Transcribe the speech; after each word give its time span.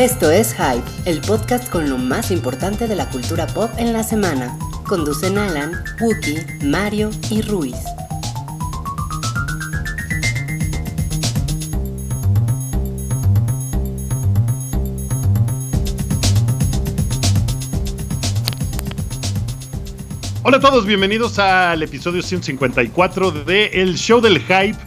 Esto 0.00 0.30
es 0.30 0.54
Hype, 0.54 1.10
el 1.10 1.20
podcast 1.20 1.68
con 1.68 1.90
lo 1.90 1.98
más 1.98 2.30
importante 2.30 2.88
de 2.88 2.96
la 2.96 3.10
cultura 3.10 3.46
pop 3.46 3.70
en 3.76 3.92
la 3.92 4.02
semana. 4.02 4.58
Conducen 4.86 5.36
Alan, 5.36 5.72
Wookie, 6.00 6.38
Mario 6.64 7.10
y 7.28 7.42
Ruiz. 7.42 7.76
Hola 20.44 20.56
a 20.56 20.60
todos, 20.60 20.86
bienvenidos 20.86 21.38
al 21.38 21.82
episodio 21.82 22.22
154 22.22 23.32
de 23.32 23.66
El 23.66 23.98
Show 23.98 24.22
del 24.22 24.40
Hype. 24.40 24.78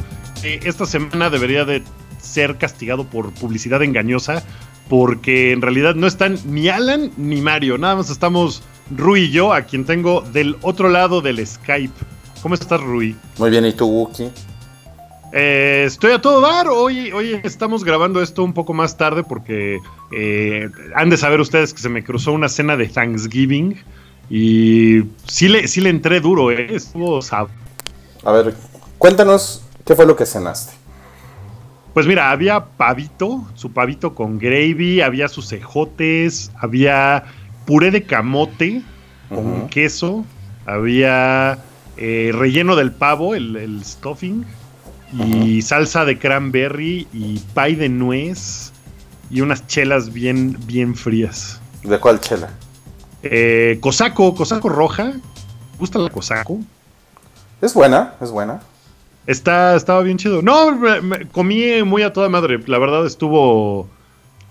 Esta 0.41 0.87
semana 0.87 1.29
debería 1.29 1.65
de 1.65 1.83
ser 2.17 2.57
castigado 2.57 3.07
por 3.07 3.31
publicidad 3.35 3.83
engañosa 3.83 4.43
porque 4.89 5.51
en 5.51 5.61
realidad 5.61 5.95
no 5.95 6.07
están 6.07 6.37
ni 6.45 6.69
Alan 6.69 7.11
ni 7.17 7.41
Mario, 7.41 7.77
nada 7.77 7.95
más 7.95 8.09
estamos 8.09 8.61
Rui 8.95 9.21
y 9.21 9.31
yo, 9.31 9.53
a 9.53 9.61
quien 9.61 9.85
tengo 9.85 10.21
del 10.21 10.57
otro 10.61 10.89
lado 10.89 11.21
del 11.21 11.45
Skype. 11.45 11.93
¿Cómo 12.41 12.55
estás, 12.55 12.81
Rui? 12.81 13.15
Muy 13.37 13.49
bien, 13.49 13.65
¿y 13.65 13.73
tú, 13.73 13.85
Wookie? 13.85 14.29
Eh, 15.31 15.85
estoy 15.87 16.11
a 16.11 16.21
todo 16.21 16.41
dar. 16.41 16.67
Hoy, 16.67 17.11
hoy 17.11 17.39
estamos 17.43 17.83
grabando 17.83 18.21
esto 18.21 18.43
un 18.43 18.53
poco 18.53 18.73
más 18.73 18.97
tarde 18.97 19.23
porque 19.23 19.79
eh, 20.11 20.69
han 20.95 21.09
de 21.09 21.17
saber 21.17 21.39
ustedes 21.39 21.73
que 21.73 21.81
se 21.81 21.89
me 21.89 22.03
cruzó 22.03 22.33
una 22.33 22.49
cena 22.49 22.77
de 22.77 22.87
Thanksgiving 22.87 23.81
y 24.29 25.03
sí 25.25 25.47
le, 25.47 25.67
sí 25.67 25.81
le 25.81 25.89
entré 25.89 26.19
duro, 26.19 26.51
¿eh? 26.51 26.67
Estuvo 26.69 27.21
sab 27.21 27.47
A 28.23 28.31
ver, 28.31 28.53
cuéntanos 28.99 29.63
qué 29.85 29.95
fue 29.95 30.05
lo 30.05 30.15
que 30.15 30.25
cenaste. 30.25 30.82
Pues 31.93 32.07
mira, 32.07 32.31
había 32.31 32.65
pavito, 32.65 33.45
su 33.53 33.71
pavito 33.71 34.15
con 34.15 34.39
gravy, 34.39 35.01
había 35.01 35.27
sus 35.27 35.47
cejotes, 35.49 36.51
había 36.59 37.25
puré 37.65 37.91
de 37.91 38.03
camote 38.03 38.81
con 39.29 39.69
queso, 39.69 40.25
había 40.65 41.59
eh, 41.97 42.31
relleno 42.33 42.75
del 42.75 42.91
pavo, 42.91 43.35
el, 43.35 43.81
stuffing, 43.83 44.43
y 45.13 45.61
salsa 45.61 46.05
de 46.05 46.17
cranberry 46.17 47.07
y 47.13 47.39
pie 47.53 47.75
de 47.75 47.89
nuez 47.89 48.73
y 49.29 49.41
unas 49.41 49.67
chelas 49.67 50.11
bien, 50.11 50.57
bien 50.65 50.95
frías. 50.95 51.61
¿De 51.83 51.99
cuál 51.99 52.19
chela? 52.19 52.49
Eh, 53.21 53.77
cosaco, 53.81 54.33
cosaco 54.33 54.69
roja. 54.69 55.13
¿Gusta 55.77 55.99
la 55.99 56.09
cosaco? 56.09 56.59
Es 57.61 57.73
buena, 57.73 58.15
es 58.19 58.31
buena. 58.31 58.61
Está, 59.25 59.75
estaba 59.75 60.01
bien 60.01 60.17
chido. 60.17 60.41
No, 60.41 60.79
comí 61.31 61.83
muy 61.83 62.03
a 62.03 62.11
toda 62.11 62.29
madre. 62.29 62.59
La 62.67 62.77
verdad 62.77 63.05
estuvo, 63.05 63.87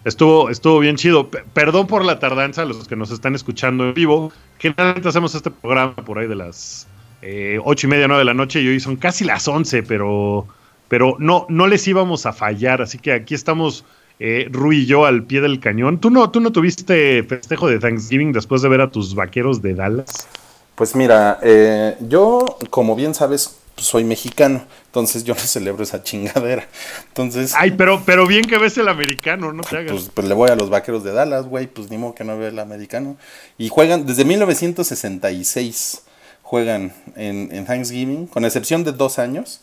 estuvo, 0.04 0.48
estuvo 0.48 0.78
bien 0.78 0.96
chido. 0.96 1.28
perdón 1.28 1.86
por 1.86 2.04
la 2.04 2.18
tardanza 2.18 2.62
a 2.62 2.64
los 2.64 2.88
que 2.88 2.96
nos 2.96 3.10
están 3.10 3.34
escuchando 3.34 3.84
en 3.84 3.94
vivo. 3.94 4.32
Generalmente 4.58 5.08
hacemos 5.08 5.34
este 5.34 5.50
programa 5.50 5.94
por 5.96 6.18
ahí 6.18 6.26
de 6.26 6.36
las 6.36 6.86
eh, 7.20 7.58
ocho 7.64 7.86
y 7.86 7.90
media, 7.90 8.08
nueve 8.08 8.20
de 8.20 8.26
la 8.26 8.34
noche 8.34 8.60
y 8.62 8.68
hoy 8.68 8.80
son 8.80 8.96
casi 8.96 9.24
las 9.24 9.46
once, 9.46 9.82
pero, 9.82 10.46
pero 10.88 11.16
no, 11.18 11.46
no 11.48 11.66
les 11.66 11.86
íbamos 11.86 12.24
a 12.24 12.32
fallar. 12.32 12.80
Así 12.80 12.98
que 12.98 13.12
aquí 13.12 13.34
estamos 13.34 13.84
eh, 14.18 14.48
Rui 14.50 14.78
y 14.78 14.86
yo 14.86 15.05
al 15.05 15.24
pie 15.24 15.40
del 15.40 15.61
cañón. 15.61 15.98
¿Tú 15.98 16.08
no, 16.08 16.30
¿Tú 16.30 16.40
no 16.40 16.50
tuviste 16.50 17.22
festejo 17.24 17.68
de 17.68 17.78
Thanksgiving 17.78 18.32
después 18.32 18.62
de 18.62 18.68
ver 18.68 18.80
a 18.80 18.90
tus 18.90 19.14
vaqueros 19.14 19.61
de 19.61 19.74
Dallas? 19.74 20.28
Pues 20.74 20.96
mira, 20.96 21.38
eh, 21.42 21.96
yo, 22.00 22.56
como 22.70 22.96
bien 22.96 23.14
sabes, 23.14 23.61
soy 23.82 24.04
mexicano, 24.04 24.64
entonces 24.86 25.24
yo 25.24 25.34
no 25.34 25.40
celebro 25.40 25.82
esa 25.82 26.02
chingadera. 26.02 26.68
Entonces. 27.08 27.52
Ay, 27.56 27.72
pero, 27.72 28.02
pero 28.04 28.26
bien 28.26 28.44
que 28.44 28.58
ves 28.58 28.78
el 28.78 28.88
americano, 28.88 29.52
no 29.52 29.62
te 29.62 29.76
hagas. 29.76 29.92
Pues, 29.92 30.10
pues 30.14 30.28
le 30.28 30.34
voy 30.34 30.50
a 30.50 30.56
los 30.56 30.70
vaqueros 30.70 31.04
de 31.04 31.12
Dallas, 31.12 31.46
güey, 31.46 31.66
pues 31.66 31.90
ni 31.90 31.98
modo 31.98 32.14
que 32.14 32.24
no 32.24 32.38
vea 32.38 32.48
el 32.48 32.58
americano. 32.58 33.16
Y 33.58 33.68
juegan 33.68 34.06
desde 34.06 34.24
1966, 34.24 36.02
juegan 36.42 36.92
en, 37.16 37.48
en 37.52 37.66
Thanksgiving, 37.66 38.26
con 38.26 38.44
excepción 38.44 38.84
de 38.84 38.92
dos 38.92 39.18
años, 39.18 39.60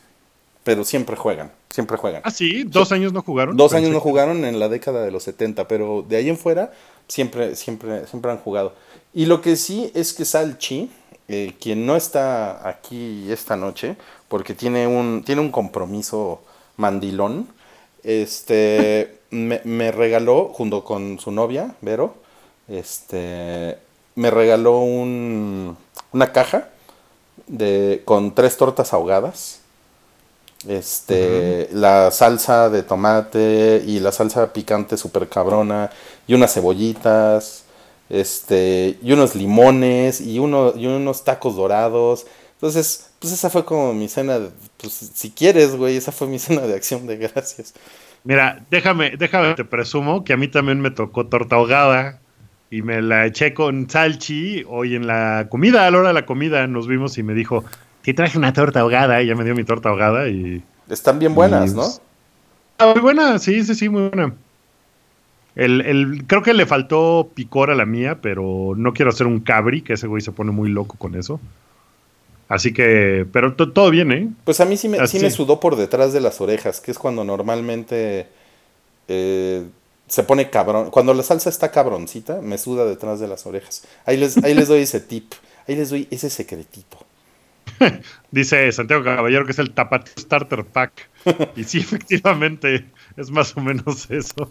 pero 0.63 0.83
siempre 0.83 1.15
juegan, 1.15 1.51
siempre 1.69 1.97
juegan. 1.97 2.21
Ah, 2.25 2.31
sí, 2.31 2.63
dos 2.63 2.91
años 2.91 3.13
no 3.13 3.21
jugaron. 3.21 3.55
Dos 3.57 3.73
años 3.73 3.91
no 3.91 3.99
jugaron 3.99 4.45
en 4.45 4.59
la 4.59 4.69
década 4.69 5.03
de 5.03 5.11
los 5.11 5.23
70, 5.23 5.67
pero 5.67 6.05
de 6.07 6.17
ahí 6.17 6.29
en 6.29 6.37
fuera 6.37 6.71
siempre, 7.09 7.55
siempre, 7.55 8.07
siempre 8.07 8.31
han 8.31 8.37
jugado. 8.37 8.73
Y 9.13 9.25
lo 9.25 9.41
que 9.41 9.55
sí 9.55 9.91
es 9.93 10.13
que 10.13 10.23
Salchi, 10.23 10.89
eh, 11.31 11.53
quien 11.61 11.85
no 11.85 11.95
está 11.95 12.67
aquí 12.67 13.31
esta 13.31 13.55
noche, 13.55 13.97
porque 14.27 14.55
tiene 14.55 14.87
un, 14.87 15.23
tiene 15.23 15.41
un 15.41 15.51
compromiso 15.51 16.41
mandilón, 16.75 17.47
este, 18.03 19.19
me, 19.29 19.91
regaló, 19.91 20.45
junto 20.51 20.83
con 20.83 21.19
su 21.19 21.29
novia, 21.31 21.75
Vero, 21.81 22.15
este, 22.67 23.77
me 24.15 24.31
regaló 24.31 24.79
un, 24.79 25.77
una 26.13 26.31
caja 26.31 26.69
de, 27.45 28.01
con 28.05 28.33
tres 28.33 28.57
tortas 28.57 28.91
ahogadas, 28.91 29.59
este, 30.67 31.69
la 31.71 32.09
salsa 32.09 32.71
de 32.71 32.81
tomate 32.81 33.83
y 33.85 33.99
la 33.99 34.11
salsa 34.11 34.51
picante 34.51 34.97
super 34.97 35.29
cabrona 35.29 35.91
y 36.27 36.33
unas 36.33 36.55
cebollitas, 36.55 37.65
este, 38.09 38.97
y 39.01 39.11
unos 39.11 39.35
limones 39.35 40.21
y, 40.21 40.39
uno, 40.39 40.73
y 40.75 40.87
unos 40.87 41.23
tacos 41.23 41.55
dorados. 41.55 42.25
Entonces, 42.53 43.11
pues 43.19 43.33
esa 43.33 43.49
fue 43.49 43.63
como 43.63 43.93
mi 43.93 44.09
cena, 44.09 44.39
pues 44.77 45.11
si 45.13 45.31
quieres, 45.31 45.75
güey, 45.75 45.95
esa 45.95 46.11
fue 46.11 46.27
mi 46.27 46.39
cena 46.39 46.61
de 46.61 46.75
acción 46.75 47.07
de 47.07 47.17
gracias. 47.17 47.73
Mira, 48.23 48.65
déjame, 48.69 49.15
déjame, 49.17 49.53
te 49.55 49.63
presumo 49.63 50.23
que 50.23 50.33
a 50.33 50.37
mí 50.37 50.47
también 50.47 50.81
me 50.81 50.91
tocó 50.91 51.27
torta 51.27 51.55
ahogada 51.55 52.19
y 52.69 52.81
me 52.81 53.01
la 53.01 53.25
eché 53.25 53.53
con 53.53 53.89
salchi 53.89 54.63
hoy 54.67 54.95
en 54.95 55.07
la 55.07 55.47
comida, 55.49 55.87
a 55.87 55.91
la 55.91 55.99
hora 55.99 56.07
de 56.09 56.13
la 56.13 56.25
comida 56.25 56.67
nos 56.67 56.87
vimos 56.87 57.17
y 57.17 57.23
me 57.23 57.33
dijo, 57.33 57.63
te 58.03 58.13
traje 58.13 58.37
una 58.37 58.53
torta 58.53 58.81
ahogada 58.81 59.21
y 59.21 59.27
ya 59.27 59.35
me 59.35 59.43
dio 59.43 59.55
mi 59.55 59.63
torta 59.63 59.89
ahogada 59.89 60.27
y... 60.27 60.63
Están 60.89 61.19
bien 61.19 61.33
buenas, 61.33 61.73
¿no? 61.73 61.85
Ah, 62.77 62.91
muy 62.93 63.01
buena, 63.01 63.39
sí, 63.39 63.63
sí, 63.63 63.75
sí, 63.75 63.89
muy 63.89 64.09
buena. 64.09 64.33
El, 65.59 65.81
el, 65.81 66.23
creo 66.25 66.41
que 66.41 66.53
le 66.53 66.65
faltó 66.65 67.31
picor 67.33 67.69
a 67.69 67.75
la 67.75 67.85
mía, 67.85 68.19
pero 68.21 68.75
no 68.77 68.93
quiero 68.93 69.11
hacer 69.11 69.27
un 69.27 69.41
cabri, 69.41 69.81
que 69.81 69.93
ese 69.93 70.07
güey 70.07 70.21
se 70.21 70.31
pone 70.31 70.51
muy 70.51 70.69
loco 70.69 70.95
con 70.97 71.15
eso. 71.15 71.41
Así 72.47 72.73
que, 72.73 73.27
pero 73.31 73.53
todo 73.55 73.91
bien, 73.91 74.11
¿eh? 74.13 74.29
Pues 74.45 74.61
a 74.61 74.65
mí 74.65 74.77
sí 74.77 74.87
me, 74.87 75.05
sí 75.05 75.19
me, 75.19 75.29
sudó 75.29 75.59
por 75.59 75.75
detrás 75.75 76.13
de 76.13 76.21
las 76.21 76.39
orejas, 76.39 76.79
que 76.79 76.91
es 76.91 76.97
cuando 76.97 77.25
normalmente 77.25 78.27
eh, 79.09 79.65
se 80.07 80.23
pone 80.23 80.49
cabrón. 80.49 80.91
Cuando 80.91 81.13
la 81.13 81.23
salsa 81.23 81.49
está 81.49 81.71
cabroncita, 81.71 82.39
me 82.41 82.57
suda 82.57 82.85
detrás 82.85 83.19
de 83.19 83.27
las 83.27 83.45
orejas. 83.45 83.83
Ahí 84.05 84.15
les, 84.15 84.37
ahí 84.43 84.53
les 84.53 84.69
doy 84.69 84.83
ese 84.83 85.01
tip, 85.01 85.33
ahí 85.67 85.75
les 85.75 85.89
doy 85.89 86.07
ese 86.09 86.29
secretito. 86.29 87.05
Dice 88.31 88.71
Santiago 88.71 89.03
Caballero 89.03 89.45
que 89.45 89.51
es 89.51 89.59
el 89.59 89.71
Tapatio 89.71 90.13
Starter 90.17 90.63
Pack. 90.63 91.09
y 91.55 91.65
sí, 91.65 91.79
efectivamente, 91.81 92.85
es 93.17 93.29
más 93.29 93.55
o 93.57 93.61
menos 93.61 94.09
eso. 94.09 94.49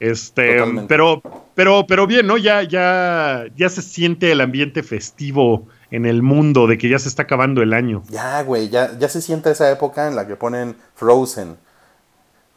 Este, 0.00 0.58
pero, 0.86 1.20
pero, 1.54 1.86
pero 1.86 2.06
bien, 2.06 2.26
¿no? 2.26 2.36
Ya, 2.36 2.62
ya, 2.62 3.46
ya 3.56 3.68
se 3.68 3.82
siente 3.82 4.30
el 4.30 4.40
ambiente 4.40 4.82
festivo 4.82 5.66
en 5.90 6.06
el 6.06 6.22
mundo 6.22 6.66
de 6.66 6.78
que 6.78 6.88
ya 6.88 6.98
se 6.98 7.08
está 7.08 7.22
acabando 7.22 7.62
el 7.62 7.72
año. 7.72 8.02
Ya, 8.08 8.42
güey, 8.42 8.68
ya, 8.68 8.96
ya 8.98 9.08
se 9.08 9.20
siente 9.20 9.50
esa 9.50 9.70
época 9.70 10.06
en 10.06 10.16
la 10.16 10.26
que 10.26 10.36
ponen 10.36 10.76
Frozen. 10.94 11.56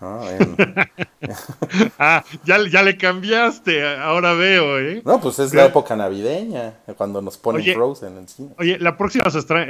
ah, 1.99 2.23
ya, 2.43 2.57
ya 2.67 2.81
le 2.81 2.97
cambiaste, 2.97 3.97
ahora 3.97 4.33
veo, 4.33 4.79
¿eh? 4.79 5.03
No, 5.05 5.21
pues 5.21 5.37
es 5.37 5.53
la 5.53 5.65
época 5.65 5.95
navideña, 5.95 6.73
cuando 6.97 7.21
nos 7.21 7.37
ponen 7.37 7.63
Frozen 7.73 8.17
encima. 8.17 8.49
Oye, 8.57 8.79
la 8.79 8.97
próxima, 8.97 9.25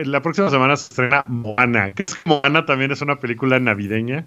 la 0.05 0.21
próxima 0.21 0.49
semana 0.49 0.77
se 0.77 0.87
estrena 0.89 1.25
Moana. 1.27 1.91
¿Crees 1.93 2.15
que 2.15 2.29
Moana 2.29 2.65
también 2.65 2.91
es 2.91 3.01
una 3.01 3.19
película 3.19 3.59
navideña? 3.59 4.25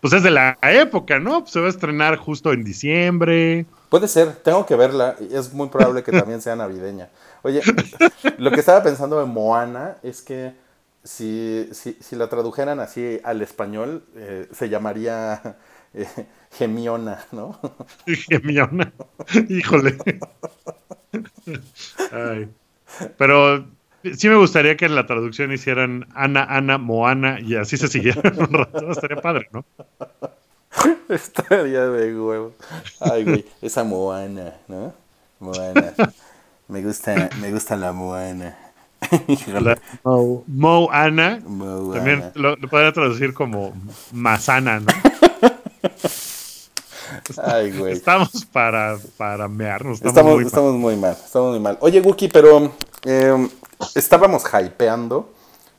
Pues 0.00 0.12
es 0.12 0.22
de 0.22 0.30
la 0.30 0.58
época, 0.62 1.18
¿no? 1.18 1.40
Pues 1.40 1.52
se 1.52 1.60
va 1.60 1.66
a 1.66 1.70
estrenar 1.70 2.16
justo 2.16 2.52
en 2.52 2.64
diciembre. 2.64 3.66
Puede 3.88 4.08
ser, 4.08 4.36
tengo 4.36 4.66
que 4.66 4.76
verla. 4.76 5.16
Es 5.30 5.52
muy 5.52 5.68
probable 5.68 6.02
que 6.02 6.12
también 6.12 6.40
sea 6.40 6.56
navideña. 6.56 7.08
Oye, 7.42 7.60
lo 8.38 8.50
que 8.50 8.60
estaba 8.60 8.82
pensando 8.82 9.18
de 9.18 9.26
Moana 9.26 9.96
es 10.02 10.22
que 10.22 10.54
si, 11.02 11.68
si, 11.72 11.96
si 12.00 12.16
la 12.16 12.28
tradujeran 12.28 12.80
así 12.80 13.20
al 13.24 13.40
español, 13.42 14.04
eh, 14.16 14.48
se 14.52 14.68
llamaría 14.68 15.56
eh, 15.94 16.06
Gemiona, 16.52 17.24
¿no? 17.32 17.58
Gemiona. 18.06 18.92
Híjole. 19.48 19.96
Pero 23.16 23.66
sí 24.14 24.28
me 24.28 24.36
gustaría 24.36 24.76
que 24.76 24.84
en 24.86 24.94
la 24.94 25.06
traducción 25.06 25.52
hicieran 25.52 26.06
Ana, 26.14 26.44
Ana, 26.44 26.78
Moana 26.78 27.40
y 27.40 27.56
así 27.56 27.76
se 27.76 27.88
siguieran 27.88 28.34
un 28.38 28.52
rato. 28.52 28.90
Estaría 28.90 29.16
padre, 29.16 29.48
¿no? 29.52 29.64
Estaría 31.08 31.86
de 31.88 32.20
huevo. 32.20 32.52
Ay, 33.00 33.24
güey, 33.24 33.44
esa 33.62 33.84
Moana, 33.84 34.54
¿no? 34.68 34.92
Moana. 35.40 35.92
Me 36.68 36.82
gusta, 36.82 37.30
me 37.40 37.52
gusta 37.52 37.76
la 37.76 37.92
Moana. 37.92 38.56
Mo, 40.46 40.88
Ana. 40.90 41.40
También 41.40 42.32
Lo, 42.34 42.56
podría 42.56 42.92
traducir 42.92 43.34
como 43.34 43.72
Mazana, 44.12 44.80
¿no? 44.80 44.86
Ay, 47.44 47.76
güey. 47.76 47.92
Estamos 47.92 48.44
para, 48.46 48.98
para 49.16 49.48
mearnos. 49.48 50.02
Estamos, 50.02 50.42
Estamos, 50.42 50.42
muy 50.42 50.44
mal. 50.44 50.46
estamos 50.46 50.74
muy 50.74 50.96
mal, 50.96 51.12
estamos 51.12 51.50
muy 51.50 51.60
mal. 51.60 51.78
Oye, 51.80 52.00
Wookie, 52.00 52.28
pero 52.28 52.72
eh, 53.04 53.48
estábamos 53.94 54.44
hypeando 54.44 55.32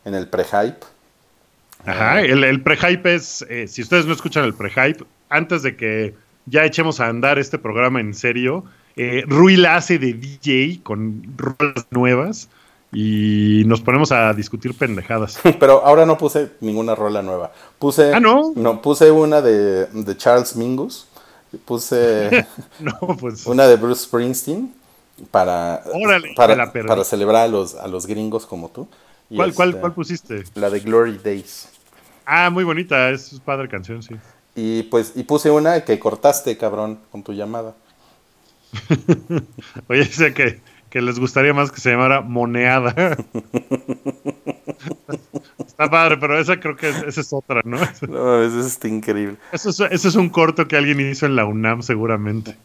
en 0.05 0.13
el 0.15 0.27
pre-hype. 0.27 0.79
Ajá, 1.85 2.21
el, 2.21 2.43
el 2.43 2.61
pre-hype 2.61 3.15
es, 3.15 3.45
eh, 3.49 3.67
si 3.67 3.81
ustedes 3.81 4.05
no 4.05 4.13
escuchan 4.13 4.43
el 4.43 4.53
pre-hype, 4.53 5.03
antes 5.29 5.63
de 5.63 5.75
que 5.75 6.15
ya 6.45 6.65
echemos 6.65 6.99
a 6.99 7.07
andar 7.07 7.39
este 7.39 7.57
programa 7.57 7.99
en 7.99 8.13
serio, 8.13 8.63
eh, 8.95 9.23
Rui 9.27 9.55
la 9.57 9.75
hace 9.75 9.99
de 9.99 10.13
DJ 10.13 10.81
con 10.83 11.23
rolas 11.37 11.85
nuevas 11.91 12.49
y 12.91 13.63
nos 13.67 13.81
ponemos 13.81 14.11
a 14.11 14.33
discutir 14.33 14.73
pendejadas. 14.75 15.39
Pero 15.59 15.85
ahora 15.85 16.05
no 16.05 16.17
puse 16.17 16.49
ninguna 16.61 16.95
rola 16.95 17.21
nueva. 17.21 17.51
Puse, 17.79 18.13
Ah, 18.13 18.19
¿no? 18.19 18.53
puse 18.81 19.11
una 19.11 19.41
de, 19.41 19.85
de 19.87 20.17
Charles 20.17 20.55
Mingus. 20.55 21.07
Puse 21.65 22.45
No, 22.79 22.97
pues. 23.19 23.45
una 23.45 23.67
de 23.67 23.75
Bruce 23.77 24.03
Springsteen 24.05 24.73
para, 25.31 25.83
Órale, 25.93 26.33
para, 26.35 26.71
para 26.71 27.03
celebrar 27.03 27.43
a 27.45 27.47
los, 27.47 27.75
a 27.75 27.87
los 27.87 28.05
gringos 28.07 28.45
como 28.45 28.69
tú. 28.69 28.87
¿Cuál, 29.35 29.53
cuál, 29.53 29.69
este, 29.69 29.81
cuál 29.81 29.93
pusiste? 29.93 30.43
La 30.55 30.69
de 30.69 30.79
Glory 30.79 31.17
Days. 31.23 31.69
Ah, 32.25 32.49
muy 32.49 32.63
bonita, 32.63 33.09
es 33.09 33.39
padre 33.43 33.67
canción, 33.69 34.03
sí. 34.03 34.15
Y 34.55 34.83
pues 34.83 35.13
y 35.15 35.23
puse 35.23 35.51
una 35.51 35.81
que 35.85 35.99
cortaste, 35.99 36.57
cabrón, 36.57 36.99
con 37.11 37.23
tu 37.23 37.33
llamada. 37.33 37.75
Oye, 39.87 40.03
dice 40.03 40.33
que, 40.33 40.61
que 40.89 41.01
les 41.01 41.19
gustaría 41.19 41.53
más 41.53 41.71
que 41.71 41.79
se 41.81 41.91
llamara 41.91 42.21
Moneada. 42.21 43.17
Está 45.59 45.89
padre, 45.89 46.17
pero 46.17 46.39
esa 46.39 46.59
creo 46.59 46.75
que 46.75 46.89
es- 46.89 47.03
esa 47.03 47.21
es 47.21 47.31
otra, 47.33 47.61
¿no? 47.63 47.77
No, 48.07 48.41
eso 48.43 48.59
está 48.65 48.87
increíble. 48.87 49.37
Eso 49.51 49.69
es, 49.69 49.79
eso 49.79 50.07
es 50.07 50.15
un 50.15 50.29
corto 50.29 50.67
que 50.67 50.75
alguien 50.75 50.99
hizo 50.99 51.25
en 51.25 51.35
la 51.35 51.45
UNAM, 51.45 51.83
seguramente. 51.83 52.57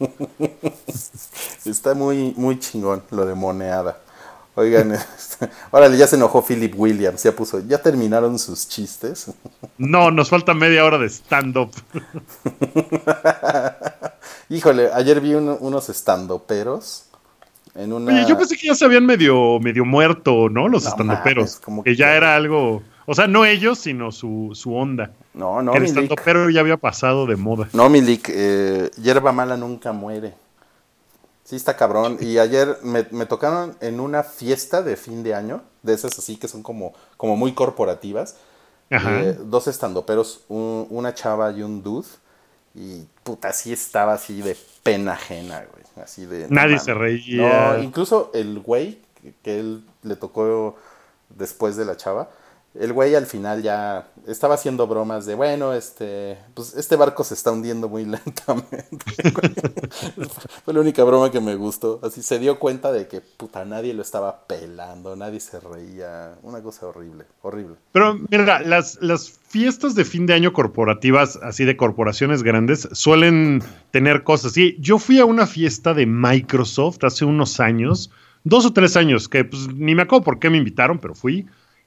Está 1.69 1.93
muy, 1.93 2.33
muy 2.37 2.59
chingón 2.59 3.03
lo 3.11 3.25
de 3.25 3.33
moneada. 3.35 3.97
Oigan, 4.55 4.91
este, 5.17 5.49
órale, 5.71 5.97
ya 5.97 6.05
se 6.05 6.15
enojó 6.15 6.43
Philip 6.43 6.73
Williams, 6.77 7.23
ya 7.23 7.31
puso, 7.35 7.59
ya 7.67 7.81
terminaron 7.81 8.37
sus 8.39 8.67
chistes. 8.67 9.27
No, 9.79 10.11
nos 10.11 10.29
falta 10.29 10.53
media 10.53 10.85
hora 10.85 10.97
de 10.99 11.07
stand-up. 11.09 11.71
Híjole, 14.49 14.91
ayer 14.93 15.19
vi 15.19 15.33
un- 15.33 15.57
unos 15.59 15.89
estandoperos 15.89 17.05
en 17.75 17.91
una... 17.91 18.13
Oye, 18.13 18.25
yo 18.27 18.37
pensé 18.37 18.55
que 18.55 18.67
ya 18.67 18.75
se 18.75 18.85
habían 18.85 19.05
medio, 19.05 19.59
medio 19.59 19.83
muerto, 19.83 20.47
¿no? 20.49 20.67
Los 20.69 20.83
No 20.83 20.89
estandoperos. 20.91 21.45
mames, 21.45 21.59
como 21.59 21.83
que 21.83 21.91
que 21.91 21.95
ya 21.95 22.15
era 22.15 22.35
algo. 22.35 22.83
O 23.05 23.15
sea, 23.15 23.27
no 23.27 23.45
ellos, 23.45 23.79
sino 23.79 24.11
su, 24.11 24.51
su 24.53 24.75
onda. 24.75 25.11
No, 25.33 25.61
no, 25.61 25.73
el 25.73 25.83
estandopero 25.85 26.49
ya 26.49 26.59
había 26.61 26.77
pasado 26.77 27.25
de 27.25 27.35
moda. 27.35 27.67
No, 27.73 27.89
Milik, 27.89 28.29
eh, 28.31 28.91
hierba 29.01 29.31
mala 29.31 29.57
nunca 29.57 29.91
muere. 29.91 30.33
Sí, 31.43 31.55
está 31.57 31.75
cabrón. 31.75 32.17
Y 32.21 32.37
ayer 32.37 32.77
me, 32.83 33.05
me 33.11 33.25
tocaron 33.25 33.75
en 33.81 33.99
una 33.99 34.23
fiesta 34.23 34.81
de 34.81 34.95
fin 34.95 35.23
de 35.23 35.33
año, 35.35 35.61
de 35.81 35.93
esas 35.93 36.17
así 36.17 36.37
que 36.37 36.47
son 36.47 36.63
como, 36.63 36.93
como 37.17 37.35
muy 37.35 37.53
corporativas. 37.53 38.35
Ajá. 38.89 39.21
eh, 39.21 39.37
dos 39.39 39.67
estandoperos, 39.67 40.41
un- 40.49 40.87
una 40.89 41.13
chava 41.15 41.51
y 41.51 41.61
un 41.63 41.81
dude. 41.83 42.07
Y 42.75 43.05
puta, 43.23 43.51
sí 43.53 43.71
estaba 43.73 44.13
así 44.13 44.41
de 44.41 44.57
pena 44.83 45.13
ajena, 45.13 45.65
güey. 45.71 45.83
Así 46.03 46.25
de. 46.25 46.47
Nadie 46.49 46.79
se 46.79 46.93
reía. 46.93 47.73
No, 47.77 47.83
incluso 47.83 48.31
el 48.33 48.59
güey 48.59 48.99
que- 49.21 49.33
que 49.43 49.59
él 49.59 49.85
le 50.03 50.15
tocó 50.15 50.75
después 51.29 51.75
de 51.75 51.85
la 51.85 51.97
chava. 51.97 52.29
El 52.75 52.91
güey 52.91 53.13
al 53.13 53.27
final 53.27 53.61
ya 53.61 54.07
estaba 54.25 54.55
haciendo 54.55 54.87
bromas 54.87 55.27
de, 55.27 55.35
bueno, 55.35 55.73
este, 55.73 56.39
pues 56.55 56.73
este 56.75 56.95
barco 56.95 57.23
se 57.23 57.35
está 57.35 57.51
hundiendo 57.51 57.87
muy 57.87 58.03
lentamente. 58.05 59.05
Fue 60.65 60.73
la 60.73 60.79
única 60.79 61.03
broma 61.03 61.29
que 61.29 61.39
me 61.39 61.55
gustó. 61.55 61.99
Así 62.01 62.23
se 62.23 62.39
dio 62.39 62.57
cuenta 62.57 62.91
de 62.91 63.07
que, 63.07 63.21
puta, 63.21 63.63
nadie 63.63 63.93
lo 63.93 64.01
estaba 64.01 64.47
pelando, 64.47 65.15
nadie 65.15 65.39
se 65.39 65.59
reía. 65.59 66.35
Una 66.41 66.63
cosa 66.63 66.87
horrible, 66.87 67.25
horrible. 67.43 67.75
Pero 67.91 68.17
mira, 68.29 68.61
las, 68.61 68.97
las 69.01 69.29
fiestas 69.29 69.93
de 69.93 70.03
fin 70.03 70.25
de 70.25 70.33
año 70.33 70.51
corporativas, 70.51 71.37
así 71.43 71.65
de 71.65 71.77
corporaciones 71.77 72.41
grandes, 72.41 72.89
suelen 72.91 73.61
tener 73.91 74.23
cosas. 74.23 74.53
Sí, 74.53 74.77
yo 74.79 74.97
fui 74.97 75.19
a 75.19 75.25
una 75.25 75.45
fiesta 75.45 75.93
de 75.93 76.07
Microsoft 76.07 77.03
hace 77.03 77.23
unos 77.23 77.59
años, 77.59 78.09
dos 78.43 78.65
o 78.65 78.73
tres 78.73 78.97
años, 78.97 79.29
que 79.29 79.45
pues 79.45 79.67
ni 79.67 79.93
me 79.93 80.01
acuerdo 80.01 80.23
por 80.23 80.39
qué 80.39 80.49
me 80.49 80.57
invitaron, 80.57 80.97
pero 80.97 81.13
fui. 81.13 81.45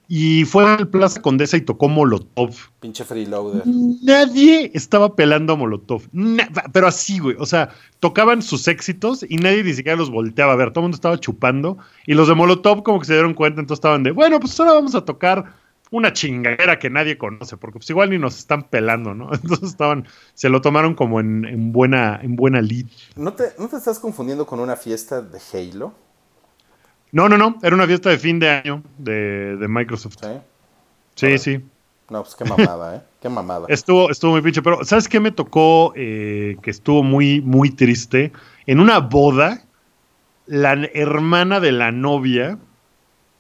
Y 0.09 0.45
fue 0.45 0.65
al 0.65 0.89
Plaza 0.89 1.21
Condesa 1.21 1.57
y 1.57 1.63
tocó 1.63 1.89
Molotov. 1.89 2.55
Pinche 2.81 3.05
freeloader. 3.05 3.63
Nadie 3.67 4.71
estaba 4.75 5.17
pelando 5.17 5.55
a 5.55 5.57
Molotov. 5.57 6.03
Na- 6.13 6.49
pero 6.73 6.87
así, 6.87 7.19
güey. 7.19 7.37
O 7.41 7.47
sea, 7.47 7.71
tocaban 7.99 8.41
sus 8.43 8.69
éxitos 8.69 9.25
y 9.29 9.37
nadie 9.39 9.65
ni 9.65 9.75
siquiera 9.75 9.99
los 9.99 10.11
volteaba 10.11 10.53
a 10.53 10.57
ver. 10.57 10.71
Todo 10.71 10.81
el 10.81 10.85
mundo 10.85 10.95
estaba 10.95 11.19
chupando. 11.19 11.79
Y 12.07 12.15
los 12.15 12.29
de 12.29 12.35
Molotov 12.35 12.83
como 12.85 13.01
que 13.01 13.07
se 13.07 13.15
dieron 13.15 13.35
cuenta, 13.35 13.61
entonces 13.61 13.79
estaban 13.79 14.05
de, 14.05 14.13
bueno, 14.13 14.39
pues 14.39 14.59
ahora 14.61 14.75
vamos 14.75 14.95
a 14.95 15.05
tocar 15.05 15.53
una 15.91 16.13
chingadera 16.13 16.79
que 16.79 16.91
nadie 16.91 17.17
conoce, 17.17 17.57
porque 17.57 17.79
pues 17.79 17.89
igual 17.91 18.11
ni 18.11 18.19
nos 18.19 18.39
están 18.39 18.65
pelando, 18.69 19.15
¿no? 19.15 19.31
Entonces 19.33 19.71
estaban, 19.71 20.07
se 20.35 20.49
lo 20.49 20.61
tomaron 20.61 20.95
como 20.95 21.21
en, 21.21 21.45
en 21.45 21.73
buena, 21.73 22.19
en 22.23 22.35
buena 22.37 22.61
lead. 22.61 22.87
¿No 23.15 23.33
te, 23.35 23.53
¿No 23.59 23.69
te 23.69 23.77
estás 23.77 23.99
confundiendo 24.01 24.47
con 24.47 24.59
una 24.59 24.75
fiesta 24.77 25.23
de 25.23 25.39
Halo? 25.53 25.95
No, 27.13 27.29
no, 27.29 27.39
no. 27.39 27.59
Era 27.63 27.75
una 27.75 27.87
fiesta 27.87 28.11
de 28.11 28.19
fin 28.19 28.39
de 28.39 28.51
año 28.51 28.83
de, 28.99 29.57
de 29.57 29.69
Microsoft. 29.69 30.17
¿Sí? 31.15 31.39
Sí. 31.39 31.61
No, 32.11 32.23
pues 32.23 32.35
qué 32.37 32.45
mamada, 32.45 32.97
¿eh? 32.97 33.03
Qué 33.21 33.29
mamada. 33.29 33.67
Estuvo, 33.69 34.11
estuvo 34.11 34.33
muy 34.33 34.43
pinche, 34.43 34.63
pero 34.63 34.85
¿sabes 34.85 35.09
qué 35.09 35.19
me 35.19 35.33
tocó 35.33 35.93
eh, 35.97 36.57
que 36.63 36.71
estuvo 36.71 37.03
muy, 37.03 37.41
muy 37.41 37.71
triste? 37.71 38.33
En 38.67 38.79
una 38.81 39.01
boda, 39.01 39.65
la 40.47 40.75
hermana 40.95 41.59
de 41.59 41.73
la 41.73 41.91
novia, 41.91 42.59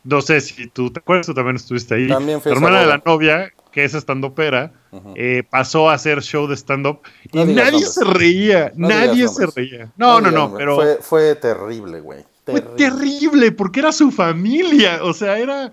no 0.02 0.20
sé 0.22 0.40
si 0.40 0.66
tú 0.68 0.90
te 0.90 0.98
acuerdas, 1.00 1.26
tú 1.26 1.34
también 1.34 1.56
estuviste 1.56 1.94
ahí. 1.94 2.08
También 2.08 2.40
fui 2.40 2.50
la 2.50 2.56
hermana 2.56 2.80
de 2.80 2.86
la 2.86 3.02
novia, 3.04 3.52
que 3.70 3.84
es 3.84 3.94
stand-upera, 3.94 4.72
eh, 5.14 5.44
pasó 5.48 5.88
a 5.90 5.94
hacer 5.94 6.22
show 6.22 6.46
de 6.48 6.56
stand-up 6.56 7.00
y 7.30 7.36
No 7.36 7.44
nadie 7.44 7.72
nombres. 7.72 7.94
se 7.94 8.04
reía, 8.04 8.72
No 8.74 8.88
nadie 8.88 9.28
se 9.28 9.46
reía. 9.46 9.92
No, 9.96 10.20
no, 10.20 10.30
no, 10.32 10.54
pero 10.56 10.74
Fue, 10.76 10.98
fue 11.00 11.34
terrible, 11.36 12.00
güey. 12.00 12.24
Fue 12.48 12.60
terrible 12.60 13.52
porque 13.52 13.80
era 13.80 13.92
su 13.92 14.10
familia, 14.10 15.02
o 15.02 15.12
sea, 15.12 15.38
era 15.38 15.70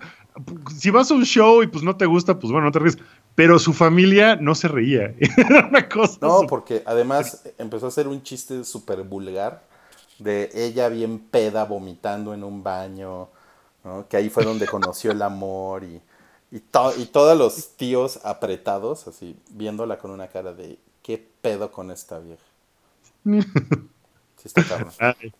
si 0.76 0.90
vas 0.90 1.10
a 1.10 1.14
un 1.14 1.24
show 1.24 1.62
y 1.62 1.66
pues 1.68 1.84
no 1.84 1.96
te 1.96 2.06
gusta, 2.06 2.38
pues 2.38 2.52
bueno, 2.52 2.66
no 2.66 2.72
te 2.72 2.80
ríes, 2.80 2.98
pero 3.34 3.58
su 3.58 3.72
familia 3.72 4.36
no 4.36 4.54
se 4.54 4.68
reía. 4.68 5.14
Era 5.36 5.66
una 5.68 5.88
cosa 5.88 6.18
No, 6.20 6.46
porque 6.46 6.82
además 6.86 7.42
empezó 7.58 7.86
a 7.86 7.88
hacer 7.88 8.08
un 8.08 8.22
chiste 8.22 8.64
súper 8.64 9.02
vulgar 9.02 9.62
de 10.18 10.50
ella 10.54 10.88
bien 10.88 11.18
peda 11.18 11.64
vomitando 11.64 12.34
en 12.34 12.44
un 12.44 12.62
baño, 12.62 13.28
¿no? 13.84 14.06
que 14.08 14.16
ahí 14.16 14.30
fue 14.30 14.44
donde 14.44 14.68
conoció 14.68 15.12
el 15.12 15.22
amor 15.22 15.84
y, 15.84 16.00
y, 16.52 16.60
to- 16.60 16.94
y 16.96 17.06
todos 17.06 17.36
los 17.36 17.76
tíos 17.76 18.20
apretados, 18.24 19.06
así, 19.08 19.36
viéndola 19.50 19.98
con 19.98 20.10
una 20.12 20.28
cara 20.28 20.52
de 20.54 20.78
¿qué 21.02 21.18
pedo 21.42 21.70
con 21.72 21.90
esta 21.90 22.18
vieja? 22.20 22.42
Sí, 24.36 24.48
está 24.48 24.64
cabrón. 24.64 24.92
Ay, 24.98 25.32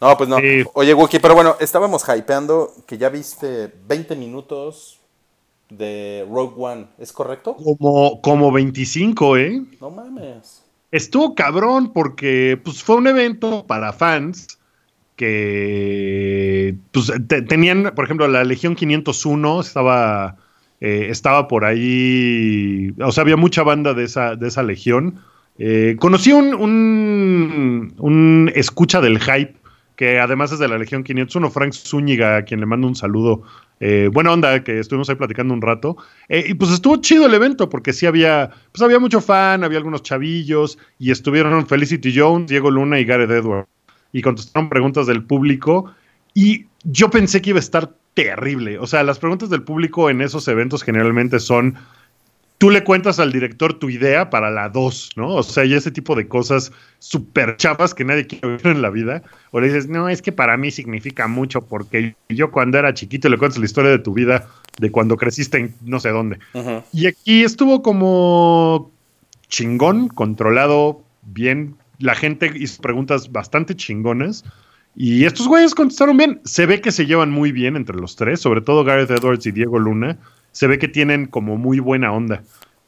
No, 0.00 0.16
pues 0.16 0.28
no. 0.28 0.36
Sí. 0.38 0.62
Oye, 0.74 0.94
Wookie, 0.94 1.18
pero 1.18 1.34
bueno, 1.34 1.56
estábamos 1.60 2.04
hypeando 2.08 2.72
que 2.86 2.98
ya 2.98 3.08
viste 3.08 3.72
20 3.88 4.14
minutos 4.16 5.00
de 5.70 6.26
Rogue 6.30 6.54
One, 6.56 6.86
¿es 6.98 7.12
correcto? 7.12 7.56
como, 7.56 8.20
como 8.22 8.52
25, 8.52 9.36
¿eh? 9.36 9.62
No 9.80 9.90
mames. 9.90 10.62
Estuvo 10.90 11.34
cabrón 11.34 11.92
porque 11.92 12.58
pues, 12.62 12.82
fue 12.82 12.96
un 12.96 13.06
evento 13.08 13.66
para 13.66 13.92
fans 13.92 14.46
que 15.16 16.76
pues, 16.92 17.12
te- 17.28 17.42
tenían, 17.42 17.92
por 17.94 18.04
ejemplo, 18.04 18.28
la 18.28 18.44
Legión 18.44 18.74
501 18.74 19.60
estaba, 19.60 20.36
eh, 20.80 21.08
estaba 21.10 21.48
por 21.48 21.64
ahí, 21.64 22.92
o 23.02 23.12
sea, 23.12 23.22
había 23.22 23.36
mucha 23.36 23.62
banda 23.62 23.94
de 23.94 24.04
esa, 24.04 24.36
de 24.36 24.48
esa 24.48 24.62
legión. 24.62 25.20
Eh, 25.58 25.96
conocí 25.98 26.32
un, 26.32 26.54
un, 26.54 27.94
un 27.98 28.52
escucha 28.54 29.00
del 29.00 29.18
hype, 29.20 29.54
que 29.98 30.20
además 30.20 30.52
es 30.52 30.60
de 30.60 30.68
la 30.68 30.78
Legión 30.78 31.02
501, 31.02 31.50
Frank 31.50 31.72
Zúñiga, 31.72 32.36
a 32.36 32.44
quien 32.44 32.60
le 32.60 32.66
mando 32.66 32.86
un 32.86 32.94
saludo. 32.94 33.42
Eh, 33.80 34.08
buena 34.12 34.30
onda, 34.30 34.62
que 34.62 34.78
estuvimos 34.78 35.10
ahí 35.10 35.16
platicando 35.16 35.52
un 35.52 35.60
rato. 35.60 35.96
Eh, 36.28 36.44
y 36.50 36.54
pues 36.54 36.70
estuvo 36.70 36.98
chido 36.98 37.26
el 37.26 37.34
evento, 37.34 37.68
porque 37.68 37.92
sí 37.92 38.06
había, 38.06 38.48
pues 38.70 38.80
había 38.80 39.00
mucho 39.00 39.20
fan, 39.20 39.64
había 39.64 39.78
algunos 39.78 40.04
chavillos, 40.04 40.78
y 41.00 41.10
estuvieron 41.10 41.66
Felicity 41.66 42.16
Jones, 42.16 42.48
Diego 42.48 42.70
Luna 42.70 43.00
y 43.00 43.04
Gareth 43.04 43.32
Edwards. 43.32 43.68
Y 44.12 44.22
contestaron 44.22 44.68
preguntas 44.68 45.08
del 45.08 45.24
público. 45.24 45.92
Y 46.32 46.66
yo 46.84 47.10
pensé 47.10 47.42
que 47.42 47.50
iba 47.50 47.58
a 47.58 47.60
estar 47.60 47.92
terrible. 48.14 48.78
O 48.78 48.86
sea, 48.86 49.02
las 49.02 49.18
preguntas 49.18 49.50
del 49.50 49.64
público 49.64 50.10
en 50.10 50.20
esos 50.20 50.46
eventos 50.46 50.84
generalmente 50.84 51.40
son, 51.40 51.74
tú 52.58 52.70
le 52.70 52.82
cuentas 52.82 53.20
al 53.20 53.32
director 53.32 53.74
tu 53.74 53.88
idea 53.88 54.30
para 54.30 54.50
la 54.50 54.68
2, 54.68 55.10
¿no? 55.16 55.28
O 55.28 55.42
sea, 55.42 55.64
y 55.64 55.74
ese 55.74 55.92
tipo 55.92 56.16
de 56.16 56.26
cosas 56.26 56.72
súper 56.98 57.56
chapas 57.56 57.94
que 57.94 58.04
nadie 58.04 58.26
quiere 58.26 58.48
ver 58.48 58.66
en 58.66 58.82
la 58.82 58.90
vida. 58.90 59.22
O 59.52 59.60
le 59.60 59.68
dices, 59.68 59.88
no, 59.88 60.08
es 60.08 60.20
que 60.20 60.32
para 60.32 60.56
mí 60.56 60.70
significa 60.72 61.28
mucho 61.28 61.62
porque 61.62 62.16
yo 62.28 62.50
cuando 62.50 62.78
era 62.78 62.92
chiquito 62.92 63.28
le 63.28 63.38
cuentas 63.38 63.58
la 63.58 63.64
historia 63.64 63.92
de 63.92 64.00
tu 64.00 64.12
vida, 64.12 64.48
de 64.78 64.90
cuando 64.90 65.16
creciste 65.16 65.58
en 65.58 65.74
no 65.84 66.00
sé 66.00 66.10
dónde. 66.10 66.38
Y 66.92 67.06
aquí 67.06 67.44
estuvo 67.44 67.82
como 67.82 68.90
chingón, 69.48 70.08
controlado, 70.08 71.02
bien, 71.22 71.76
la 71.98 72.14
gente 72.14 72.50
hizo 72.56 72.82
preguntas 72.82 73.30
bastante 73.30 73.76
chingonas. 73.76 74.44
Y 74.96 75.26
estos 75.26 75.46
güeyes 75.46 75.76
contestaron 75.76 76.16
bien. 76.16 76.40
Se 76.44 76.66
ve 76.66 76.80
que 76.80 76.90
se 76.90 77.06
llevan 77.06 77.30
muy 77.30 77.52
bien 77.52 77.76
entre 77.76 77.94
los 77.94 78.16
tres, 78.16 78.40
sobre 78.40 78.62
todo 78.62 78.82
Gareth 78.82 79.10
Edwards 79.12 79.46
y 79.46 79.52
Diego 79.52 79.78
Luna. 79.78 80.18
Se 80.52 80.66
ve 80.66 80.78
que 80.78 80.88
tienen 80.88 81.26
como 81.26 81.56
muy 81.56 81.78
buena 81.80 82.12
onda. 82.12 82.42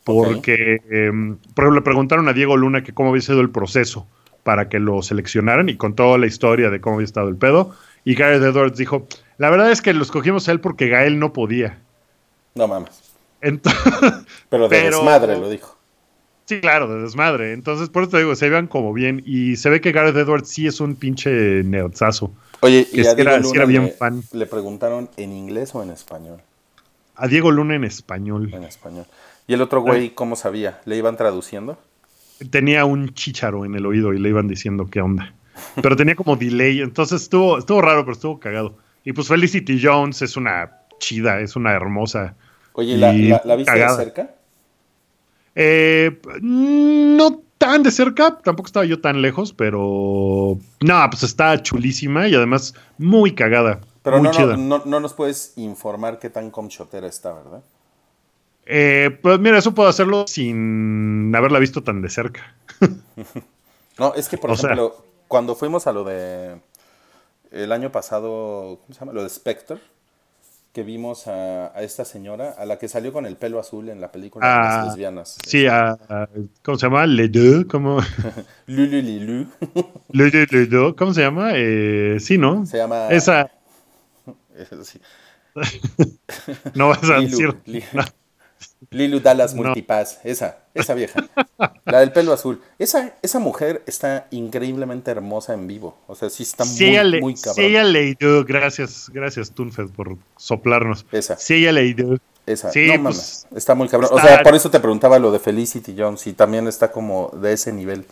Porque, 0.05 0.81
em, 0.91 1.37
por 1.55 1.65
ejemplo, 1.65 1.73
le 1.73 1.83
preguntaron 1.83 2.29
a 2.29 2.33
Diego 2.33 2.57
Luna 2.57 2.83
que 2.83 2.93
cómo 2.93 3.11
había 3.11 3.21
sido 3.23 3.41
el 3.41 3.51
proceso 3.51 4.07
para 4.43 4.69
que 4.69 4.81
lo 4.81 5.03
seleccionaran 5.03 5.69
y 5.69 5.77
con 5.77 5.95
toda 5.95 6.17
la 6.19 6.27
historia 6.27 6.71
de 6.71 6.81
cómo 6.81 6.97
había 6.97 7.05
estado 7.05 7.29
el 7.29 7.37
pedo. 7.37 7.75
Y 8.05 8.15
Gareth 8.15 8.43
Edwards 8.43 8.79
dijo, 8.79 9.07
la 9.39 9.51
verdad 9.51 9.71
es 9.71 9.83
que 9.83 9.93
lo 9.93 10.03
escogimos 10.03 10.49
a 10.49 10.53
él 10.53 10.61
porque 10.61 10.89
Gael 10.89 11.19
no 11.19 11.33
podía. 11.33 11.79
No 12.55 12.67
mames. 12.67 13.13
Entonces, 13.43 13.83
Pero 14.49 14.65
de 14.65 14.69
Pero- 14.71 14.97
desmadre 14.97 15.39
lo 15.39 15.49
dijo. 15.51 15.77
sí, 16.47 16.61
claro, 16.61 16.89
de 16.93 17.03
desmadre. 17.03 17.53
Entonces, 17.53 17.91
por 17.91 18.03
eso 18.03 18.13
te 18.13 18.19
digo, 18.19 18.35
se 18.35 18.49
vean 18.49 18.67
como 18.67 18.93
bien. 18.95 19.23
Y 19.27 19.57
se 19.57 19.69
ve 19.71 19.81
que 19.83 19.93
Gareth 19.93 20.17
Edwards 20.17 20.49
sí 20.49 20.67
es 20.67 20.81
un 20.81 20.97
pinche 20.97 21.31
nerdzazo. 21.63 22.33
Oye, 22.61 22.87
Que 22.91 23.03
y 23.03 23.07
a 23.07 23.13
era- 23.13 23.33
Diego 23.39 23.45
sí 23.51 23.57
era 23.57 23.65
Luna 23.67 23.67
bien 23.67 23.85
le, 23.85 23.91
fan. 23.93 24.23
le 24.33 24.47
preguntaron 24.47 25.11
en 25.19 25.33
inglés 25.33 25.75
o 25.75 25.83
en 25.83 25.91
español. 25.91 26.41
A 27.21 27.29
Diego 27.29 27.51
Luna 27.51 27.75
en 27.75 27.85
español. 27.85 28.51
En 28.53 28.65
español. 28.65 29.05
Y 29.47 29.53
el 29.55 29.63
otro 29.63 29.83
güey, 29.83 30.11
¿cómo 30.11 30.37
sabía? 30.37 30.81
¿Le 30.87 30.97
iban 30.97 31.17
traduciendo? 31.17 31.79
Tenía 32.51 32.85
un 32.87 33.11
chícharo 33.11 33.65
en 33.65 33.75
el 33.75 33.85
oído 33.85 34.15
y 34.15 34.19
le 34.19 34.31
iban 34.31 34.49
diciendo 34.49 34.89
qué 34.91 35.01
onda. 35.03 35.35
Pero 35.83 35.97
tenía 35.97 36.15
como 36.15 36.37
delay. 36.37 36.81
Entonces 36.81 37.23
estuvo, 37.23 37.59
estuvo 37.59 37.83
raro, 37.83 38.03
pero 38.05 38.13
estuvo 38.13 38.41
cagado. 38.41 38.77
Y 39.05 39.13
pues 39.13 39.29
Felicity 39.29 39.79
Jones 39.83 40.23
es 40.23 40.37
una 40.37 40.71
chida, 40.99 41.41
es 41.41 41.57
una 41.57 41.73
hermosa. 41.73 42.35
Oye, 42.73 42.97
¿la, 42.97 43.13
Y 43.13 43.29
la, 43.29 43.43
la 43.45 43.57
viste 43.57 43.73
cagada. 43.73 43.97
de 43.99 44.05
cerca? 44.05 44.35
Eh, 45.55 46.21
no 46.41 47.43
tan 47.59 47.83
de 47.83 47.91
cerca, 47.91 48.39
tampoco 48.39 48.69
estaba 48.69 48.87
yo 48.87 49.01
tan 49.01 49.21
lejos, 49.21 49.53
pero 49.53 50.59
no, 50.81 51.11
pues 51.11 51.23
está 51.23 51.63
chulísima 51.63 52.29
y 52.29 52.35
además 52.35 52.75
muy 52.97 53.35
cagada. 53.35 53.81
Pero 54.03 54.19
muy 54.19 54.29
no, 54.29 54.47
no, 54.47 54.57
no, 54.57 54.83
no 54.85 55.01
nos 55.01 55.13
puedes 55.15 55.53
informar 55.57 56.19
qué 56.19 56.31
tan 56.31 56.51
comchotera 56.51 57.07
está, 57.07 57.33
¿verdad? 57.33 57.63
Eh, 58.67 59.19
pues 59.23 59.39
mira, 59.41 59.59
eso 59.59 59.75
puedo 59.75 59.89
hacerlo 59.89 60.25
sin 60.27 61.33
haberla 61.35 61.59
visto 61.59 61.83
tan 61.83 62.01
de 62.03 62.09
cerca. 62.09 62.55
No, 63.99 64.15
es 64.15 64.31
que, 64.31 64.39
por 64.39 64.51
O 64.53 64.57
sea- 64.57 64.71
ejemplo, 64.73 65.05
cuando 65.29 65.55
fuimos 65.55 65.87
a 65.87 65.93
lo 65.93 66.05
de 66.05 66.57
el 67.51 67.71
año 67.73 67.93
pasado, 67.93 68.79
¿cómo 68.81 68.95
se 68.95 69.01
llama? 69.01 69.13
Lo 69.13 69.23
de 69.23 69.29
Spectre, 69.29 69.77
que 70.73 70.85
vimos 70.85 71.27
a, 71.27 71.67
a 71.77 71.83
esta 71.83 72.07
señora, 72.07 72.55
a 72.57 72.65
la 72.65 72.79
que 72.79 72.89
salió 72.89 73.13
con 73.13 73.27
el 73.27 73.37
pelo 73.37 73.59
azul 73.61 73.91
en 73.91 74.01
la 74.01 74.11
película 74.11 74.47
de 74.47 74.53
Ah, 74.55 74.63
las 74.77 74.87
lesbianas. 74.87 75.37
Sí, 75.47 75.67
a, 75.67 75.91
a- 76.09 76.29
¿cómo 76.63 76.79
se 76.79 76.87
llama? 76.87 77.05
Le 77.07 77.29
Deux, 77.29 77.67
¿cómo? 77.67 77.99
Lulu 78.69 79.03
Lilu. 79.03 79.47
Deux, 80.09 80.95
¿cómo 80.97 81.13
se 81.13 81.21
llama? 81.21 81.51
Eh, 81.55 82.17
sí, 82.21 82.39
¿no? 82.39 82.65
Se 82.65 82.79
llama. 82.79 83.09
Esa, 83.11 83.51
Sí. 84.85 85.01
no 86.75 86.89
vas 86.89 87.03
a 87.05 87.19
Lilu, 87.19 87.55
decir. 87.65 87.85
No. 87.93 88.05
Lilu 88.91 89.21
Dallas 89.21 89.55
No. 89.55 89.63
Multipass, 89.65 90.21
esa, 90.25 90.59
esa 90.75 90.95
vieja. 90.95 91.25
La 91.85 92.01
del 92.01 92.13
pelo 92.13 92.33
azul. 92.33 92.61
Esa, 92.79 93.15
esa 93.23 93.39
mujer 93.39 93.83
está 93.87 94.27
increíblemente 94.31 95.11
hermosa 95.11 95.55
en 95.55 95.67
vivo. 95.67 95.99
O 96.07 96.15
sea, 96.15 96.31
sí 96.31 96.43
está 96.45 96.65
Sí, 96.65 96.85
muy, 96.85 96.91
ella 96.93 97.05
le- 97.05 97.21
muy 97.21 97.37
sí, 97.37 97.43
cabrón. 97.45 97.65
ella 97.67 97.85
le 97.85 98.15
Deux, 98.19 98.45
gracias, 98.47 99.11
gracias 99.13 99.51
Tunfed 99.53 99.89
por 99.89 100.17
soplarnos. 100.37 101.05
Esa. 101.13 101.37
Sí, 101.37 101.55
ella 101.55 101.73
le. 101.73 102.21
Esa. 102.47 102.71
Sí, 102.71 102.87
no 102.97 103.05
pues. 103.05 103.47
Está 103.55 103.75
muy 103.75 103.89
cabrón. 103.89 104.11
O 104.13 104.21
sea, 104.21 104.43
por 104.43 104.55
eso 104.55 104.71
te 104.71 104.81
preguntaba 104.81 105.19
lo 105.19 105.31
de 105.33 105.39
Felicity 105.39 105.95
Jones 105.97 106.27
y 106.27 106.33
también 106.33 106.67
está 106.69 106.91
como 106.93 107.31
de 107.41 107.53
ese 107.53 107.73
nivel. 107.73 108.05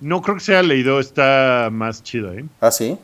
No 0.00 0.20
creo 0.22 0.34
que 0.36 0.42
sea 0.42 0.62
leído, 0.62 1.00
está 1.00 1.68
más 1.72 2.02
chida, 2.02 2.34
¿eh? 2.34 2.44
¿Ah, 2.60 2.70
sí? 2.70 2.98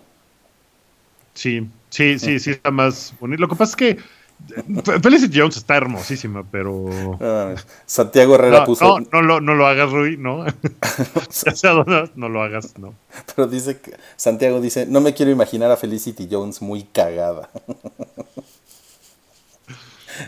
Sí, 1.34 1.68
sí, 1.90 2.18
sí, 2.18 2.38
sí, 2.40 2.50
está 2.50 2.70
más 2.70 3.14
bonito. 3.20 3.40
Lo 3.40 3.48
que 3.48 3.56
pasa 3.56 3.70
es 3.70 3.76
que 3.76 3.88
eh, 3.90 5.00
Felicity 5.02 5.38
Jones 5.38 5.56
está 5.56 5.76
hermosísima, 5.76 6.44
pero. 6.50 6.86
Mames. 7.20 7.66
Santiago 7.86 8.34
Herrera 8.34 8.60
No, 8.60 8.64
puso. 8.66 8.98
no, 9.00 9.06
no 9.12 9.22
lo, 9.22 9.40
no 9.40 9.54
lo 9.54 9.66
hagas, 9.66 9.90
Rui, 9.90 10.16
no. 10.16 10.44
Ya 10.46 11.54
sea 11.54 11.70
dónde, 11.72 12.10
no 12.16 12.28
lo 12.28 12.42
hagas, 12.42 12.76
no. 12.78 12.94
Pero 13.34 13.46
dice 13.48 13.78
que. 13.80 13.96
Santiago 14.16 14.60
dice: 14.60 14.86
No 14.86 15.00
me 15.00 15.14
quiero 15.14 15.30
imaginar 15.30 15.70
a 15.70 15.76
Felicity 15.76 16.28
Jones 16.30 16.60
muy 16.62 16.84
cagada. 16.84 17.48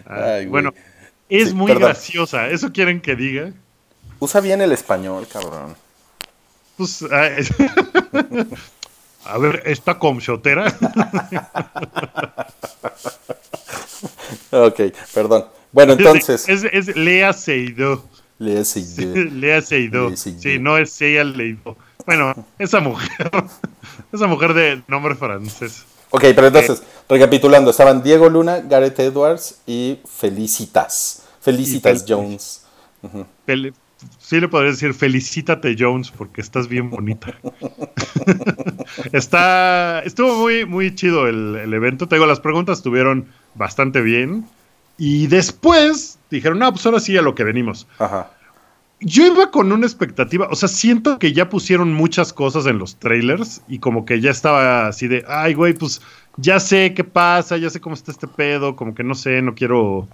Ah, 0.07 0.35
Ay, 0.37 0.47
bueno, 0.47 0.73
es 1.29 1.49
Sí, 1.49 1.55
muy 1.55 1.67
perdón. 1.69 1.85
graciosa. 1.89 2.49
¿Eso 2.49 2.73
quieren 2.73 3.01
que 3.01 3.17
diga? 3.17 3.53
Usa 4.19 4.41
bien 4.41 4.61
el 4.61 4.73
español, 4.73 5.27
cabrón. 5.31 5.75
Pues. 6.77 7.03
ah, 7.11 7.27
es- 7.27 7.51
A 9.25 9.39
ver, 9.39 9.63
esta 9.67 9.99
comchotera. 9.99 10.67
Ok, 14.51 14.81
perdón. 15.15 15.47
Bueno, 15.73 15.95
entonces. 15.95 16.49
Es, 16.49 16.65
es 16.65 16.95
Lea 16.97 17.33
Seydoux. 17.33 18.03
Le 18.39 18.61
he 18.61 18.65
seguido. 18.65 19.15
Lea 19.15 19.63
Seydoux. 19.63 20.09
Lea 20.11 20.17
Seydoux. 20.17 20.41
Sí, 20.43 20.59
no 20.59 20.77
es 20.77 21.01
ella 21.01 21.25
Leidó. 21.25 21.77
Bueno, 22.07 22.35
esa 22.59 22.81
mujer. 22.81 23.31
Esa 24.13 24.27
mujer 24.27 24.53
de 24.53 24.83
nombre 24.89 25.15
francés. 25.15 25.85
Ok, 26.11 26.21
pero 26.35 26.49
entonces, 26.49 26.83
recapitulando, 27.09 27.71
estaban 27.71 28.03
Diego 28.03 28.29
Luna, 28.29 28.61
Gareth 28.61 28.99
Edwards 28.99 29.61
y 29.67 30.01
Felicitas. 30.05 31.23
Felicitas 31.41 32.03
Y 32.03 32.05
Fel- 32.05 32.07
Jones. 32.09 32.63
Fel- 33.47 33.73
sí 34.19 34.41
le 34.41 34.49
podría 34.49 34.71
decir 34.71 34.95
felicítate 34.95 35.77
Jones 35.79 36.11
porque 36.11 36.41
estás 36.41 36.69
bien 36.69 36.91
bonita. 36.91 37.35
Está, 39.13 40.01
estuvo 40.01 40.37
muy, 40.37 40.67
muy 40.67 40.95
chido 40.95 41.29
el, 41.29 41.57
el 41.57 41.75
evento. 41.75 42.09
Te 42.09 42.17
digo, 42.17 42.27
las 42.27 42.41
preguntas 42.41 42.79
estuvieron 42.79 43.27
bastante 43.55 44.01
bien. 44.01 44.47
Y 44.99 45.27
después 45.27 46.19
dijeron, 46.31 46.59
no, 46.59 46.71
pues 46.71 46.85
ahora 46.87 47.01
sí 47.01 47.17
a 47.17 47.23
lo 47.23 47.35
que 47.35 47.45
venimos. 47.45 47.87
Ajá. 47.99 48.31
Yo 49.01 49.27
iba 49.27 49.51
con 49.51 49.73
una 49.73 49.85
expectativa, 49.85 50.47
o 50.49 50.55
sea, 50.55 50.69
siento 50.69 51.19
que 51.19 51.33
ya 51.33 51.49
pusieron 51.49 51.93
muchas 51.93 52.33
cosas 52.33 52.67
en 52.67 52.79
los 52.79 53.01
trailers 53.01 53.63
y 53.67 53.81
como 53.81 54.05
que 54.05 54.21
ya 54.21 54.31
estaba 54.31 54.87
así 54.87 55.09
de, 55.09 55.25
ay, 55.27 55.55
güey, 55.55 55.73
pues 55.73 56.01
ya 56.37 56.61
sé 56.61 56.95
qué 56.95 57.03
pasa, 57.03 57.57
ya 57.57 57.69
sé 57.69 57.81
cómo 57.81 57.95
está 57.95 58.13
este 58.13 58.29
pedo, 58.29 58.77
como 58.77 58.95
que 58.95 59.03
no 59.03 59.17
sé, 59.17 59.43
no 59.43 59.57
quiero, 59.57 60.07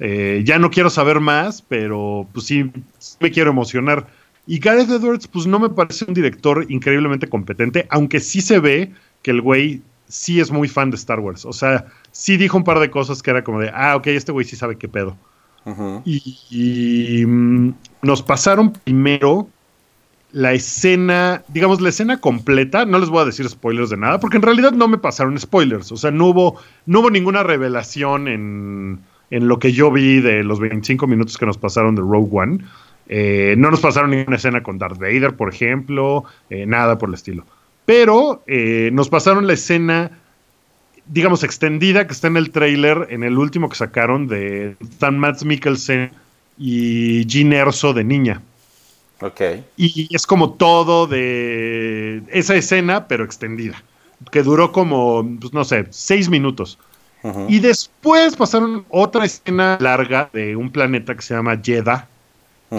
eh, 0.00 0.42
ya 0.44 0.58
no 0.58 0.70
quiero 0.70 0.88
saber 0.88 1.20
más, 1.20 1.62
pero 1.62 2.26
pues 2.32 2.46
sí, 2.46 2.70
sí 2.98 3.16
me 3.20 3.30
quiero 3.30 3.50
emocionar. 3.50 4.06
Y 4.46 4.58
Gareth 4.58 4.90
Edwards, 4.90 5.28
pues 5.28 5.46
no 5.46 5.58
me 5.58 5.68
parece 5.68 6.06
un 6.06 6.14
director 6.14 6.66
increíblemente 6.68 7.28
competente, 7.28 7.86
aunque 7.90 8.18
sí 8.18 8.40
se 8.40 8.58
ve 8.58 8.92
que 9.22 9.30
el 9.30 9.42
güey 9.42 9.82
sí 10.08 10.40
es 10.40 10.50
muy 10.50 10.68
fan 10.68 10.90
de 10.90 10.96
Star 10.96 11.20
Wars. 11.20 11.44
O 11.44 11.52
sea, 11.52 11.86
sí 12.12 12.38
dijo 12.38 12.56
un 12.56 12.64
par 12.64 12.80
de 12.80 12.90
cosas 12.90 13.22
que 13.22 13.30
era 13.30 13.44
como 13.44 13.60
de, 13.60 13.70
ah, 13.74 13.94
ok, 13.96 14.08
este 14.08 14.32
güey 14.32 14.46
sí 14.46 14.56
sabe 14.56 14.76
qué 14.76 14.88
pedo. 14.88 15.16
Y, 16.04 17.24
mm, 17.26 17.74
nos 18.02 18.22
pasaron 18.22 18.72
primero 18.72 19.48
la 20.32 20.52
escena, 20.52 21.44
digamos, 21.48 21.80
la 21.82 21.90
escena 21.90 22.18
completa. 22.18 22.86
No 22.86 22.98
les 22.98 23.10
voy 23.10 23.20
a 23.20 23.26
decir 23.26 23.48
spoilers 23.48 23.90
de 23.90 23.98
nada, 23.98 24.18
porque 24.18 24.38
en 24.38 24.42
realidad 24.42 24.72
no 24.72 24.88
me 24.88 24.98
pasaron 24.98 25.38
spoilers. 25.38 25.92
O 25.92 25.96
sea, 25.96 26.10
no 26.10 26.28
hubo, 26.28 26.56
no 26.86 27.00
hubo 27.00 27.10
ninguna 27.10 27.42
revelación 27.42 28.26
en, 28.26 29.00
en 29.30 29.48
lo 29.48 29.58
que 29.58 29.72
yo 29.72 29.90
vi 29.90 30.20
de 30.20 30.44
los 30.44 30.60
25 30.60 31.06
minutos 31.06 31.38
que 31.38 31.46
nos 31.46 31.58
pasaron 31.58 31.94
de 31.94 32.02
Rogue 32.02 32.28
One. 32.30 32.58
Eh, 33.08 33.54
no 33.58 33.70
nos 33.70 33.80
pasaron 33.80 34.10
ninguna 34.10 34.36
escena 34.36 34.62
con 34.62 34.78
Darth 34.78 34.98
Vader, 34.98 35.34
por 35.34 35.52
ejemplo, 35.52 36.24
eh, 36.48 36.66
nada 36.66 36.98
por 36.98 37.08
el 37.08 37.14
estilo. 37.14 37.44
Pero 37.86 38.42
eh, 38.46 38.90
nos 38.92 39.08
pasaron 39.08 39.46
la 39.46 39.54
escena 39.54 40.12
digamos, 41.10 41.42
extendida 41.42 42.06
que 42.06 42.12
está 42.12 42.28
en 42.28 42.36
el 42.36 42.50
trailer, 42.50 43.08
en 43.10 43.24
el 43.24 43.36
último 43.36 43.68
que 43.68 43.74
sacaron 43.74 44.28
de 44.28 44.76
Stan 44.80 45.18
Mads 45.18 45.44
Mikkelsen 45.44 46.12
y 46.56 47.26
Jean 47.26 47.52
Erso 47.52 47.92
de 47.92 48.04
niña. 48.04 48.40
Ok. 49.20 49.40
Y 49.76 50.14
es 50.14 50.26
como 50.26 50.54
todo 50.54 51.06
de 51.06 52.22
esa 52.30 52.54
escena, 52.54 53.08
pero 53.08 53.24
extendida, 53.24 53.82
que 54.30 54.42
duró 54.42 54.72
como, 54.72 55.28
pues, 55.40 55.52
no 55.52 55.64
sé, 55.64 55.86
seis 55.90 56.28
minutos. 56.28 56.78
Y 57.48 57.58
después 57.58 58.34
pasaron 58.36 58.84
otra 58.88 59.24
escena 59.24 59.76
larga 59.80 60.30
de 60.32 60.56
un 60.56 60.70
planeta 60.70 61.14
que 61.14 61.22
se 61.22 61.34
llama 61.34 61.58
Jeddah, 61.62 62.06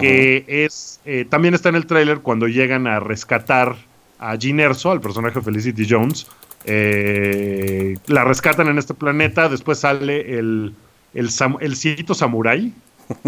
que 0.00 0.44
es, 0.48 1.00
eh, 1.04 1.24
también 1.28 1.54
está 1.54 1.68
en 1.68 1.76
el 1.76 1.86
tráiler 1.86 2.20
cuando 2.20 2.48
llegan 2.48 2.86
a 2.86 2.98
rescatar 2.98 3.76
a 4.18 4.34
Jean 4.36 4.58
Erso, 4.60 4.90
al 4.90 5.00
personaje 5.00 5.36
de 5.38 5.44
Felicity 5.44 5.86
Jones. 5.88 6.26
Eh, 6.64 7.96
la 8.06 8.24
rescatan 8.24 8.68
en 8.68 8.78
este 8.78 8.94
planeta, 8.94 9.48
después 9.48 9.78
sale 9.80 10.38
el, 10.38 10.74
el, 11.14 11.28
sam- 11.30 11.58
el 11.60 11.76
cielito 11.76 12.14
samurái, 12.14 12.72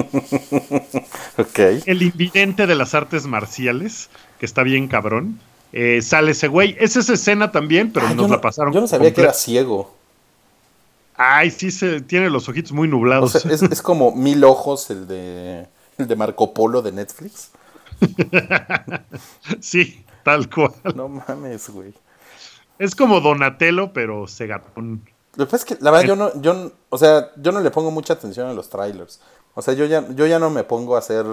Ok. 1.38 1.59
el 1.87 2.02
invidente 2.02 2.66
de 2.66 2.75
las 2.75 2.94
artes 2.94 3.26
marciales, 3.26 4.09
que 4.38 4.47
está 4.47 4.62
bien 4.62 4.88
cabrón. 4.88 5.38
Eh, 5.73 6.00
sale 6.02 6.30
ese 6.30 6.47
güey. 6.49 6.76
Es 6.78 6.97
esa 6.97 7.14
escena 7.14 7.50
también, 7.50 7.90
pero 7.92 8.06
Ah, 8.06 8.14
nos 8.14 8.30
la 8.30 8.40
pasaron. 8.40 8.73
yo 8.73 8.80
no 8.80 8.87
sabía 8.87 9.12
que 9.12 9.21
era 9.23 9.33
ciego. 9.33 9.94
Ay, 11.16 11.50
sí, 11.50 11.71
se, 11.71 12.00
tiene 12.00 12.30
los 12.30 12.49
ojitos 12.49 12.73
muy 12.73 12.88
O 12.88 12.90
nublados. 12.90 13.33
sea, 13.33 13.50
es, 13.50 13.62
es 13.62 13.83
como 13.83 14.12
Mil 14.12 14.42
Ojos, 14.44 14.90
el 14.90 15.06
de, 15.06 15.68
el 15.99 16.06
de 16.09 16.16
Marco 16.16 16.52
Polo 16.54 16.83
de 16.83 16.92
Netflix. 16.92 17.50
sí, 19.61 20.04
tal 20.23 20.49
cual. 20.50 20.75
No 20.94 21.09
mames, 21.09 21.68
güey. 21.71 21.94
Es 22.78 22.94
como 22.94 23.21
Donatello, 23.21 23.92
pero 23.92 24.26
Segatón. 24.26 25.09
Lo 25.37 25.47
que 25.47 25.50
pasa 25.50 25.56
es 25.56 25.64
que, 25.76 25.85
la 25.85 25.90
verdad, 25.90 26.06
yo 26.06 26.16
no, 26.16 26.40
yo, 26.40 26.73
o 26.90 26.99
sea, 26.99 27.30
yo 27.37 27.52
no 27.52 27.61
le 27.61 27.71
pongo 27.71 27.90
mucha 27.90 28.14
atención 28.14 28.49
a 28.49 28.52
los 28.54 28.68
trailers. 28.68 29.21
O 29.54 29.62
sea, 29.62 29.75
yo 29.75 29.85
ya, 29.85 30.06
yo 30.11 30.26
ya 30.26 30.38
no 30.38 30.50
me 30.50 30.64
pongo 30.64 30.97
a 30.97 30.99
hacer 31.00 31.25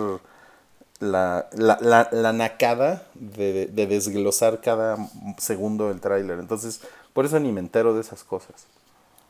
la, 0.99 1.47
la, 1.53 1.77
la, 1.81 2.09
la 2.11 2.33
nacada 2.33 3.03
de, 3.15 3.67
de, 3.67 3.87
desglosar 3.87 4.61
cada 4.61 4.97
segundo 5.37 5.87
del 5.89 5.99
tráiler. 6.01 6.39
Entonces, 6.39 6.81
por 7.13 7.25
eso 7.25 7.39
ni 7.39 7.51
me 7.51 7.59
entero 7.59 7.93
de 7.93 8.01
esas 8.01 8.23
cosas. 8.23 8.67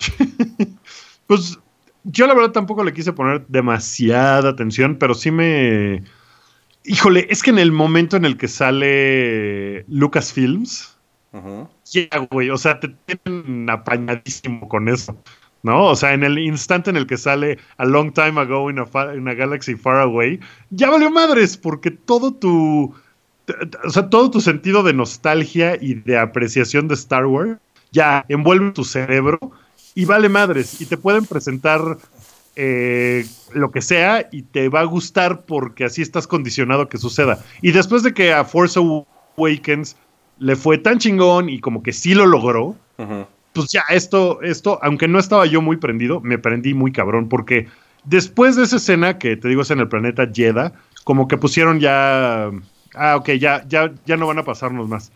pues 1.27 1.59
yo 2.03 2.27
la 2.27 2.33
verdad 2.33 2.51
tampoco 2.51 2.83
le 2.83 2.93
quise 2.93 3.13
poner 3.13 3.45
demasiada 3.47 4.49
atención, 4.49 4.97
pero 4.97 5.13
sí 5.13 5.31
me... 5.31 6.03
Híjole, 6.83 7.27
es 7.29 7.43
que 7.43 7.51
en 7.51 7.59
el 7.59 7.71
momento 7.71 8.17
en 8.17 8.25
el 8.25 8.37
que 8.37 8.47
sale 8.47 9.85
Lucasfilms, 9.87 10.97
uh 11.33 11.67
ya, 11.91 12.07
güey, 12.31 12.49
o 12.49 12.57
sea, 12.57 12.79
te 12.79 12.95
tienen 13.05 13.69
apañadísimo 13.69 14.69
con 14.69 14.87
eso. 14.87 15.15
¿no? 15.63 15.85
O 15.85 15.95
sea, 15.95 16.13
en 16.13 16.23
el 16.23 16.39
instante 16.39 16.89
en 16.89 16.97
el 16.97 17.07
que 17.07 17.17
sale 17.17 17.59
A 17.77 17.85
Long 17.85 18.13
Time 18.13 18.39
Ago 18.39 18.69
in 18.69 18.79
a, 18.79 19.33
Galaxy 19.33 19.75
Far 19.75 19.97
Away, 19.97 20.39
ya 20.69 20.89
valió 20.89 21.11
madres, 21.11 21.57
porque 21.57 21.91
todo 21.91 22.33
tu. 22.33 22.93
O 23.83 23.89
sea, 23.89 24.09
todo 24.09 24.31
tu 24.31 24.39
sentido 24.39 24.83
de 24.83 24.93
nostalgia 24.93 25.77
y 25.81 25.95
de 25.95 26.17
apreciación 26.17 26.87
de 26.87 26.93
Star 26.93 27.25
Wars 27.25 27.57
ya 27.91 28.23
envuelve 28.29 28.71
tu 28.71 28.85
cerebro 28.85 29.39
y 29.95 30.05
vale 30.05 30.29
madres. 30.29 30.81
Y 30.81 30.85
te 30.85 30.97
pueden 30.97 31.25
presentar 31.25 31.97
eh, 32.55 33.25
lo 33.53 33.71
que 33.71 33.81
sea 33.81 34.27
y 34.31 34.43
te 34.43 34.69
va 34.69 34.81
a 34.81 34.85
gustar 34.85 35.41
porque 35.41 35.85
así 35.85 36.01
estás 36.01 36.27
condicionado 36.27 36.83
a 36.83 36.89
que 36.89 36.97
suceda. 36.97 37.43
Y 37.61 37.71
después 37.71 38.03
de 38.03 38.13
que 38.13 38.33
a 38.33 38.43
Force 38.43 38.79
Awakens 38.79 39.95
le 40.39 40.55
fue 40.55 40.77
tan 40.77 40.99
chingón 40.99 41.49
y 41.49 41.59
como 41.59 41.83
que 41.83 41.93
sí 41.93 42.13
lo 42.13 42.25
logró, 42.25 42.75
pues 43.53 43.71
ya, 43.71 43.83
esto, 43.89 44.41
esto, 44.41 44.79
aunque 44.81 45.07
no 45.07 45.19
estaba 45.19 45.45
yo 45.45 45.61
muy 45.61 45.77
prendido, 45.77 46.19
me 46.21 46.37
prendí 46.37 46.73
muy 46.73 46.91
cabrón, 46.91 47.29
porque 47.29 47.67
después 48.03 48.55
de 48.55 48.63
esa 48.63 48.77
escena 48.77 49.17
que 49.17 49.37
te 49.37 49.47
digo 49.47 49.61
es 49.61 49.71
en 49.71 49.79
el 49.79 49.87
planeta 49.87 50.29
Jeddah, 50.31 50.73
como 51.03 51.27
que 51.27 51.37
pusieron 51.37 51.79
ya. 51.79 52.51
Ah, 52.93 53.15
ok, 53.15 53.31
ya, 53.31 53.65
ya, 53.67 53.91
ya 54.05 54.17
no 54.17 54.27
van 54.27 54.39
a 54.39 54.43
pasarnos 54.43 54.87
más. 54.87 55.11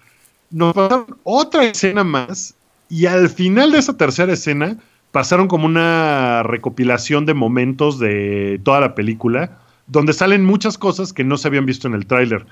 Nos 0.49 0.73
pasaron 0.73 1.17
otra 1.23 1.65
escena 1.65 2.03
más, 2.03 2.55
y 2.89 3.05
al 3.05 3.29
final 3.29 3.71
de 3.71 3.79
esa 3.79 3.97
tercera 3.97 4.33
escena, 4.33 4.77
pasaron 5.11 5.47
como 5.47 5.65
una 5.65 6.43
recopilación 6.43 7.25
de 7.25 7.33
momentos 7.33 7.99
de 7.99 8.59
toda 8.63 8.81
la 8.81 8.95
película, 8.95 9.59
donde 9.87 10.13
salen 10.13 10.43
muchas 10.43 10.77
cosas 10.77 11.13
que 11.13 11.23
no 11.23 11.37
se 11.37 11.47
habían 11.47 11.65
visto 11.65 11.87
en 11.87 11.93
el 11.93 12.05
tráiler. 12.05 12.45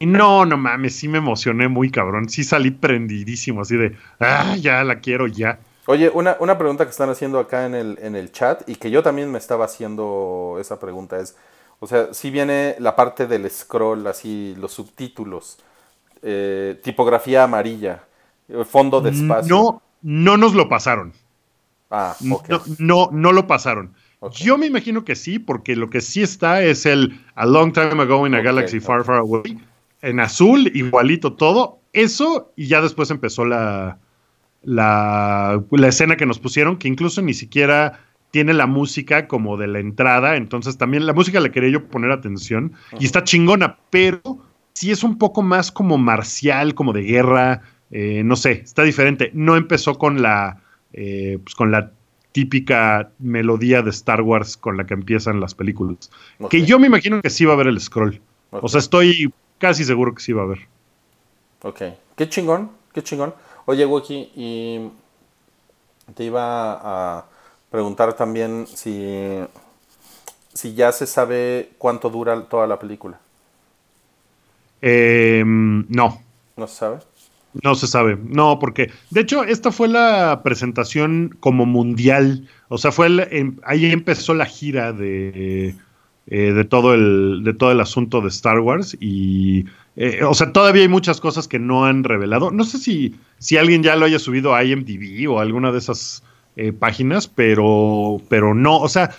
Y 0.00 0.06
no, 0.06 0.46
no 0.46 0.56
mames, 0.56 0.96
sí 0.96 1.08
me 1.08 1.18
emocioné 1.18 1.68
muy 1.68 1.90
cabrón. 1.90 2.28
Sí 2.28 2.44
salí 2.44 2.70
prendidísimo, 2.70 3.62
así 3.62 3.76
de, 3.76 3.96
ah, 4.20 4.56
ya 4.60 4.84
la 4.84 5.00
quiero 5.00 5.26
ya. 5.26 5.58
Oye, 5.86 6.10
una, 6.12 6.36
una 6.40 6.58
pregunta 6.58 6.84
que 6.84 6.90
están 6.90 7.08
haciendo 7.08 7.38
acá 7.38 7.66
en 7.66 7.74
el, 7.74 7.98
en 8.02 8.14
el 8.14 8.30
chat 8.30 8.68
y 8.68 8.76
que 8.76 8.90
yo 8.90 9.02
también 9.02 9.30
me 9.32 9.38
estaba 9.38 9.64
haciendo 9.64 10.58
esa 10.60 10.78
pregunta 10.78 11.18
es, 11.18 11.34
o 11.80 11.86
sea, 11.86 12.12
si 12.12 12.30
viene 12.30 12.76
la 12.78 12.94
parte 12.96 13.26
del 13.26 13.48
scroll, 13.50 14.06
así, 14.06 14.54
los 14.58 14.72
subtítulos, 14.72 15.58
eh, 16.22 16.78
tipografía 16.82 17.44
amarilla, 17.44 18.02
eh, 18.48 18.64
fondo 18.64 19.00
de 19.00 19.10
espacio. 19.10 19.54
No, 19.54 19.82
no 20.02 20.36
nos 20.36 20.54
lo 20.54 20.68
pasaron. 20.68 21.12
Ah, 21.90 22.16
no, 22.78 23.08
no 23.12 23.32
lo 23.32 23.46
pasaron. 23.46 23.94
Yo 24.32 24.58
me 24.58 24.66
imagino 24.66 25.04
que 25.04 25.14
sí, 25.14 25.38
porque 25.38 25.76
lo 25.76 25.90
que 25.90 26.00
sí 26.00 26.22
está 26.22 26.62
es 26.62 26.86
el 26.86 27.20
A 27.34 27.46
Long 27.46 27.72
Time 27.72 28.02
Ago 28.02 28.26
in 28.26 28.34
a 28.34 28.40
Galaxy 28.40 28.80
Far, 28.80 29.04
Far 29.04 29.18
Away 29.18 29.58
en 30.02 30.20
azul, 30.20 30.70
igualito 30.74 31.34
todo. 31.34 31.80
Eso, 31.92 32.52
y 32.56 32.66
ya 32.66 32.80
después 32.80 33.10
empezó 33.10 33.44
la, 33.44 33.98
la, 34.62 35.62
la, 35.70 35.88
escena 35.88 36.16
que 36.16 36.26
nos 36.26 36.38
pusieron, 36.38 36.76
que 36.76 36.88
incluso 36.88 37.22
ni 37.22 37.34
siquiera 37.34 38.00
tiene 38.30 38.52
la 38.52 38.66
música 38.66 39.26
como 39.26 39.56
de 39.56 39.68
la 39.68 39.78
entrada. 39.78 40.36
Entonces 40.36 40.78
también 40.78 41.06
la 41.06 41.14
música 41.14 41.40
le 41.40 41.50
quería 41.50 41.70
yo 41.70 41.88
poner 41.88 42.10
atención. 42.10 42.72
Y 42.98 43.06
está 43.06 43.24
chingona, 43.24 43.78
pero 43.90 44.20
sí 44.74 44.90
es 44.90 45.02
un 45.02 45.18
poco 45.18 45.42
más 45.42 45.72
como 45.72 45.98
marcial, 45.98 46.74
como 46.74 46.92
de 46.92 47.02
guerra. 47.02 47.62
Eh, 47.90 48.22
no 48.24 48.36
sé, 48.36 48.52
está 48.52 48.82
diferente. 48.82 49.30
No 49.34 49.56
empezó 49.56 49.98
con 49.98 50.22
la. 50.22 50.62
Eh, 50.92 51.38
pues 51.42 51.54
con 51.54 51.70
la 51.70 51.92
típica 52.32 53.10
melodía 53.18 53.82
de 53.82 53.90
Star 53.90 54.22
Wars 54.22 54.56
con 54.56 54.76
la 54.76 54.86
que 54.86 54.94
empiezan 54.94 55.40
las 55.40 55.54
películas. 55.54 56.10
Que 56.50 56.64
yo 56.64 56.78
me 56.78 56.86
imagino 56.86 57.20
que 57.20 57.30
sí 57.30 57.44
va 57.44 57.52
a 57.52 57.54
haber 57.54 57.68
el 57.68 57.80
scroll. 57.80 58.20
O 58.50 58.68
sea, 58.68 58.78
estoy 58.78 59.32
casi 59.58 59.84
seguro 59.84 60.14
que 60.14 60.22
sí 60.22 60.32
va 60.32 60.42
a 60.42 60.44
haber. 60.44 60.60
Ok. 61.62 61.82
Qué 62.16 62.28
chingón, 62.28 62.70
qué 62.92 63.02
chingón. 63.02 63.34
Oye, 63.66 63.84
Wookie, 63.84 64.30
y 64.34 64.88
te 66.14 66.24
iba 66.24 67.18
a 67.18 67.26
preguntar 67.70 68.14
también 68.14 68.66
si, 68.66 69.40
si 70.54 70.74
ya 70.74 70.92
se 70.92 71.06
sabe 71.06 71.70
cuánto 71.76 72.08
dura 72.08 72.40
toda 72.44 72.66
la 72.66 72.78
película. 72.78 73.18
Eh, 74.80 75.42
no. 75.44 76.22
¿No 76.56 76.66
se 76.66 76.74
sabe? 76.74 76.98
No 77.62 77.74
se 77.74 77.86
sabe, 77.86 78.16
no, 78.22 78.58
porque 78.58 78.90
de 79.10 79.20
hecho 79.20 79.42
esta 79.42 79.72
fue 79.72 79.88
la 79.88 80.42
presentación 80.44 81.36
como 81.40 81.66
mundial, 81.66 82.48
o 82.68 82.78
sea, 82.78 82.92
fue 82.92 83.06
el, 83.08 83.58
ahí 83.64 83.86
empezó 83.86 84.34
la 84.34 84.46
gira 84.46 84.92
de, 84.92 85.74
eh, 86.30 86.52
de, 86.52 86.64
todo 86.64 86.94
el, 86.94 87.42
de 87.42 87.54
todo 87.54 87.72
el 87.72 87.80
asunto 87.80 88.20
de 88.20 88.28
Star 88.28 88.60
Wars 88.60 88.96
y, 89.00 89.64
eh, 89.96 90.22
o 90.24 90.34
sea, 90.34 90.52
todavía 90.52 90.82
hay 90.82 90.88
muchas 90.88 91.20
cosas 91.20 91.48
que 91.48 91.58
no 91.58 91.86
han 91.86 92.04
revelado. 92.04 92.50
No 92.50 92.64
sé 92.64 92.76
si, 92.78 93.14
si 93.38 93.56
alguien 93.56 93.82
ya 93.82 93.96
lo 93.96 94.04
haya 94.04 94.18
subido 94.18 94.54
a 94.54 94.62
IMDb 94.62 95.28
o 95.28 95.40
alguna 95.40 95.72
de 95.72 95.78
esas 95.78 96.22
eh, 96.56 96.72
páginas, 96.72 97.28
pero, 97.28 98.20
pero 98.28 98.54
no, 98.54 98.76
o 98.76 98.88
sea, 98.88 99.10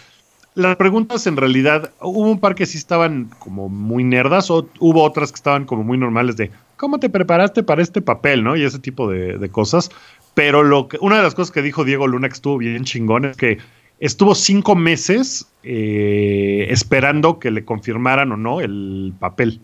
las 0.54 0.76
preguntas 0.76 1.26
en 1.26 1.36
realidad, 1.36 1.94
hubo 2.00 2.30
un 2.30 2.40
par 2.40 2.54
que 2.54 2.66
sí 2.68 2.78
estaban 2.78 3.32
como 3.40 3.70
muy 3.70 4.04
nerdas, 4.04 4.52
o 4.52 4.70
hubo 4.80 5.04
otras 5.04 5.32
que 5.32 5.38
estaban 5.38 5.66
como 5.66 5.84
muy 5.84 5.98
normales 5.98 6.38
de 6.38 6.52
cómo 6.80 6.98
te 7.00 7.10
preparaste 7.10 7.62
para 7.62 7.82
este 7.82 8.02
papel, 8.02 8.44
¿no? 8.44 8.56
Y 8.56 8.64
ese 8.64 8.80
tipo 8.80 9.10
de, 9.10 9.38
de 9.38 9.50
cosas. 9.50 9.92
Pero 10.34 10.64
lo 10.64 10.88
que, 10.88 10.98
una 11.02 11.18
de 11.18 11.24
las 11.24 11.36
cosas 11.36 11.52
que 11.52 11.62
dijo 11.62 11.84
Diego 11.84 12.08
Luna 12.08 12.30
que 12.30 12.34
estuvo 12.34 12.58
bien 12.58 12.86
chingón 12.86 13.26
es 13.26 13.36
que 13.36 13.58
estuvo 14.00 14.34
cinco 14.34 14.76
meses 14.76 15.52
eh, 15.64 16.68
esperando 16.70 17.38
que 17.38 17.52
le 17.52 17.66
confirmaran 17.66 18.32
o 18.32 18.38
no 18.38 18.62
el 18.62 19.14
papel. 19.20 19.60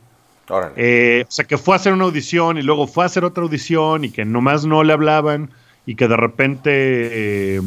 Eh, 0.75 1.23
o 1.27 1.31
sea, 1.31 1.45
que 1.45 1.57
fue 1.57 1.73
a 1.73 1.77
hacer 1.77 1.93
una 1.93 2.03
audición 2.03 2.57
y 2.57 2.61
luego 2.61 2.85
fue 2.85 3.05
a 3.05 3.07
hacer 3.07 3.23
otra 3.23 3.43
audición 3.43 4.03
y 4.03 4.11
que 4.11 4.25
nomás 4.25 4.65
no 4.65 4.83
le 4.83 4.93
hablaban 4.93 5.49
y 5.85 5.95
que 5.95 6.07
de 6.07 6.17
repente 6.17 6.69
eh, 6.73 7.61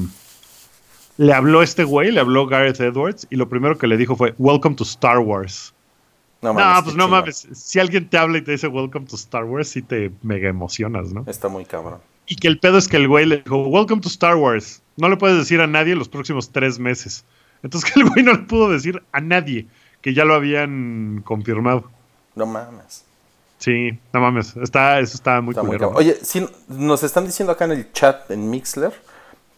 le 1.16 1.32
habló 1.32 1.62
este 1.62 1.84
güey, 1.84 2.12
le 2.12 2.20
habló 2.20 2.46
Gareth 2.46 2.80
Edwards 2.80 3.26
y 3.30 3.36
lo 3.36 3.48
primero 3.48 3.78
que 3.78 3.86
le 3.86 3.96
dijo 3.96 4.14
fue 4.14 4.34
Welcome 4.38 4.76
to 4.76 4.84
Star 4.84 5.18
Wars. 5.18 5.74
No, 6.40 6.54
mames, 6.54 6.84
pues 6.84 6.96
no 6.96 7.08
mames. 7.08 7.48
Si 7.52 7.80
alguien 7.80 8.08
te 8.08 8.16
habla 8.16 8.38
y 8.38 8.42
te 8.42 8.52
dice 8.52 8.68
Welcome 8.68 9.06
to 9.06 9.16
Star 9.16 9.44
Wars, 9.44 9.68
sí 9.68 9.82
te 9.82 10.12
mega 10.22 10.48
emocionas, 10.48 11.12
¿no? 11.12 11.24
Está 11.26 11.48
muy 11.48 11.64
cabrón. 11.64 12.00
Y 12.26 12.36
que 12.36 12.46
el 12.46 12.58
pedo 12.58 12.78
es 12.78 12.86
que 12.86 12.96
el 12.96 13.08
güey 13.08 13.26
le 13.26 13.38
dijo 13.38 13.66
Welcome 13.66 14.02
to 14.02 14.08
Star 14.08 14.36
Wars. 14.36 14.82
No 14.96 15.08
le 15.08 15.16
puedes 15.16 15.36
decir 15.36 15.60
a 15.60 15.66
nadie 15.66 15.94
los 15.96 16.08
próximos 16.08 16.50
tres 16.50 16.78
meses. 16.78 17.24
Entonces 17.62 17.90
que 17.90 18.00
el 18.00 18.08
güey 18.08 18.22
no 18.22 18.32
le 18.32 18.40
pudo 18.40 18.70
decir 18.70 19.02
a 19.12 19.20
nadie 19.20 19.66
que 20.00 20.14
ya 20.14 20.24
lo 20.24 20.34
habían 20.34 21.22
confirmado. 21.24 21.90
No 22.36 22.46
mames. 22.46 23.04
Sí, 23.58 23.98
no 24.12 24.20
mames. 24.20 24.56
Está, 24.56 25.00
eso 25.00 25.16
está 25.16 25.40
muy, 25.40 25.52
está 25.52 25.88
Oye, 25.88 26.16
sí, 26.22 26.46
nos 26.68 27.02
están 27.02 27.26
diciendo 27.26 27.52
acá 27.52 27.64
en 27.64 27.72
el 27.72 27.92
chat 27.92 28.30
en 28.30 28.48
Mixler 28.48 28.92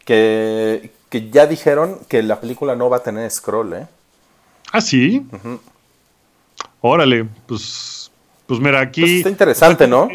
que, 0.06 0.92
que 1.10 1.28
ya 1.28 1.46
dijeron 1.46 1.98
que 2.08 2.22
la 2.22 2.40
película 2.40 2.74
no 2.74 2.88
va 2.88 2.98
a 2.98 3.02
tener 3.02 3.30
scroll, 3.30 3.74
¿eh? 3.74 3.86
Ah, 4.72 4.80
sí. 4.80 5.26
Órale, 6.80 7.28
pues, 7.46 8.10
pues 8.46 8.60
mira, 8.60 8.80
aquí. 8.80 9.02
Pues 9.02 9.12
está 9.12 9.30
interesante, 9.30 9.86
¿no? 9.86 10.08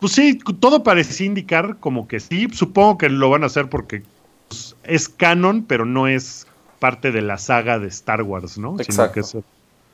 Pues 0.00 0.12
sí, 0.12 0.38
todo 0.60 0.82
parecía 0.82 1.26
indicar 1.26 1.76
como 1.78 2.06
que 2.06 2.20
sí. 2.20 2.48
Supongo 2.52 2.98
que 2.98 3.08
lo 3.08 3.30
van 3.30 3.42
a 3.42 3.46
hacer 3.46 3.68
porque 3.68 4.02
pues, 4.48 4.76
es 4.84 5.08
canon, 5.08 5.64
pero 5.64 5.84
no 5.84 6.06
es 6.06 6.46
parte 6.78 7.10
de 7.10 7.22
la 7.22 7.38
saga 7.38 7.78
de 7.78 7.88
Star 7.88 8.22
Wars, 8.22 8.58
¿no? 8.58 8.76
Exacto. 8.78 9.20
es... 9.20 9.36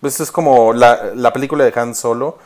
Pues 0.01 0.21
es 0.21 0.31
como 0.31 0.75
la, 0.75 1.13
la 1.15 1.33
película 1.33 1.65
de 1.65 1.73
Han 1.81 1.95
Solo, 1.95 2.39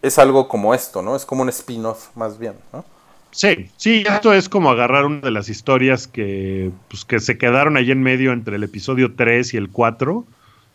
es 0.00 0.18
algo 0.18 0.46
como 0.46 0.74
esto, 0.74 1.02
¿no? 1.02 1.16
Es 1.16 1.26
como 1.26 1.42
un 1.42 1.48
spin-off 1.48 2.08
más 2.14 2.38
bien, 2.38 2.54
¿no? 2.72 2.84
Sí, 3.32 3.70
sí, 3.76 4.04
esto 4.08 4.32
es 4.32 4.48
como 4.48 4.70
agarrar 4.70 5.06
una 5.06 5.20
de 5.20 5.30
las 5.30 5.48
historias 5.48 6.08
que, 6.08 6.72
pues, 6.88 7.04
que 7.04 7.20
se 7.20 7.38
quedaron 7.38 7.76
ahí 7.76 7.90
en 7.90 8.02
medio 8.02 8.32
entre 8.32 8.56
el 8.56 8.64
episodio 8.64 9.14
3 9.14 9.54
y 9.54 9.56
el 9.56 9.70
4. 9.70 10.24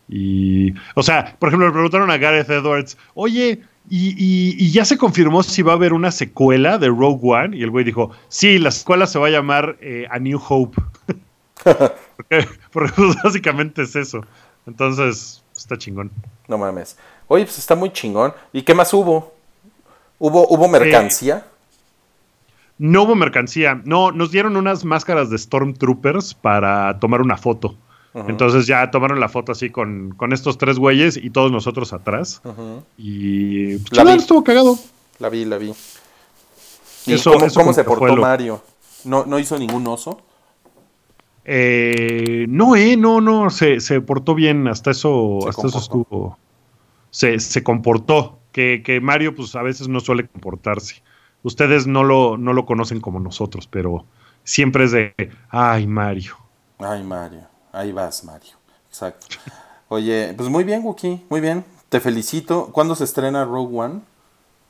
Y, 0.08 0.72
o 0.94 1.02
sea, 1.02 1.36
por 1.38 1.48
ejemplo, 1.48 1.66
le 1.66 1.72
preguntaron 1.72 2.10
a 2.10 2.16
Gareth 2.16 2.50
Edwards, 2.50 2.96
oye, 3.14 3.62
¿y, 3.88 4.70
ya 4.70 4.84
se 4.84 4.98
confirmó 4.98 5.42
si 5.42 5.62
va 5.62 5.72
a 5.72 5.76
haber 5.76 5.92
una 5.92 6.10
secuela 6.10 6.78
de 6.78 6.88
Rogue 6.88 7.20
One? 7.22 7.56
Y 7.56 7.62
el 7.62 7.70
güey 7.70 7.84
dijo, 7.84 8.10
sí, 8.28 8.58
la 8.58 8.70
secuela 8.70 9.06
se 9.06 9.18
va 9.18 9.26
a 9.26 9.30
llamar 9.30 9.76
eh, 9.80 10.06
A 10.10 10.18
New 10.18 10.40
Hope. 10.48 10.80
porque, 12.72 12.92
pues, 12.94 13.16
básicamente 13.22 13.82
es 13.82 13.96
eso. 13.96 14.24
Entonces, 14.66 15.42
está 15.56 15.76
chingón. 15.76 16.10
No 16.48 16.58
mames. 16.58 16.96
Oye, 17.28 17.44
pues 17.44 17.58
está 17.58 17.74
muy 17.74 17.92
chingón. 17.92 18.32
¿Y 18.52 18.62
qué 18.62 18.74
más 18.74 18.92
hubo? 18.94 19.34
¿Hubo, 20.18 20.46
hubo 20.48 20.68
mercancía? 20.68 21.46
No 22.78 23.02
hubo 23.02 23.14
mercancía. 23.14 23.80
No, 23.84 24.12
nos 24.12 24.30
dieron 24.30 24.56
unas 24.56 24.84
máscaras 24.84 25.30
de 25.30 25.38
Stormtroopers 25.38 26.34
para 26.34 26.98
tomar 26.98 27.20
una 27.20 27.36
foto. 27.36 27.76
Entonces 28.28 28.66
ya 28.66 28.90
tomaron 28.90 29.20
la 29.20 29.28
foto 29.28 29.52
así 29.52 29.68
con, 29.70 30.14
con 30.16 30.32
estos 30.32 30.56
tres 30.56 30.78
güeyes 30.78 31.16
y 31.16 31.28
todos 31.30 31.52
nosotros 31.52 31.92
atrás. 31.92 32.40
Y 32.96 33.76
pues, 33.78 33.92
La 33.92 34.04
vi. 34.04 34.12
estuvo 34.12 34.42
cagado. 34.42 34.78
La 35.18 35.28
vi, 35.28 35.44
la 35.44 35.58
vi. 35.58 35.72
¿Y 37.06 37.12
Eso- 37.12 37.32
cómo, 37.32 37.44
eso 37.44 37.60
cómo 37.60 37.72
se 37.72 37.84
portó 37.84 38.16
lo- 38.16 38.22
Mario? 38.22 38.62
¿No, 39.04 39.26
¿No 39.26 39.38
hizo 39.38 39.58
ningún 39.58 39.86
oso? 39.86 40.20
Eh, 41.44 42.46
no, 42.48 42.74
eh, 42.74 42.96
no, 42.96 43.20
no, 43.20 43.50
se, 43.50 43.80
se 43.80 44.00
portó 44.00 44.34
bien, 44.34 44.66
hasta 44.66 44.90
eso, 44.90 45.38
Se 45.42 45.48
hasta 45.50 45.66
eso 45.68 45.78
estuvo. 45.78 46.38
Se, 47.10 47.38
se 47.38 47.62
comportó, 47.62 48.38
que, 48.50 48.82
que 48.84 49.00
Mario 49.00 49.34
pues 49.34 49.54
a 49.54 49.62
veces 49.62 49.88
no 49.88 50.00
suele 50.00 50.26
comportarse. 50.26 51.02
Ustedes 51.42 51.86
no 51.86 52.02
lo, 52.02 52.36
no 52.36 52.52
lo 52.52 52.66
conocen 52.66 53.00
como 53.00 53.20
nosotros, 53.20 53.68
pero 53.68 54.04
siempre 54.42 54.84
es 54.84 54.92
de, 54.92 55.14
ay 55.50 55.86
Mario. 55.86 56.36
Ay, 56.78 57.02
Mario. 57.04 57.42
Ahí 57.76 57.92
vas, 57.92 58.24
Mario. 58.24 58.52
Exacto. 58.88 59.26
Oye, 59.88 60.32
pues 60.36 60.48
muy 60.48 60.64
bien, 60.64 60.82
Wookie. 60.84 61.22
Muy 61.28 61.40
bien. 61.40 61.64
Te 61.88 62.00
felicito. 62.00 62.70
¿Cuándo 62.72 62.94
se 62.96 63.04
estrena 63.04 63.44
Rogue 63.44 63.76
One? 63.78 64.00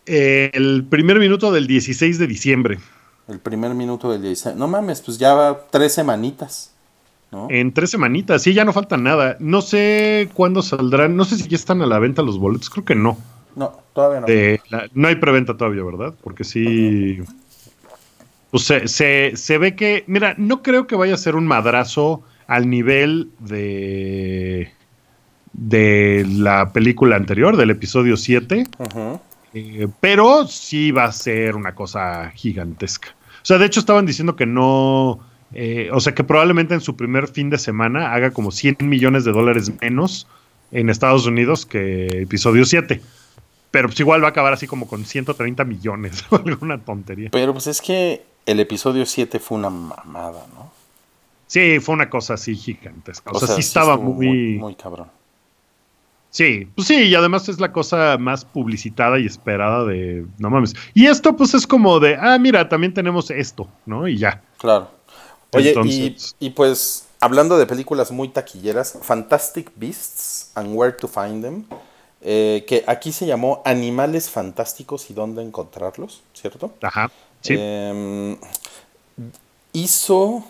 Eh, 0.06 0.50
el 0.54 0.84
primer 0.88 1.18
minuto 1.18 1.50
del 1.52 1.66
16 1.66 2.18
de 2.18 2.26
diciembre, 2.26 2.78
El 3.28 3.38
primer 3.40 3.74
minuto 3.74 4.10
del 4.12 4.22
16. 4.22 4.54
No 4.56 4.68
mames, 4.68 5.00
pues 5.00 5.18
ya 5.18 5.34
va 5.34 5.66
tres 5.70 5.94
semanitas. 5.94 6.72
¿no? 7.32 7.48
en 7.50 7.72
tres 7.74 7.90
semanitas, 7.90 8.40
sí, 8.42 8.54
ya 8.54 8.64
no 8.64 8.72
falta 8.72 8.96
nada. 8.96 9.36
No 9.40 9.60
sé 9.60 10.28
cuándo 10.32 10.62
saldrán, 10.62 11.16
no 11.16 11.24
sé 11.24 11.36
si 11.36 11.48
ya 11.48 11.56
están 11.56 11.82
a 11.82 11.86
la 11.86 11.98
venta 11.98 12.22
los 12.22 12.38
boletos, 12.38 12.70
creo 12.70 12.84
que 12.84 12.94
no. 12.94 13.18
No, 13.56 13.72
todavía 13.94 14.20
no. 14.20 14.26
la- 14.70 14.88
no 14.94 15.08
hay 15.08 15.16
preventa 15.16 15.56
todavía, 15.56 15.82
¿verdad? 15.82 16.14
Porque 16.22 16.44
sí. 16.44 17.18
Pues 18.52 18.62
se, 18.64 18.86
se- 18.86 19.32
se 19.34 19.58
ve 19.58 19.74
que. 19.74 20.04
Mira, 20.06 20.34
no 20.38 20.62
creo 20.62 20.86
que 20.86 20.94
vaya 20.94 21.14
a 21.14 21.18
ser 21.18 21.34
un 21.34 21.46
madrazo 21.48 22.22
al 22.46 22.68
nivel 22.70 23.30
de. 23.40 24.72
de 25.52 26.26
la 26.28 26.72
película 26.72 27.16
anterior, 27.16 27.56
del 27.56 27.70
episodio 27.70 28.16
7. 28.16 28.66
Ujú. 28.78 29.20
eh, 29.54 29.88
pero 30.00 30.46
sí 30.46 30.90
va 30.90 31.04
a 31.04 31.12
ser 31.12 31.56
una 31.56 31.74
cosa 31.74 32.30
gigantesca. 32.34 33.08
O 33.42 33.46
sea, 33.46 33.58
de 33.58 33.66
hecho 33.66 33.80
estaban 33.80 34.06
diciendo 34.06 34.36
que 34.36 34.46
no. 34.46 35.20
eh, 35.54 35.88
o 35.92 36.00
sea, 36.00 36.14
que 36.14 36.24
probablemente 36.24 36.74
en 36.74 36.80
su 36.80 36.96
primer 36.96 37.28
fin 37.28 37.48
de 37.50 37.58
semana 37.58 38.12
haga 38.12 38.30
como 38.32 38.50
100 38.50 38.78
millones 38.80 39.24
de 39.24 39.32
dólares 39.32 39.72
menos 39.80 40.26
en 40.72 40.90
Estados 40.90 41.26
Unidos 41.26 41.64
que 41.64 42.22
episodio 42.22 42.64
7. 42.64 43.00
Pero 43.70 43.88
pues 43.88 44.00
igual 44.00 44.22
va 44.22 44.28
a 44.28 44.30
acabar 44.30 44.52
así 44.52 44.66
como 44.66 44.86
con 44.88 45.04
130 45.04 45.64
millones 45.64 46.24
o 46.30 46.36
alguna 46.36 46.78
tontería. 46.78 47.30
Pero 47.32 47.52
pues 47.52 47.66
es 47.66 47.80
que 47.80 48.22
el 48.46 48.60
episodio 48.60 49.06
7 49.06 49.38
fue 49.38 49.58
una 49.58 49.70
mamada, 49.70 50.46
¿no? 50.54 50.65
Sí, 51.46 51.80
fue 51.80 51.94
una 51.94 52.10
cosa 52.10 52.34
así 52.34 52.54
gigantesca. 52.56 53.30
O, 53.32 53.38
sea, 53.38 53.48
sí 53.48 53.54
sí 53.54 53.60
estaba 53.68 53.96
muy... 53.96 54.58
Muy 54.58 54.74
cabrón. 54.74 55.08
Sí, 56.30 56.68
pues 56.74 56.88
sí, 56.88 57.04
y 57.04 57.14
además 57.14 57.48
es 57.48 57.60
la 57.60 57.72
cosa 57.72 58.18
más 58.18 58.44
publicitada 58.44 59.18
y 59.18 59.26
esperada 59.26 59.84
de... 59.84 60.26
No 60.38 60.50
mames. 60.50 60.74
Y 60.92 61.06
esto 61.06 61.36
pues 61.36 61.54
es 61.54 61.66
como 61.66 61.98
de, 62.00 62.16
ah, 62.20 62.38
mira, 62.38 62.68
también 62.68 62.92
tenemos 62.92 63.30
esto, 63.30 63.68
¿no? 63.86 64.06
Y 64.06 64.18
ya. 64.18 64.42
Claro. 64.58 64.90
Oye, 65.52 65.68
Entonces- 65.70 66.34
y, 66.38 66.46
y 66.46 66.50
pues 66.50 67.06
hablando 67.20 67.56
de 67.58 67.66
películas 67.66 68.10
muy 68.10 68.28
taquilleras, 68.28 68.98
Fantastic 69.02 69.70
Beasts 69.76 70.50
and 70.54 70.76
Where 70.76 70.92
to 70.92 71.08
Find 71.08 71.42
Them, 71.42 71.64
eh, 72.22 72.64
que 72.66 72.84
aquí 72.86 73.12
se 73.12 73.26
llamó 73.26 73.62
Animales 73.64 74.30
Fantásticos 74.30 75.10
y 75.10 75.14
dónde 75.14 75.42
encontrarlos, 75.42 76.22
¿cierto? 76.34 76.72
Ajá. 76.82 77.10
Sí. 77.40 77.54
Em, 77.58 78.36
hizo, 79.72 80.44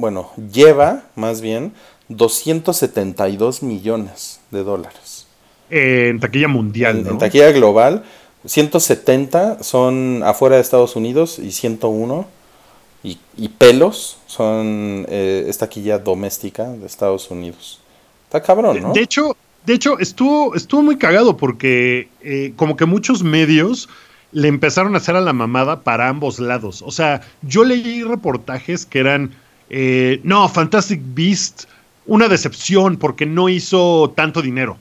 bueno, 0.00 0.30
lleva 0.52 1.04
más 1.14 1.40
bien 1.40 1.72
272 2.08 3.62
millones 3.62 4.40
de 4.50 4.64
dólares. 4.64 5.26
En 5.68 6.18
taquilla 6.18 6.48
mundial, 6.48 6.98
En, 6.98 7.04
¿no? 7.04 7.10
en 7.10 7.18
taquilla 7.18 7.52
global, 7.52 8.02
170 8.44 9.62
son 9.62 10.22
afuera 10.24 10.56
de 10.56 10.62
Estados 10.62 10.96
Unidos 10.96 11.38
y 11.38 11.52
101 11.52 12.26
y, 13.02 13.18
y 13.36 13.48
pelos 13.48 14.18
son 14.26 15.06
eh, 15.08 15.44
es 15.46 15.58
taquilla 15.58 15.98
doméstica 15.98 16.64
de 16.64 16.86
Estados 16.86 17.30
Unidos. 17.30 17.80
Está 18.24 18.42
cabrón, 18.42 18.80
¿no? 18.80 18.92
De 18.92 19.02
hecho, 19.02 19.36
de 19.66 19.74
hecho 19.74 19.98
estuvo, 19.98 20.54
estuvo 20.54 20.82
muy 20.82 20.96
cagado 20.96 21.36
porque 21.36 22.08
eh, 22.22 22.52
como 22.56 22.76
que 22.76 22.86
muchos 22.86 23.22
medios 23.22 23.88
le 24.32 24.48
empezaron 24.48 24.94
a 24.94 24.98
hacer 24.98 25.16
a 25.16 25.20
la 25.20 25.32
mamada 25.32 25.80
para 25.80 26.08
ambos 26.08 26.38
lados. 26.38 26.82
O 26.82 26.90
sea, 26.90 27.22
yo 27.42 27.64
leí 27.64 28.02
reportajes 28.02 28.86
que 28.86 29.00
eran, 29.00 29.32
eh, 29.70 30.20
no, 30.24 30.48
Fantastic 30.48 31.00
Beast, 31.14 31.64
una 32.06 32.28
decepción 32.28 32.96
porque 32.96 33.24
no 33.24 33.48
hizo 33.48 34.12
tanto 34.16 34.42
dinero. 34.42 34.76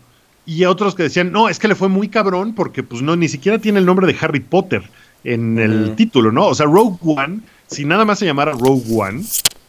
Y 0.45 0.65
otros 0.65 0.95
que 0.95 1.03
decían, 1.03 1.31
no, 1.31 1.47
es 1.47 1.59
que 1.59 1.67
le 1.67 1.75
fue 1.75 1.89
muy 1.89 2.09
cabrón 2.09 2.55
porque 2.55 2.81
pues 2.81 3.03
no, 3.03 3.15
ni 3.15 3.29
siquiera 3.29 3.59
tiene 3.59 3.79
el 3.79 3.85
nombre 3.85 4.07
de 4.07 4.17
Harry 4.19 4.39
Potter 4.39 4.81
en 5.23 5.59
el 5.59 5.95
título, 5.95 6.31
¿no? 6.31 6.47
O 6.47 6.55
sea, 6.55 6.65
Rogue 6.65 6.97
One, 7.03 7.41
si 7.67 7.85
nada 7.85 8.03
más 8.03 8.17
se 8.17 8.25
llamara 8.25 8.53
Rogue 8.53 8.83
One, 8.89 9.23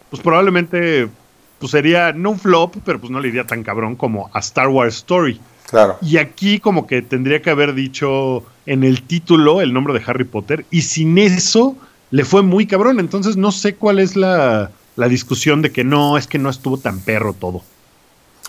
pues 0.09 0.23
probablemente 0.23 1.09
pues 1.59 1.73
sería 1.73 2.13
no 2.13 2.31
un 2.31 2.39
flop, 2.39 2.77
pero 2.85 2.99
pues 2.99 3.11
no 3.11 3.21
le 3.21 3.29
iría 3.29 3.47
tan 3.47 3.63
cabrón 3.63 3.95
como 3.95 4.31
a 4.33 4.39
Star 4.39 4.69
Wars 4.69 4.97
Story. 4.97 5.39
Claro. 5.69 5.99
Y 6.01 6.17
aquí 6.17 6.59
como 6.59 6.87
que 6.87 7.03
tendría 7.03 7.43
que 7.43 7.51
haber 7.51 7.75
dicho 7.75 8.45
en 8.65 8.83
el 8.83 9.03
título 9.03 9.61
el 9.61 9.75
nombre 9.75 9.93
de 9.93 10.03
Harry 10.07 10.25
Potter 10.25 10.65
y 10.71 10.83
sin 10.83 11.19
eso 11.19 11.77
le 12.11 12.25
fue 12.25 12.43
muy 12.43 12.67
cabrón. 12.67 12.99
Entonces 12.99 13.37
no 13.37 13.53
sé 13.53 13.75
cuál 13.75 13.99
es 13.99 14.17
la, 14.17 14.71
la 14.97 15.09
discusión 15.09 15.63
de 15.63 15.73
que 15.73 15.85
no, 15.85 16.17
es 16.17 16.27
que 16.27 16.39
no 16.39 16.51
estuvo 16.51 16.79
tan 16.79 17.01
perro 17.01 17.33
todo. 17.33 17.63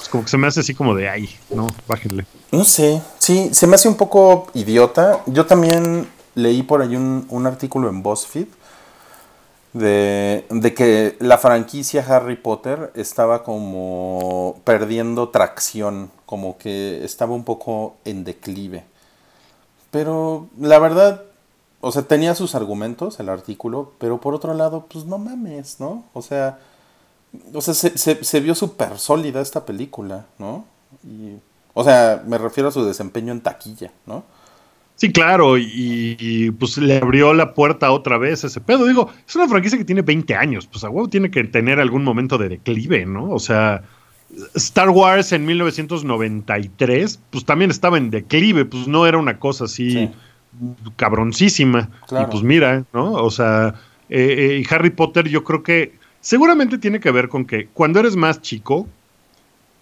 Es 0.01 0.09
como 0.09 0.23
que 0.23 0.29
se 0.29 0.37
me 0.37 0.47
hace 0.47 0.61
así 0.61 0.73
como 0.73 0.95
de, 0.95 1.09
ay, 1.09 1.29
no, 1.49 1.73
bájenle. 1.87 2.25
No 2.51 2.63
sé, 2.63 3.01
sí, 3.19 3.49
se 3.53 3.67
me 3.67 3.75
hace 3.75 3.87
un 3.87 3.95
poco 3.95 4.47
idiota. 4.53 5.21
Yo 5.27 5.45
también 5.45 6.07
leí 6.35 6.63
por 6.63 6.81
ahí 6.81 6.95
un, 6.95 7.25
un 7.29 7.45
artículo 7.45 7.89
en 7.89 8.01
BuzzFeed 8.01 8.47
de, 9.73 10.45
de 10.49 10.73
que 10.73 11.17
la 11.19 11.37
franquicia 11.37 12.05
Harry 12.07 12.35
Potter 12.35 12.91
estaba 12.95 13.43
como 13.43 14.59
perdiendo 14.63 15.29
tracción, 15.29 16.11
como 16.25 16.57
que 16.57 17.03
estaba 17.05 17.33
un 17.33 17.43
poco 17.43 17.95
en 18.05 18.23
declive. 18.23 18.83
Pero 19.91 20.47
la 20.59 20.79
verdad, 20.79 21.23
o 21.81 21.91
sea, 21.91 22.03
tenía 22.03 22.35
sus 22.35 22.55
argumentos 22.55 23.19
el 23.19 23.29
artículo, 23.29 23.93
pero 23.97 24.21
por 24.21 24.33
otro 24.33 24.53
lado, 24.53 24.85
pues 24.91 25.05
no 25.05 25.17
mames, 25.17 25.79
¿no? 25.79 26.05
O 26.13 26.21
sea, 26.21 26.59
o 27.53 27.61
sea, 27.61 27.73
se, 27.73 27.97
se, 27.97 28.23
se 28.23 28.39
vio 28.39 28.55
súper 28.55 28.97
sólida 28.97 29.41
esta 29.41 29.65
película, 29.65 30.27
¿no? 30.37 30.65
Y, 31.03 31.37
o 31.73 31.83
sea, 31.83 32.23
me 32.25 32.37
refiero 32.37 32.69
a 32.69 32.71
su 32.71 32.85
desempeño 32.85 33.31
en 33.33 33.41
taquilla, 33.41 33.91
¿no? 34.05 34.23
Sí, 34.95 35.11
claro, 35.11 35.57
y, 35.57 36.15
y, 36.19 36.51
pues 36.51 36.77
le 36.77 36.97
abrió 36.97 37.33
la 37.33 37.55
puerta 37.55 37.91
otra 37.91 38.19
vez 38.19 38.43
a 38.43 38.47
ese 38.47 38.61
pedo. 38.61 38.85
Digo, 38.85 39.09
es 39.27 39.35
una 39.35 39.47
franquicia 39.47 39.79
que 39.79 39.85
tiene 39.85 40.03
20 40.03 40.35
años, 40.35 40.67
pues 40.67 40.83
a 40.83 40.89
huevo 40.89 41.07
tiene 41.07 41.31
que 41.31 41.43
tener 41.45 41.79
algún 41.79 42.03
momento 42.03 42.37
de 42.37 42.49
declive, 42.49 43.07
¿no? 43.07 43.31
O 43.31 43.39
sea, 43.39 43.81
Star 44.53 44.91
Wars 44.91 45.31
en 45.31 45.45
1993, 45.45 47.19
pues 47.31 47.45
también 47.45 47.71
estaba 47.71 47.97
en 47.97 48.11
declive, 48.11 48.65
pues 48.65 48.87
no 48.87 49.07
era 49.07 49.17
una 49.17 49.39
cosa 49.39 49.65
así 49.65 49.91
Sí. 49.91 50.11
Cabroncísima. 50.95 51.89
Claro. 52.07 52.27
Y 52.27 52.31
pues 52.31 52.43
mira, 52.43 52.83
¿no? 52.93 53.13
O 53.13 53.31
sea, 53.31 53.75
eh, 54.09 54.35
eh, 54.37 54.63
y 54.63 54.73
Harry 54.73 54.89
Potter 54.89 55.27
yo 55.29 55.43
creo 55.43 55.63
que 55.63 55.93
seguramente 56.19 56.77
tiene 56.77 56.99
que 56.99 57.11
ver 57.11 57.29
con 57.29 57.45
que 57.45 57.67
cuando 57.67 57.99
eres 57.99 58.15
más 58.15 58.41
chico, 58.41 58.87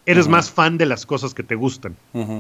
eres 0.06 0.28
más 0.28 0.50
fan 0.50 0.78
de 0.78 0.86
las 0.86 1.06
cosas 1.06 1.34
que 1.34 1.44
te 1.44 1.56
gustan. 1.56 1.96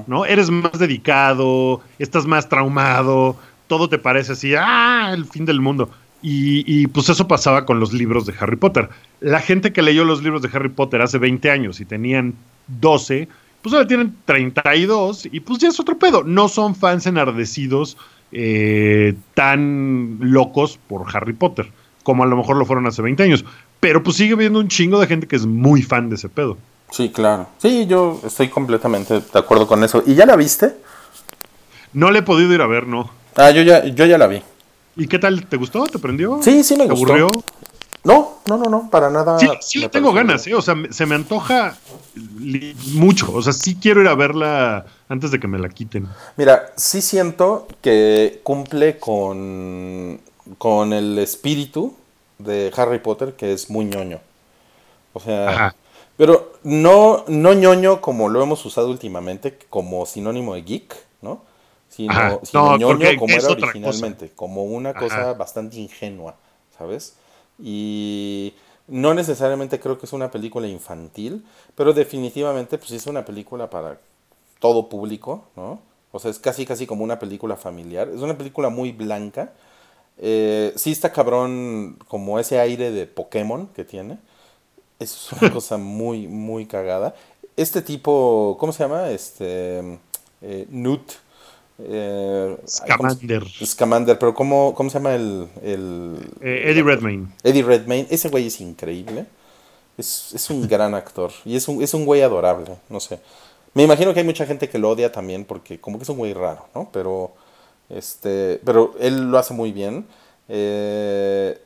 ¿no? 0.07 0.25
Eres 0.25 0.49
más 0.49 0.79
dedicado, 0.79 1.81
estás 1.99 2.25
más 2.25 2.49
traumado, 2.49 3.37
todo 3.67 3.89
te 3.89 3.99
parece 3.99 4.31
así, 4.31 4.53
¡ah! 4.55 5.11
El 5.13 5.25
fin 5.25 5.45
del 5.45 5.61
mundo. 5.61 5.89
Y, 6.21 6.63
y, 6.67 6.87
pues 6.87 7.07
eso 7.09 7.27
pasaba 7.27 7.65
con 7.65 7.79
los 7.79 7.93
libros 7.93 8.25
de 8.25 8.33
Harry 8.39 8.57
Potter. 8.57 8.89
La 9.21 9.39
gente 9.39 9.71
que 9.71 9.81
leyó 9.81 10.03
los 10.03 10.21
libros 10.21 10.41
de 10.41 10.49
Harry 10.51 10.69
Potter 10.69 11.01
hace 11.01 11.17
20 11.17 11.49
años 11.49 11.79
y 11.79 11.85
tenían 11.85 12.33
12, 12.67 13.27
pues 13.61 13.73
ahora 13.73 13.87
tienen 13.87 14.15
32 14.25 15.27
y 15.31 15.39
pues 15.39 15.59
ya 15.59 15.69
es 15.69 15.79
otro 15.79 15.97
pedo. 15.97 16.23
No 16.23 16.47
son 16.49 16.75
fans 16.75 17.05
enardecidos 17.05 17.97
eh, 18.31 19.15
tan 19.33 20.17
locos 20.21 20.79
por 20.87 21.05
Harry 21.15 21.33
Potter, 21.33 21.71
como 22.03 22.23
a 22.23 22.27
lo 22.27 22.35
mejor 22.37 22.57
lo 22.57 22.65
fueron 22.65 22.87
hace 22.87 23.01
20 23.01 23.23
años. 23.23 23.45
Pero 23.79 24.03
pues 24.03 24.17
sigue 24.17 24.33
habiendo 24.33 24.59
un 24.59 24.67
chingo 24.67 24.99
de 24.99 25.07
gente 25.07 25.27
que 25.27 25.35
es 25.35 25.45
muy 25.45 25.81
fan 25.81 26.09
de 26.09 26.15
ese 26.15 26.29
pedo. 26.29 26.57
Sí, 26.91 27.09
claro. 27.09 27.47
Sí, 27.59 27.85
yo 27.87 28.19
estoy 28.25 28.49
completamente 28.49 29.13
de 29.15 29.39
acuerdo 29.39 29.67
con 29.67 29.83
eso. 29.83 30.03
¿Y 30.05 30.15
ya 30.15 30.25
la 30.25 30.35
viste? 30.35 30.75
No 31.93 32.11
le 32.11 32.19
he 32.19 32.23
podido 32.23 32.53
ir 32.53 32.61
a 32.61 32.67
ver, 32.67 32.87
no. 32.87 33.09
Ah, 33.35 33.51
yo 33.51 33.61
ya, 33.61 33.85
yo 33.85 34.05
ya 34.05 34.17
la 34.17 34.27
vi. 34.27 34.41
¿Y 34.95 35.07
qué 35.07 35.17
tal? 35.19 35.45
¿Te 35.45 35.55
gustó? 35.57 35.85
¿Te 35.85 35.97
prendió? 35.99 36.39
Sí, 36.41 36.63
sí 36.63 36.75
me 36.75 36.85
¿Te 36.85 36.91
gustó. 36.91 37.13
aburrió? 37.13 37.29
No, 38.09 38.39
no, 38.47 38.57
no, 38.57 38.69
no, 38.69 38.89
para 38.89 39.11
nada. 39.11 39.37
Sí, 39.37 39.47
sí 39.61 39.87
tengo 39.89 40.11
ganas, 40.11 40.47
¿eh? 40.47 40.55
O 40.55 40.63
sea, 40.63 40.75
se 40.89 41.05
me 41.05 41.13
antoja 41.13 41.77
mucho. 42.93 43.31
O 43.31 43.41
sea, 43.43 43.53
sí 43.53 43.77
quiero 43.79 44.01
ir 44.01 44.07
a 44.07 44.15
verla 44.15 44.87
antes 45.09 45.29
de 45.29 45.39
que 45.39 45.47
me 45.47 45.59
la 45.59 45.69
quiten. 45.69 46.07
Mira, 46.35 46.71
sí 46.75 47.03
siento 47.03 47.67
que 47.83 48.41
cumple 48.41 48.97
con, 48.97 50.19
con 50.57 50.91
el 50.93 51.19
espíritu 51.19 51.93
de 52.39 52.73
Harry 52.75 52.97
Potter, 52.97 53.33
que 53.33 53.53
es 53.53 53.69
muy 53.69 53.85
ñoño. 53.85 54.19
O 55.13 55.19
sea, 55.19 55.75
pero 56.17 56.53
no, 56.63 57.25
no 57.27 57.53
ñoño 57.53 58.01
como 58.01 58.27
lo 58.27 58.41
hemos 58.41 58.65
usado 58.65 58.89
últimamente, 58.89 59.59
como 59.69 60.07
sinónimo 60.07 60.55
de 60.55 60.63
geek, 60.63 60.95
¿no? 61.21 61.43
Sino, 61.89 62.41
ñoño 62.53 63.19
como 63.19 63.35
era 63.35 63.49
originalmente, 63.49 64.31
como 64.35 64.63
una 64.63 64.95
cosa 64.95 65.33
bastante 65.33 65.77
ingenua, 65.77 66.35
¿sabes? 66.75 67.13
Y 67.61 68.53
no 68.87 69.13
necesariamente 69.13 69.79
creo 69.79 69.97
que 69.97 70.05
es 70.05 70.13
una 70.13 70.31
película 70.31 70.67
infantil, 70.67 71.45
pero 71.75 71.93
definitivamente 71.93 72.77
pues 72.77 72.91
es 72.91 73.05
una 73.07 73.25
película 73.25 73.69
para 73.69 73.99
todo 74.59 74.89
público, 74.89 75.45
¿no? 75.55 75.79
O 76.11 76.19
sea, 76.19 76.31
es 76.31 76.39
casi 76.39 76.65
casi 76.65 76.87
como 76.87 77.03
una 77.03 77.19
película 77.19 77.55
familiar. 77.55 78.09
Es 78.09 78.21
una 78.21 78.37
película 78.37 78.69
muy 78.69 78.91
blanca. 78.91 79.53
Eh, 80.17 80.73
sí 80.75 80.91
está 80.91 81.11
cabrón 81.11 81.97
como 82.07 82.39
ese 82.39 82.59
aire 82.59 82.91
de 82.91 83.05
Pokémon 83.05 83.67
que 83.67 83.85
tiene. 83.85 84.17
Es 84.99 85.31
una 85.33 85.51
cosa 85.53 85.77
muy, 85.77 86.27
muy 86.27 86.65
cagada. 86.65 87.15
Este 87.55 87.81
tipo, 87.81 88.57
¿cómo 88.59 88.73
se 88.73 88.83
llama? 88.83 89.09
Este, 89.11 89.99
eh, 90.41 90.65
Newt 90.69 91.11
eh, 91.81 92.57
Scamander. 92.67 93.43
Scamander, 93.65 94.19
pero 94.19 94.33
¿cómo, 94.33 94.73
cómo 94.75 94.89
se 94.89 94.99
llama 94.99 95.15
el. 95.15 95.47
Eh, 95.61 96.63
Eddie 96.65 96.83
Redmayne. 96.83 97.27
Eddie 97.43 97.63
Redmayne, 97.63 98.07
ese 98.09 98.29
güey 98.29 98.47
es 98.47 98.59
increíble. 98.61 99.25
Es, 99.97 100.33
es 100.33 100.49
un 100.49 100.67
gran 100.67 100.93
actor. 100.95 101.31
Y 101.45 101.55
es 101.55 101.67
un, 101.67 101.81
es 101.81 101.93
un 101.93 102.05
güey 102.05 102.21
adorable, 102.21 102.77
no 102.89 102.99
sé. 102.99 103.19
Me 103.73 103.83
imagino 103.83 104.13
que 104.13 104.19
hay 104.19 104.25
mucha 104.25 104.45
gente 104.45 104.69
que 104.69 104.79
lo 104.79 104.89
odia 104.89 105.11
también 105.11 105.45
porque 105.45 105.79
como 105.79 105.97
que 105.97 106.03
es 106.03 106.09
un 106.09 106.17
güey 106.17 106.33
raro, 106.33 106.65
¿no? 106.73 106.89
Pero, 106.91 107.31
este, 107.89 108.59
pero 108.65 108.95
él 108.99 109.29
lo 109.29 109.37
hace 109.37 109.53
muy 109.53 109.71
bien. 109.71 110.05
Eh, 110.47 111.59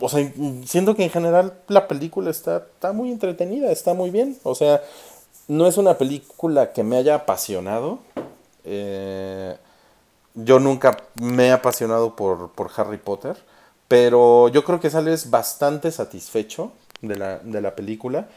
o 0.00 0.08
sea, 0.08 0.28
siento 0.64 0.96
que 0.96 1.04
en 1.04 1.10
general 1.10 1.54
la 1.68 1.86
película 1.86 2.30
está, 2.30 2.66
está 2.74 2.92
muy 2.92 3.10
entretenida, 3.10 3.70
está 3.70 3.94
muy 3.94 4.10
bien. 4.10 4.36
O 4.42 4.54
sea, 4.54 4.82
no 5.46 5.66
es 5.66 5.76
una 5.76 5.96
película 5.96 6.72
que 6.72 6.82
me 6.82 6.96
haya 6.96 7.14
apasionado, 7.14 8.00
eh, 8.66 9.56
yo 10.34 10.58
nunca 10.58 10.96
me 11.14 11.46
he 11.46 11.52
apasionado 11.52 12.16
por, 12.16 12.50
Harry 12.76 12.98
Potter, 12.98 13.36
pero 13.88 14.48
yo 14.48 14.64
creo 14.64 14.80
que 14.80 14.90
sales 14.90 15.30
bastante 15.30 15.90
satisfecho 15.90 16.72
de 17.00 17.16
la, 17.16 17.76
película. 17.76 18.28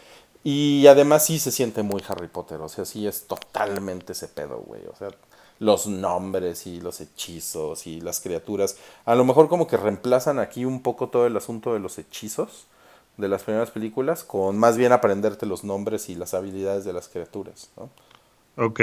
Y 0.43 0.87
además 0.87 1.25
sí 1.25 1.37
se 1.39 1.51
siente 1.51 1.83
muy 1.83 2.01
Harry 2.07 2.27
Potter, 2.27 2.61
o 2.61 2.69
sea, 2.69 2.85
sí 2.85 3.05
es 3.05 3.27
totalmente 3.27 4.13
ese 4.13 4.29
pedo, 4.29 4.59
güey. 4.65 4.85
O 4.85 4.95
sea, 4.95 5.09
los 5.59 5.87
nombres 5.87 6.65
y 6.65 6.79
los 6.79 7.01
hechizos 7.01 7.85
y 7.87 7.99
las 7.99 8.21
criaturas. 8.21 8.77
A 9.03 9.15
lo 9.15 9.25
mejor 9.25 9.49
como 9.49 9.67
que 9.67 9.75
reemplazan 9.75 10.39
aquí 10.39 10.63
un 10.63 10.81
poco 10.81 11.09
todo 11.09 11.27
el 11.27 11.35
asunto 11.35 11.73
de 11.73 11.79
los 11.79 11.97
hechizos 11.97 12.67
de 13.17 13.27
las 13.27 13.43
primeras 13.43 13.71
películas 13.71 14.23
con 14.23 14.57
más 14.57 14.77
bien 14.77 14.93
aprenderte 14.93 15.45
los 15.45 15.65
nombres 15.65 16.07
y 16.07 16.15
las 16.15 16.33
habilidades 16.33 16.85
de 16.85 16.93
las 16.93 17.09
criaturas, 17.09 17.69
¿no? 17.75 17.89
Ok. 18.55 18.79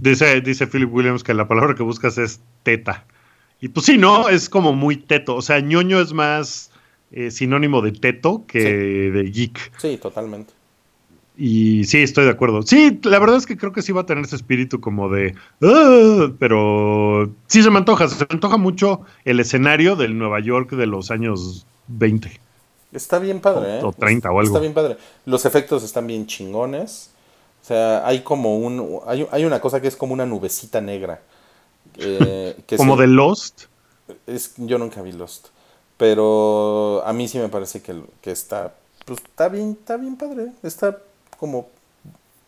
Dice, 0.00 0.40
dice 0.40 0.66
Philip 0.66 0.92
Williams 0.92 1.22
que 1.22 1.34
la 1.34 1.46
palabra 1.46 1.74
que 1.74 1.82
buscas 1.82 2.18
es 2.18 2.40
teta. 2.62 3.04
Y 3.60 3.68
pues 3.68 3.86
sí, 3.86 3.96
¿no? 3.96 4.28
Es 4.28 4.48
como 4.48 4.72
muy 4.72 4.96
teto. 4.96 5.36
O 5.36 5.42
sea, 5.42 5.60
ñoño 5.60 6.00
es 6.00 6.12
más 6.12 6.70
eh, 7.12 7.30
sinónimo 7.30 7.80
de 7.80 7.92
teto 7.92 8.44
que 8.46 8.60
de 9.10 9.30
geek. 9.30 9.72
Sí, 9.78 9.96
totalmente. 9.96 10.52
Y 11.36 11.84
sí, 11.84 12.02
estoy 12.02 12.24
de 12.24 12.30
acuerdo. 12.30 12.62
Sí, 12.62 13.00
la 13.04 13.18
verdad 13.18 13.36
es 13.36 13.46
que 13.46 13.56
creo 13.56 13.72
que 13.72 13.82
sí 13.82 13.92
va 13.92 14.02
a 14.02 14.06
tener 14.06 14.24
ese 14.24 14.36
espíritu 14.36 14.80
como 14.80 15.08
de. 15.08 15.34
Ah", 15.62 16.30
pero 16.38 17.32
sí 17.46 17.62
se 17.62 17.70
me 17.70 17.78
antoja. 17.78 18.08
Se 18.08 18.24
me 18.24 18.34
antoja 18.34 18.56
mucho 18.56 19.00
el 19.24 19.40
escenario 19.40 19.96
del 19.96 20.18
Nueva 20.18 20.40
York 20.40 20.72
de 20.72 20.86
los 20.86 21.10
años 21.10 21.66
20. 21.88 22.40
Está 22.92 23.18
bien 23.18 23.40
padre, 23.40 23.78
¿eh? 23.78 23.80
O 23.82 23.92
30 23.92 24.30
o 24.30 24.38
algo. 24.38 24.52
Está 24.52 24.60
bien 24.60 24.74
padre. 24.74 24.96
Los 25.26 25.44
efectos 25.44 25.82
están 25.82 26.06
bien 26.06 26.26
chingones. 26.26 27.13
O 27.64 27.66
sea, 27.66 28.06
hay 28.06 28.20
como 28.20 28.58
un. 28.58 29.00
Hay, 29.06 29.26
hay 29.30 29.46
una 29.46 29.58
cosa 29.58 29.80
que 29.80 29.88
es 29.88 29.96
como 29.96 30.12
una 30.12 30.26
nubecita 30.26 30.82
negra. 30.82 31.22
Eh, 31.96 32.62
como 32.76 32.94
de 32.94 33.06
Lost. 33.06 33.62
Es, 34.26 34.52
yo 34.58 34.76
nunca 34.76 35.00
vi 35.00 35.12
Lost. 35.12 35.46
Pero 35.96 37.02
a 37.06 37.14
mí 37.14 37.26
sí 37.26 37.38
me 37.38 37.48
parece 37.48 37.80
que, 37.80 38.02
que 38.20 38.32
está. 38.32 38.74
Pues 39.06 39.18
está 39.20 39.48
bien, 39.48 39.78
está 39.80 39.96
bien 39.96 40.14
padre. 40.14 40.52
Está 40.62 40.98
como. 41.38 41.68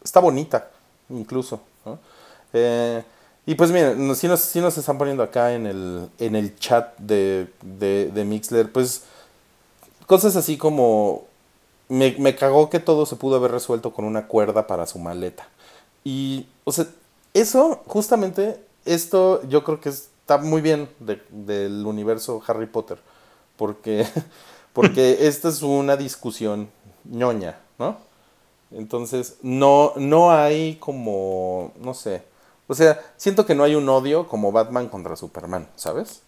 Está 0.04 0.20
bonita, 0.20 0.68
incluso. 1.08 1.62
Eh, 2.52 3.02
y 3.46 3.54
pues 3.54 3.70
miren, 3.70 4.14
si 4.16 4.28
nos, 4.28 4.40
si 4.40 4.60
nos 4.60 4.76
están 4.76 4.98
poniendo 4.98 5.22
acá 5.22 5.54
en 5.54 5.66
el, 5.66 6.10
en 6.18 6.36
el 6.36 6.58
chat 6.58 6.94
de, 6.98 7.46
de, 7.62 8.10
de 8.12 8.24
Mixler, 8.26 8.70
pues 8.70 9.04
cosas 10.06 10.36
así 10.36 10.58
como 10.58 11.24
me, 11.88 12.16
me 12.18 12.34
cagó 12.34 12.70
que 12.70 12.80
todo 12.80 13.06
se 13.06 13.16
pudo 13.16 13.36
haber 13.36 13.52
resuelto 13.52 13.92
con 13.92 14.04
una 14.04 14.26
cuerda 14.26 14.66
para 14.66 14.86
su 14.86 14.98
maleta. 14.98 15.48
Y, 16.04 16.46
o 16.64 16.72
sea, 16.72 16.86
eso, 17.34 17.82
justamente, 17.86 18.60
esto 18.84 19.42
yo 19.48 19.64
creo 19.64 19.80
que 19.80 19.90
está 19.90 20.38
muy 20.38 20.60
bien 20.60 20.88
del 21.30 21.86
universo 21.86 22.42
Harry 22.46 22.66
Potter. 22.66 22.98
Porque, 23.56 24.06
porque 24.72 25.18
esta 25.26 25.48
es 25.48 25.62
una 25.62 25.96
discusión 25.96 26.70
ñoña, 27.04 27.58
¿no? 27.78 27.98
Entonces, 28.70 29.36
no, 29.42 29.92
no 29.96 30.32
hay 30.32 30.76
como, 30.76 31.72
no 31.78 31.94
sé. 31.94 32.22
O 32.66 32.74
sea, 32.74 33.00
siento 33.16 33.46
que 33.46 33.54
no 33.54 33.62
hay 33.62 33.76
un 33.76 33.88
odio 33.88 34.26
como 34.26 34.50
Batman 34.50 34.88
contra 34.88 35.14
Superman, 35.14 35.68
¿sabes? 35.76 36.22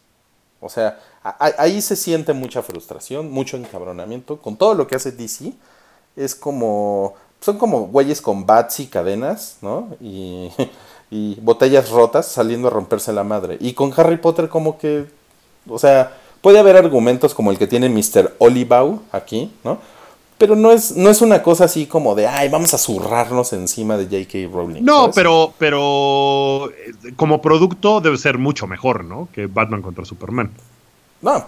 O 0.61 0.69
sea, 0.69 0.99
ahí 1.23 1.81
se 1.81 1.97
siente 1.97 2.33
mucha 2.33 2.63
frustración, 2.63 3.31
mucho 3.31 3.57
encabronamiento. 3.57 4.39
Con 4.39 4.57
todo 4.57 4.75
lo 4.75 4.87
que 4.87 4.97
hace 4.97 5.13
DC, 5.13 5.53
es 6.17 6.35
como. 6.35 7.15
Son 7.41 7.57
como 7.57 7.87
güeyes 7.87 8.21
con 8.21 8.47
bats 8.47 8.81
y 8.81 8.87
cadenas, 8.87 9.59
¿no? 9.63 9.91
Y, 10.01 10.51
y 11.11 11.37
botellas 11.41 11.91
rotas 11.91 12.27
saliendo 12.27 12.69
a 12.69 12.71
romperse 12.73 13.13
la 13.13 13.25
madre. 13.25 13.57
Y 13.61 13.75
con 13.75 13.93
Harry 13.97 14.17
Potter, 14.17 14.49
como 14.49 14.79
que. 14.79 15.07
O 15.69 15.79
sea, 15.79 16.17
puede 16.41 16.59
haber 16.59 16.77
argumentos 16.77 17.35
como 17.35 17.51
el 17.51 17.59
que 17.59 17.67
tiene 17.67 17.89
Mr. 17.89 18.35
Olivau 18.39 19.03
aquí, 19.13 19.53
¿no? 19.63 19.79
Pero 20.39 20.55
no 20.55 20.71
es, 20.71 20.97
no 20.97 21.11
es 21.11 21.21
una 21.21 21.43
cosa 21.43 21.65
así 21.65 21.87
como 21.87 22.15
de, 22.15 22.29
ay, 22.29 22.49
vamos 22.49 22.73
a 22.73 22.79
zurrarnos 22.79 23.53
encima 23.53 23.97
de 23.97 24.05
J.K. 24.05 24.49
Rowling. 24.53 24.83
No, 24.83 25.11
pero, 25.13 25.53
pero 25.59 26.71
eh, 26.71 27.13
como 27.17 27.43
producto 27.43 28.01
debe 28.01 28.17
ser 28.17 28.39
mucho 28.39 28.69
mejor, 28.69 29.05
¿no? 29.05 29.29
Que 29.33 29.47
Batman 29.47 29.83
contra 29.83 30.05
Superman. 30.05 30.53
No, 31.23 31.45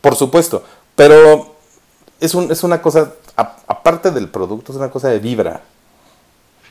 por 0.00 0.16
supuesto. 0.16 0.64
Pero 0.96 1.54
es, 2.18 2.34
un, 2.34 2.50
es 2.50 2.64
una 2.64 2.80
cosa, 2.80 3.12
aparte 3.36 4.10
del 4.10 4.28
producto, 4.28 4.72
es 4.72 4.78
una 4.78 4.90
cosa 4.90 5.08
de 5.08 5.18
vibra. 5.18 5.62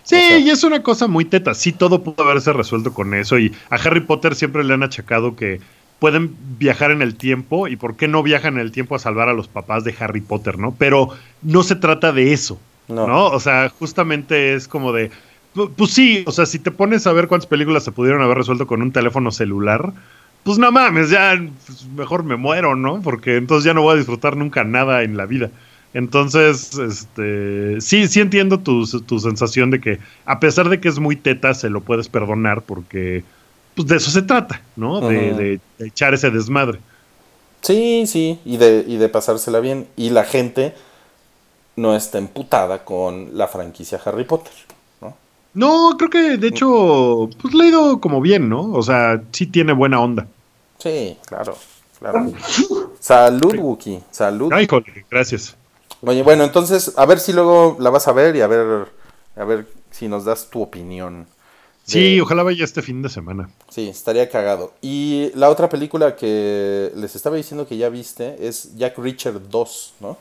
Sí, 0.03 0.15
y 0.43 0.49
es 0.49 0.63
una 0.63 0.81
cosa 0.81 1.07
muy 1.07 1.25
teta. 1.25 1.53
Sí, 1.53 1.71
todo 1.71 2.03
pudo 2.03 2.23
haberse 2.23 2.51
resuelto 2.51 2.93
con 2.95 3.13
eso. 3.13 3.37
Y 3.37 3.55
a 3.69 3.75
Harry 3.75 3.99
Potter 4.01 4.35
siempre 4.35 4.63
le 4.63 4.73
han 4.73 4.81
achacado 4.81 5.35
que 5.35 5.61
pueden 5.99 6.35
viajar 6.57 6.91
en 6.91 7.01
el 7.01 7.15
tiempo 7.15 7.67
y 7.67 7.75
por 7.75 7.95
qué 7.95 8.07
no 8.07 8.23
viajan 8.23 8.55
en 8.55 8.61
el 8.61 8.71
tiempo 8.71 8.95
a 8.95 8.99
salvar 8.99 9.29
a 9.29 9.33
los 9.33 9.47
papás 9.47 9.83
de 9.83 9.93
Harry 9.99 10.21
Potter, 10.21 10.57
¿no? 10.57 10.73
Pero 10.77 11.09
no 11.41 11.63
se 11.63 11.75
trata 11.75 12.11
de 12.11 12.33
eso, 12.33 12.59
¿no? 12.87 13.27
O 13.27 13.39
sea, 13.39 13.69
justamente 13.69 14.53
es 14.53 14.67
como 14.67 14.93
de, 14.93 15.11
pues 15.75 15.91
sí, 15.91 16.23
o 16.25 16.31
sea, 16.31 16.45
si 16.45 16.59
te 16.59 16.71
pones 16.71 17.05
a 17.05 17.13
ver 17.13 17.27
cuántas 17.27 17.47
películas 17.47 17.83
se 17.83 17.91
pudieron 17.91 18.21
haber 18.21 18.37
resuelto 18.37 18.65
con 18.65 18.81
un 18.81 18.91
teléfono 18.91 19.31
celular, 19.31 19.93
pues 20.43 20.57
no 20.57 20.71
mames, 20.71 21.09
ya 21.09 21.39
pues, 21.65 21.85
mejor 21.89 22.23
me 22.23 22.37
muero, 22.37 22.75
¿no? 22.75 23.01
Porque 23.01 23.35
entonces 23.35 23.65
ya 23.65 23.73
no 23.73 23.81
voy 23.81 23.95
a 23.95 23.97
disfrutar 23.97 24.37
nunca 24.37 24.63
nada 24.63 25.03
en 25.03 25.17
la 25.17 25.25
vida. 25.25 25.51
Entonces, 25.93 26.77
este, 26.77 27.81
sí, 27.81 28.07
sí 28.07 28.21
entiendo 28.21 28.59
tu, 28.59 28.85
tu 29.01 29.19
sensación 29.19 29.71
de 29.71 29.81
que 29.81 29.99
a 30.25 30.39
pesar 30.39 30.69
de 30.69 30.79
que 30.79 30.87
es 30.87 30.99
muy 30.99 31.15
teta, 31.15 31.53
se 31.53 31.69
lo 31.69 31.81
puedes 31.81 32.09
perdonar 32.09 32.61
porque 32.61 33.23
pues 33.79 33.87
de 33.87 33.95
eso 33.95 34.11
se 34.11 34.23
trata, 34.23 34.61
¿no? 34.75 34.99
De, 34.99 35.61
echar 35.79 36.13
ese 36.13 36.29
desmadre. 36.29 36.79
Sí, 37.61 38.05
sí, 38.07 38.37
y 38.43 38.57
de, 38.57 38.83
y 38.85 38.97
de 38.97 39.07
pasársela 39.07 39.61
bien. 39.61 39.87
Y 39.95 40.09
la 40.09 40.25
gente 40.25 40.75
no 41.77 41.95
está 41.95 42.17
emputada 42.17 42.83
con 42.83 43.37
la 43.37 43.47
franquicia 43.47 44.01
Harry 44.03 44.25
Potter, 44.25 44.51
¿no? 44.99 45.15
No, 45.53 45.95
creo 45.97 46.09
que 46.09 46.35
de 46.35 46.47
hecho, 46.49 47.29
pues 47.41 47.53
le 47.53 47.63
ha 47.63 47.67
ido 47.67 48.01
como 48.01 48.19
bien, 48.19 48.49
¿no? 48.49 48.69
O 48.73 48.83
sea, 48.83 49.21
sí 49.31 49.47
tiene 49.47 49.71
buena 49.71 50.01
onda. 50.01 50.27
Sí, 50.77 51.17
claro, 51.25 51.55
claro. 51.99 52.33
Salud, 52.99 53.55
Wookie. 53.55 54.03
Salud. 54.11 54.51
Ay, 54.51 54.67
joder, 54.69 55.05
gracias. 55.09 55.55
Oye, 56.01 56.21
bueno, 56.21 56.43
entonces, 56.43 56.95
a 56.97 57.05
ver 57.05 57.21
si 57.21 57.31
luego 57.31 57.77
la 57.79 57.91
vas 57.91 58.09
a 58.09 58.11
ver 58.11 58.35
y 58.35 58.41
a 58.41 58.47
ver, 58.47 58.87
a 59.37 59.43
ver 59.45 59.67
si 59.89 60.09
nos 60.09 60.25
das 60.25 60.49
tu 60.49 60.61
opinión. 60.61 61.27
Sí, 61.89 62.15
De- 62.15 62.21
ojalá 62.21 62.43
vaya 62.43 62.63
este 62.63 62.81
fin 62.81 63.01
de 63.01 63.09
semana. 63.09 63.49
Sí, 63.69 63.89
estaría 63.89 64.29
cagado. 64.29 64.73
Y 64.81 65.31
la 65.35 65.49
otra 65.49 65.69
película 65.69 66.15
que 66.15 66.91
les 66.95 67.15
estaba 67.15 67.35
diciendo 67.35 67.67
que 67.67 67.77
ya 67.77 67.89
viste 67.89 68.47
es 68.47 68.75
Jack 68.75 68.97
Reacher 68.97 69.49
2, 69.49 69.93
¿no? 69.99 70.17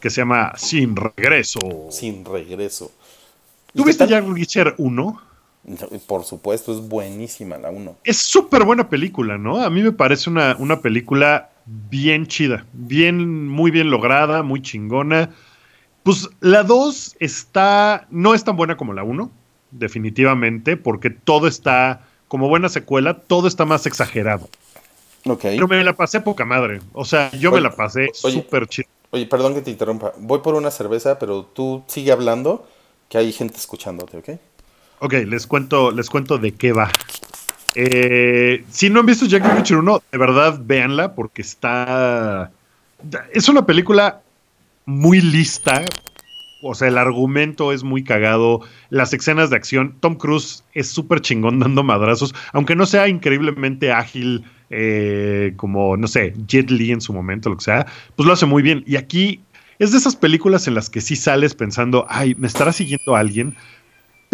Que 0.00 0.10
se 0.10 0.20
llama 0.22 0.52
Sin 0.56 0.96
Regreso. 0.96 1.60
Sin 1.90 2.24
regreso. 2.24 2.90
¿Y 3.72 3.78
¿Tú 3.78 3.84
viste? 3.84 4.06
Jack 4.08 4.24
Reacher 4.26 4.74
1? 4.78 5.22
Por 6.06 6.24
supuesto, 6.24 6.72
es 6.72 6.80
buenísima 6.80 7.56
la 7.56 7.70
1. 7.70 7.96
Es 8.04 8.18
súper 8.18 8.64
buena 8.64 8.88
película, 8.88 9.38
¿no? 9.38 9.62
A 9.62 9.70
mí 9.70 9.82
me 9.82 9.92
parece 9.92 10.28
una, 10.28 10.56
una 10.58 10.80
película 10.80 11.50
bien 11.66 12.26
chida, 12.26 12.66
bien, 12.72 13.48
muy 13.48 13.70
bien 13.70 13.90
lograda, 13.90 14.42
muy 14.42 14.60
chingona. 14.60 15.30
Pues 16.02 16.28
la 16.40 16.64
2 16.64 17.16
está, 17.18 18.06
no 18.10 18.34
es 18.34 18.44
tan 18.44 18.56
buena 18.56 18.76
como 18.76 18.92
la 18.92 19.04
1, 19.04 19.30
definitivamente, 19.78 20.76
porque 20.76 21.10
todo 21.10 21.46
está, 21.46 22.02
como 22.28 22.48
buena 22.48 22.68
secuela, 22.68 23.14
todo 23.14 23.48
está 23.48 23.64
más 23.64 23.86
exagerado. 23.86 24.48
Ok. 25.26 25.42
Pero 25.42 25.68
me 25.68 25.82
la 25.82 25.94
pasé 25.94 26.20
poca 26.20 26.44
madre. 26.44 26.80
O 26.92 27.04
sea, 27.04 27.30
yo 27.32 27.50
Oye, 27.50 27.60
me 27.60 27.68
la 27.68 27.74
pasé 27.74 28.08
súper 28.12 28.66
chida. 28.66 28.88
Oye, 29.10 29.26
perdón 29.26 29.54
que 29.54 29.62
te 29.62 29.70
interrumpa. 29.70 30.12
Voy 30.18 30.40
por 30.40 30.54
una 30.54 30.70
cerveza, 30.70 31.18
pero 31.18 31.44
tú 31.44 31.84
sigue 31.86 32.12
hablando, 32.12 32.66
que 33.08 33.18
hay 33.18 33.32
gente 33.32 33.56
escuchándote, 33.56 34.18
¿ok? 34.18 34.28
Ok, 35.00 35.12
les 35.26 35.46
cuento, 35.46 35.90
les 35.90 36.10
cuento 36.10 36.38
de 36.38 36.52
qué 36.52 36.72
va. 36.72 36.90
Eh, 37.74 38.64
si 38.70 38.88
no 38.90 39.00
han 39.00 39.06
visto 39.06 39.26
Jack 39.26 39.44
Reacher 39.44 39.78
1, 39.78 40.02
de 40.12 40.18
verdad 40.18 40.58
véanla 40.62 41.14
porque 41.14 41.42
está. 41.42 42.50
Es 43.32 43.48
una 43.48 43.66
película 43.66 44.20
muy 44.86 45.20
lista. 45.20 45.82
O 46.64 46.74
sea, 46.74 46.88
el 46.88 46.98
argumento 46.98 47.72
es 47.72 47.82
muy 47.84 48.04
cagado. 48.04 48.60
Las 48.90 49.12
escenas 49.12 49.50
de 49.50 49.56
acción. 49.56 49.96
Tom 50.00 50.16
Cruise 50.16 50.64
es 50.74 50.88
súper 50.88 51.20
chingón 51.20 51.58
dando 51.60 51.82
madrazos. 51.82 52.34
Aunque 52.52 52.76
no 52.76 52.86
sea 52.86 53.08
increíblemente 53.08 53.92
ágil, 53.92 54.44
eh, 54.70 55.52
como, 55.56 55.96
no 55.96 56.06
sé, 56.06 56.34
Jet 56.46 56.70
Li 56.70 56.92
en 56.92 57.00
su 57.00 57.12
momento, 57.12 57.50
lo 57.50 57.56
que 57.56 57.64
sea, 57.64 57.86
pues 58.16 58.26
lo 58.26 58.32
hace 58.32 58.46
muy 58.46 58.62
bien. 58.62 58.82
Y 58.86 58.96
aquí 58.96 59.40
es 59.78 59.92
de 59.92 59.98
esas 59.98 60.16
películas 60.16 60.66
en 60.68 60.74
las 60.74 60.90
que 60.90 61.00
sí 61.00 61.16
sales 61.16 61.54
pensando, 61.54 62.06
ay, 62.08 62.34
me 62.36 62.46
estará 62.46 62.72
siguiendo 62.72 63.16
alguien 63.16 63.56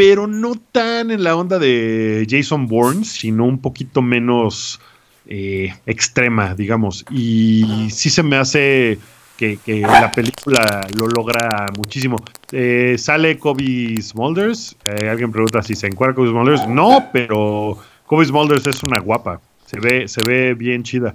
pero 0.01 0.27
no 0.27 0.55
tan 0.55 1.11
en 1.11 1.25
la 1.25 1.37
onda 1.37 1.59
de 1.59 2.27
Jason 2.27 2.67
Bourne, 2.67 3.05
sino 3.05 3.45
un 3.45 3.61
poquito 3.61 4.01
menos 4.01 4.81
eh, 5.27 5.75
extrema, 5.85 6.55
digamos. 6.55 7.05
Y 7.11 7.89
sí 7.91 8.09
se 8.09 8.23
me 8.23 8.37
hace 8.37 8.99
que, 9.41 9.81
la 9.81 10.13
película 10.13 10.87
lo 10.97 11.07
logra 11.09 11.67
muchísimo. 11.77 12.23
Eh, 12.53 12.97
sale 12.99 13.39
Kobe 13.39 14.01
Smulders. 14.03 14.77
Eh, 14.85 15.09
alguien 15.09 15.33
pregunta 15.33 15.63
si 15.63 15.75
se 15.75 15.87
encuentra 15.87 16.15
Kobe 16.15 16.29
Smulders. 16.29 16.69
No, 16.69 17.09
pero 17.13 17.79
Kobe 18.07 18.27
Smulders 18.27 18.67
es 18.67 18.83
una 18.83 19.01
guapa. 19.01 19.41
Se 19.65 19.81
ve, 19.81 20.09
se 20.09 20.21
ve 20.27 20.55
bien 20.55 20.83
chida. 20.83 21.15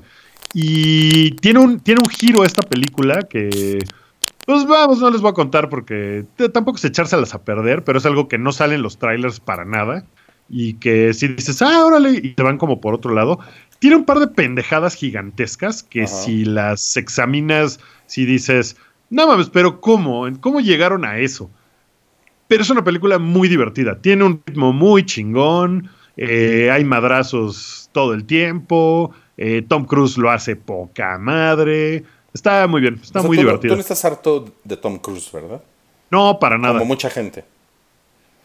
Y 0.53 1.31
tiene 1.31 1.59
un, 1.59 1.79
tiene 1.79 2.01
un 2.03 2.09
giro 2.09 2.43
esta 2.43 2.61
película 2.61 3.21
que. 3.29 3.79
Pues 4.45 4.65
vamos, 4.67 4.99
no 4.99 5.09
les 5.09 5.21
voy 5.21 5.31
a 5.31 5.33
contar 5.33 5.69
porque 5.69 6.23
tampoco 6.53 6.77
es 6.77 6.85
echárselas 6.85 7.33
a 7.33 7.43
perder, 7.43 7.83
pero 7.83 7.97
es 7.97 8.05
algo 8.05 8.27
que 8.27 8.37
no 8.37 8.51
sale 8.51 8.75
en 8.75 8.83
los 8.83 8.99
trailers 8.99 9.39
para 9.39 9.65
nada. 9.65 10.05
Y 10.47 10.75
que 10.75 11.13
si 11.13 11.27
dices, 11.29 11.63
ah, 11.63 11.83
órale, 11.83 12.11
y 12.11 12.33
te 12.35 12.43
van 12.43 12.59
como 12.59 12.79
por 12.79 12.93
otro 12.93 13.13
lado. 13.13 13.39
Tiene 13.79 13.97
un 13.97 14.05
par 14.05 14.19
de 14.19 14.27
pendejadas 14.27 14.95
gigantescas 14.95 15.83
que 15.83 16.03
Ajá. 16.03 16.13
si 16.13 16.45
las 16.45 16.97
examinas, 16.97 17.79
si 18.07 18.25
dices, 18.25 18.77
no 19.09 19.27
mames, 19.27 19.49
pero 19.49 19.81
¿cómo? 19.81 20.27
¿Cómo 20.41 20.59
llegaron 20.61 21.05
a 21.05 21.19
eso? 21.19 21.49
Pero 22.47 22.61
es 22.63 22.69
una 22.69 22.83
película 22.83 23.19
muy 23.19 23.47
divertida. 23.47 23.99
Tiene 23.99 24.23
un 24.23 24.41
ritmo 24.45 24.71
muy 24.73 25.05
chingón. 25.05 25.89
eh, 26.17 26.69
hay 26.71 26.83
madrazos 26.85 27.89
todo 27.91 28.13
el 28.13 28.25
tiempo. 28.25 29.13
eh, 29.37 29.61
Tom 29.67 29.85
Cruise 29.85 30.17
lo 30.17 30.31
hace 30.31 30.55
poca 30.55 31.17
madre. 31.17 32.03
Está 32.33 32.67
muy 32.67 32.81
bien, 32.81 32.99
está 33.01 33.19
O 33.19 33.21
sea, 33.23 33.27
muy 33.27 33.37
tú, 33.37 33.41
divertido. 33.43 33.73
Tú 33.73 33.77
no 33.77 33.81
estás 33.81 34.05
harto 34.05 34.53
de 34.63 34.77
Tom 34.77 34.97
Cruise, 34.99 35.29
¿verdad? 35.31 35.61
No, 36.11 36.37
para 36.39 36.57
nada. 36.57 36.75
Como 36.79 36.85
mucha 36.85 37.09
gente. 37.09 37.43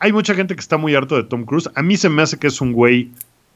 Hay 0.00 0.12
mucha 0.12 0.34
gente 0.34 0.54
que 0.54 0.60
está 0.60 0.76
muy 0.78 0.94
harto 0.94 1.14
de 1.16 1.24
Tom 1.24 1.44
Cruise. 1.44 1.68
A 1.74 1.82
mí 1.82 1.96
se 1.96 2.08
me 2.08 2.22
hace 2.22 2.38
que 2.38 2.46
es 2.48 2.60
un 2.60 2.72
güey 2.72 3.10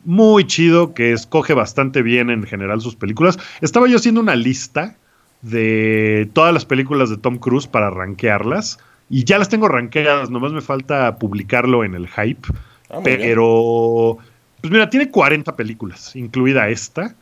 muy 0.04 0.46
chido, 0.46 0.94
que 0.94 1.12
escoge 1.12 1.54
bastante 1.54 2.02
bien 2.02 2.30
en 2.30 2.44
general 2.44 2.80
sus 2.80 2.96
películas. 2.96 3.38
Estaba 3.60 3.88
yo 3.88 3.96
haciendo 3.96 4.20
una 4.20 4.36
lista 4.36 4.96
de 5.42 6.28
todas 6.32 6.54
las 6.54 6.64
películas 6.64 7.10
de 7.10 7.16
Tom 7.16 7.38
Cruise 7.38 7.66
para 7.66 7.90
rankearlas. 7.90 8.78
Y 9.10 9.24
ya 9.24 9.38
las 9.38 9.48
tengo 9.48 9.68
rankeadas, 9.68 10.30
nomás 10.30 10.52
me 10.52 10.62
falta 10.62 11.18
publicarlo 11.18 11.84
en 11.84 11.94
el 11.94 12.08
hype. 12.08 12.48
Ah, 12.90 13.00
bien. 13.00 13.18
pero, 13.20 14.18
pues 14.60 14.72
mira, 14.72 14.88
tiene 14.88 15.10
40 15.10 15.54
películas, 15.56 16.16
incluida 16.16 16.68
esta. 16.68 17.14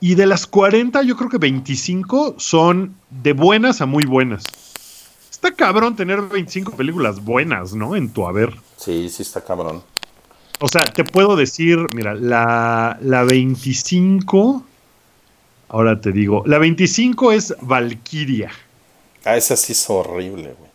Y 0.00 0.14
de 0.14 0.26
las 0.26 0.46
40, 0.46 1.02
yo 1.02 1.16
creo 1.16 1.30
que 1.30 1.38
25 1.38 2.36
son 2.38 2.94
de 3.10 3.32
buenas 3.32 3.80
a 3.80 3.86
muy 3.86 4.04
buenas. 4.04 4.44
Está 5.30 5.52
cabrón 5.52 5.96
tener 5.96 6.22
25 6.22 6.76
películas 6.76 7.24
buenas, 7.24 7.74
¿no? 7.74 7.96
En 7.96 8.10
tu 8.10 8.26
haber. 8.26 8.54
Sí, 8.76 9.08
sí 9.08 9.22
está 9.22 9.42
cabrón. 9.42 9.82
O 10.58 10.68
sea, 10.68 10.84
te 10.84 11.04
puedo 11.04 11.36
decir, 11.36 11.78
mira, 11.94 12.14
la, 12.14 12.98
la 13.00 13.24
25. 13.24 14.64
Ahora 15.68 16.00
te 16.00 16.12
digo, 16.12 16.42
la 16.46 16.58
25 16.58 17.32
es 17.32 17.54
Valkyria. 17.60 18.50
Ah, 19.24 19.36
esa 19.36 19.56
sí 19.56 19.72
es 19.72 19.90
horrible, 19.90 20.54
güey. 20.58 20.70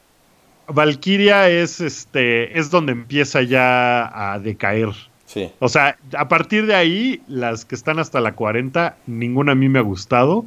Valkyria 0.68 1.50
es 1.50 1.82
este 1.82 2.58
es 2.58 2.70
donde 2.70 2.92
empieza 2.92 3.42
ya 3.42 4.34
a 4.34 4.40
decaer. 4.40 4.90
Sí. 5.26 5.50
O 5.60 5.70
sea, 5.70 5.98
a 6.18 6.28
partir 6.28 6.66
de 6.66 6.76
ahí, 6.76 7.22
las 7.28 7.66
que 7.66 7.76
están 7.76 8.00
hasta 8.00 8.20
la 8.20 8.34
40, 8.34 8.98
ninguna 9.08 9.54
a 9.54 9.56
mí 9.56 9.70
me 9.70 9.80
ha 9.80 9.84
gustado. 9.84 10.46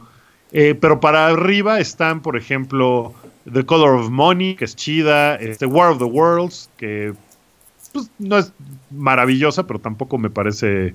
Eh, 0.52 0.74
pero 0.78 1.00
para 1.00 1.26
arriba 1.26 1.80
están, 1.80 2.20
por 2.20 2.36
ejemplo, 2.36 3.14
The 3.52 3.64
Color 3.64 3.96
of 3.96 4.10
Money, 4.10 4.54
que 4.54 4.66
es 4.66 4.76
chida, 4.76 5.36
este 5.36 5.66
War 5.66 5.90
of 5.90 5.98
the 5.98 6.04
Worlds, 6.04 6.70
que 6.76 7.14
pues, 7.94 8.10
no 8.18 8.36
es 8.36 8.52
maravillosa, 8.90 9.66
pero 9.66 9.78
tampoco 9.78 10.18
me 10.18 10.28
parece 10.28 10.94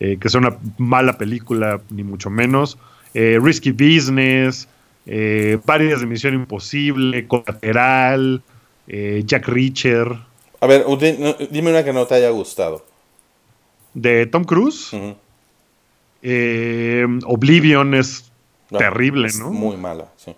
eh, 0.00 0.16
que 0.18 0.28
sea 0.28 0.40
una 0.40 0.56
mala 0.78 1.18
película, 1.18 1.80
ni 1.90 2.02
mucho 2.02 2.30
menos. 2.30 2.78
Eh, 3.14 3.38
Risky 3.40 3.70
Business, 3.72 4.66
eh, 5.06 5.58
varias 5.64 6.00
de 6.00 6.06
Misión 6.06 6.34
Imposible, 6.34 7.26
Colateral, 7.28 8.42
Jack 8.86 9.46
Reacher, 9.46 10.16
A 10.62 10.66
ver, 10.66 10.84
dime 11.50 11.70
una 11.70 11.84
que 11.84 11.92
no 11.92 12.06
te 12.06 12.14
haya 12.14 12.30
gustado. 12.30 12.86
de 13.92 14.24
Tom 14.26 14.44
Cruise. 14.44 14.90
Oblivion 17.26 17.94
es 17.94 18.32
No, 18.70 18.78
terrible, 18.78 19.28
es 19.28 19.38
¿no? 19.38 19.50
Muy 19.50 19.76
mala, 19.76 20.06
sí. 20.16 20.34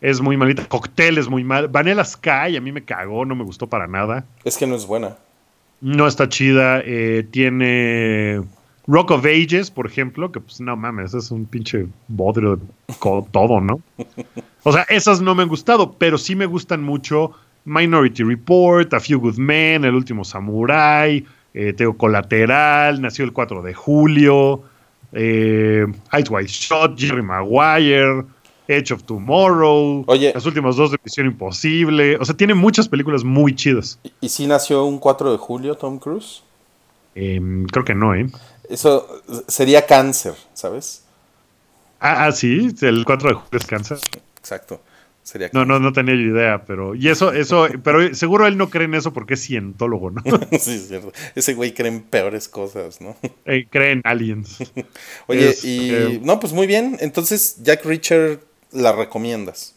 Es 0.00 0.20
muy 0.20 0.36
malita. 0.36 0.64
Cocktail 0.66 1.18
es 1.18 1.28
muy 1.28 1.42
mal. 1.44 1.68
Vanilla 1.68 2.04
Sky 2.04 2.56
a 2.56 2.60
mí 2.60 2.70
me 2.72 2.84
cagó, 2.84 3.24
no 3.24 3.34
me 3.34 3.42
gustó 3.44 3.66
para 3.66 3.86
nada. 3.88 4.24
Es 4.44 4.56
que 4.56 4.66
no 4.66 4.76
es 4.76 4.86
buena. 4.86 5.16
No 5.80 6.06
está 6.06 6.28
chida. 6.28 6.80
eh, 6.84 7.26
tiene 7.30 8.42
Rock 8.86 9.10
of 9.10 9.24
Ages, 9.26 9.70
por 9.70 9.86
ejemplo, 9.86 10.32
que 10.32 10.40
pues 10.40 10.60
no 10.60 10.76
mames, 10.76 11.12
es 11.14 11.30
un 11.30 11.44
pinche 11.44 11.86
bodrio 12.08 12.56
de 12.56 12.62
todo, 13.30 13.60
¿no? 13.60 13.80
O 14.64 14.72
sea, 14.72 14.82
esas 14.88 15.20
no 15.20 15.34
me 15.34 15.42
han 15.42 15.48
gustado, 15.48 15.92
pero 15.92 16.18
sí 16.18 16.34
me 16.34 16.46
gustan 16.46 16.82
mucho 16.82 17.32
Minority 17.64 18.22
Report, 18.22 18.92
A 18.94 19.00
Few 19.00 19.20
Good 19.20 19.36
Men, 19.36 19.84
El 19.84 19.94
Último 19.94 20.24
Samurai, 20.24 21.24
eh, 21.54 21.72
Teo 21.74 21.96
Colateral, 21.96 23.00
Nació 23.00 23.24
el 23.24 23.32
4 23.32 23.62
de 23.62 23.74
julio, 23.74 24.62
eh, 25.12 25.86
Eyes 26.12 26.30
Wide 26.30 26.48
Shot, 26.48 26.98
Jerry 26.98 27.22
Maguire, 27.22 28.24
Edge 28.68 28.92
of 28.92 29.02
Tomorrow, 29.04 30.04
Oye. 30.06 30.32
las 30.34 30.44
últimas 30.46 30.76
dos 30.76 30.90
de 30.92 30.98
Misión 31.02 31.26
Imposible. 31.26 32.16
O 32.18 32.24
sea, 32.24 32.36
tiene 32.36 32.54
muchas 32.54 32.88
películas 32.88 33.24
muy 33.24 33.54
chidas. 33.54 33.98
¿Y, 34.04 34.12
y 34.20 34.28
si 34.28 34.46
nació 34.46 34.84
un 34.84 34.98
4 34.98 35.32
de 35.32 35.38
julio 35.38 35.74
Tom 35.76 35.98
Cruise? 35.98 36.42
Em, 37.14 37.66
creo 37.66 37.84
que 37.84 37.94
no, 37.94 38.14
¿eh? 38.14 38.26
Eso 38.68 39.22
sería 39.48 39.86
cáncer, 39.86 40.34
¿sabes? 40.52 41.02
Ah, 42.00 42.26
ah, 42.26 42.32
sí, 42.32 42.68
el 42.82 43.04
4 43.04 43.28
de 43.30 43.34
julio 43.34 43.58
es 43.58 43.66
cáncer. 43.66 43.98
Exacto. 44.38 44.80
Sería 45.24 45.50
No, 45.52 45.64
no, 45.66 45.78
no 45.78 45.92
tenía 45.92 46.14
yo 46.14 46.20
idea, 46.20 46.64
pero. 46.64 46.94
Y 46.94 47.08
eso, 47.08 47.32
eso, 47.32 47.66
pero 47.82 48.14
seguro 48.14 48.46
él 48.46 48.56
no 48.56 48.70
cree 48.70 48.84
en 48.84 48.94
eso 48.94 49.12
porque 49.12 49.34
es 49.34 49.42
cientólogo, 49.46 50.10
¿no? 50.10 50.22
sí, 50.52 50.72
es 50.74 50.88
cierto. 50.88 51.12
Ese 51.34 51.54
güey 51.54 51.74
cree 51.74 51.88
en 51.90 52.02
peores 52.02 52.48
cosas, 52.48 53.00
¿no? 53.00 53.16
Eh, 53.44 53.66
cree 53.68 53.92
en 53.92 54.02
aliens. 54.04 54.58
Oye, 55.26 55.48
Es, 55.50 55.64
y. 55.64 55.90
eh, 55.92 56.20
No, 56.22 56.38
pues 56.40 56.52
muy 56.52 56.66
bien. 56.66 56.96
Entonces, 57.00 57.56
Jack 57.62 57.84
Reacher 57.84 58.40
la 58.72 58.92
recomiendas. 58.92 59.74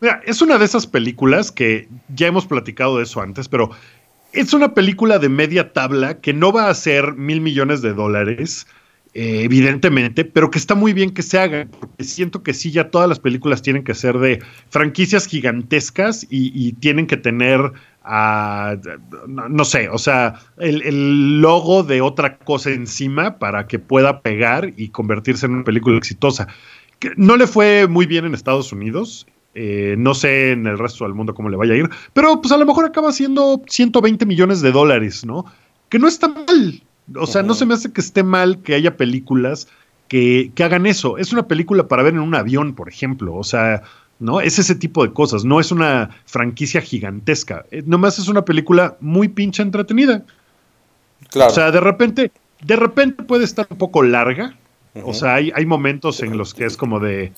Mira, 0.00 0.20
es 0.26 0.42
una 0.42 0.58
de 0.58 0.64
esas 0.64 0.86
películas 0.86 1.52
que 1.52 1.88
ya 2.14 2.26
hemos 2.26 2.46
platicado 2.46 2.98
de 2.98 3.04
eso 3.04 3.20
antes, 3.20 3.48
pero 3.48 3.70
es 4.32 4.52
una 4.52 4.74
película 4.74 5.18
de 5.18 5.28
media 5.28 5.72
tabla 5.72 6.20
que 6.20 6.32
no 6.32 6.52
va 6.52 6.68
a 6.68 6.74
ser 6.74 7.14
mil 7.14 7.40
millones 7.40 7.82
de 7.82 7.92
dólares 7.92 8.66
eh, 9.14 9.42
evidentemente, 9.44 10.24
pero 10.24 10.50
que 10.50 10.58
está 10.58 10.74
muy 10.74 10.94
bien 10.94 11.10
que 11.10 11.22
se 11.22 11.38
haga, 11.38 11.66
porque 11.78 12.02
siento 12.02 12.42
que 12.42 12.54
sí, 12.54 12.70
ya 12.70 12.88
todas 12.88 13.06
las 13.10 13.20
películas 13.20 13.60
tienen 13.60 13.84
que 13.84 13.94
ser 13.94 14.18
de 14.18 14.42
franquicias 14.70 15.26
gigantescas 15.26 16.26
y, 16.30 16.72
tienen 16.74 17.06
que 17.06 17.18
tener, 17.18 17.72
a, 18.02 18.76
no, 19.28 19.64
sé, 19.66 19.90
o 19.90 19.98
sea, 19.98 20.40
el, 20.56 21.42
logo 21.42 21.82
de 21.82 22.00
otra 22.00 22.38
cosa 22.38 22.70
encima 22.70 23.38
para 23.38 23.66
que 23.66 23.78
pueda 23.78 24.22
pegar 24.22 24.72
y 24.78 24.88
convertirse 24.88 25.44
en 25.44 25.56
una 25.56 25.64
película 25.64 25.98
exitosa. 25.98 26.48
Que 27.02 27.10
no 27.16 27.36
le 27.36 27.48
fue 27.48 27.88
muy 27.88 28.06
bien 28.06 28.26
en 28.26 28.32
Estados 28.32 28.72
Unidos, 28.72 29.26
eh, 29.56 29.96
no 29.98 30.14
sé 30.14 30.52
en 30.52 30.68
el 30.68 30.78
resto 30.78 31.02
del 31.02 31.14
mundo 31.14 31.34
cómo 31.34 31.48
le 31.48 31.56
vaya 31.56 31.74
a 31.74 31.76
ir, 31.76 31.90
pero 32.12 32.40
pues 32.40 32.52
a 32.52 32.56
lo 32.56 32.64
mejor 32.64 32.84
acaba 32.84 33.10
siendo 33.10 33.60
120 33.66 34.24
millones 34.24 34.60
de 34.60 34.70
dólares, 34.70 35.24
¿no? 35.24 35.44
Que 35.88 35.98
no 35.98 36.06
está 36.06 36.28
mal. 36.28 36.80
O 37.16 37.26
sea, 37.26 37.42
no 37.42 37.54
se 37.54 37.66
me 37.66 37.74
hace 37.74 37.92
que 37.92 38.00
esté 38.00 38.22
mal 38.22 38.62
que 38.62 38.76
haya 38.76 38.96
películas 38.96 39.66
que, 40.06 40.52
hagan 40.62 40.86
eso. 40.86 41.18
Es 41.18 41.32
una 41.32 41.48
película 41.48 41.88
para 41.88 42.04
ver 42.04 42.14
en 42.14 42.20
un 42.20 42.36
avión, 42.36 42.76
por 42.76 42.88
ejemplo. 42.88 43.34
O 43.34 43.42
sea, 43.42 43.82
¿no? 44.20 44.40
Es 44.40 44.60
ese 44.60 44.76
tipo 44.76 45.04
de 45.04 45.12
cosas. 45.12 45.44
No 45.44 45.58
es 45.58 45.72
una 45.72 46.10
franquicia 46.24 46.80
gigantesca. 46.80 47.66
Eh, 47.72 47.82
nomás 47.84 48.20
es 48.20 48.28
una 48.28 48.44
película 48.44 48.96
muy 49.00 49.26
pinche 49.26 49.62
entretenida. 49.64 50.22
Claro. 51.30 51.50
O 51.50 51.54
sea, 51.54 51.72
de 51.72 51.80
repente, 51.80 52.30
de 52.62 52.76
repente 52.76 53.24
puede 53.24 53.44
estar 53.44 53.66
un 53.68 53.78
poco 53.78 54.04
larga. 54.04 54.54
O 55.04 55.14
sea, 55.14 55.36
hay, 55.36 55.52
hay 55.54 55.64
momentos 55.66 56.22
en 56.22 56.36
los 56.36 56.54
que 56.54 56.66
es 56.66 56.76
como 56.76 57.00
de, 57.00 57.32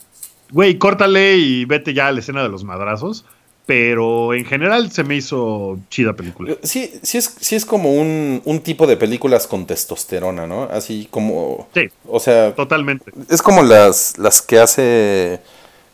güey, 0.50 0.78
córtale 0.78 1.36
y 1.36 1.64
vete 1.64 1.94
ya 1.94 2.08
a 2.08 2.12
la 2.12 2.20
escena 2.20 2.42
de 2.42 2.48
los 2.48 2.64
madrazos 2.64 3.24
pero 3.66 4.34
en 4.34 4.44
general 4.44 4.92
se 4.92 5.04
me 5.04 5.16
hizo 5.16 5.78
chida 5.88 6.12
película. 6.12 6.56
Sí, 6.62 6.92
sí 7.02 7.18
es, 7.18 7.34
sí 7.40 7.56
es 7.56 7.64
como 7.64 7.94
un, 7.94 8.60
tipo 8.62 8.86
de 8.86 8.96
películas 8.96 9.46
con 9.46 9.66
testosterona, 9.66 10.46
¿no? 10.46 10.64
Así 10.64 11.08
como... 11.10 11.68
Sí. 11.74 11.88
O 12.06 12.20
sea... 12.20 12.54
Totalmente. 12.54 13.10
Es 13.30 13.40
como 13.40 13.62
las, 13.62 14.18
las 14.18 14.42
que 14.42 14.58
hace... 14.58 15.40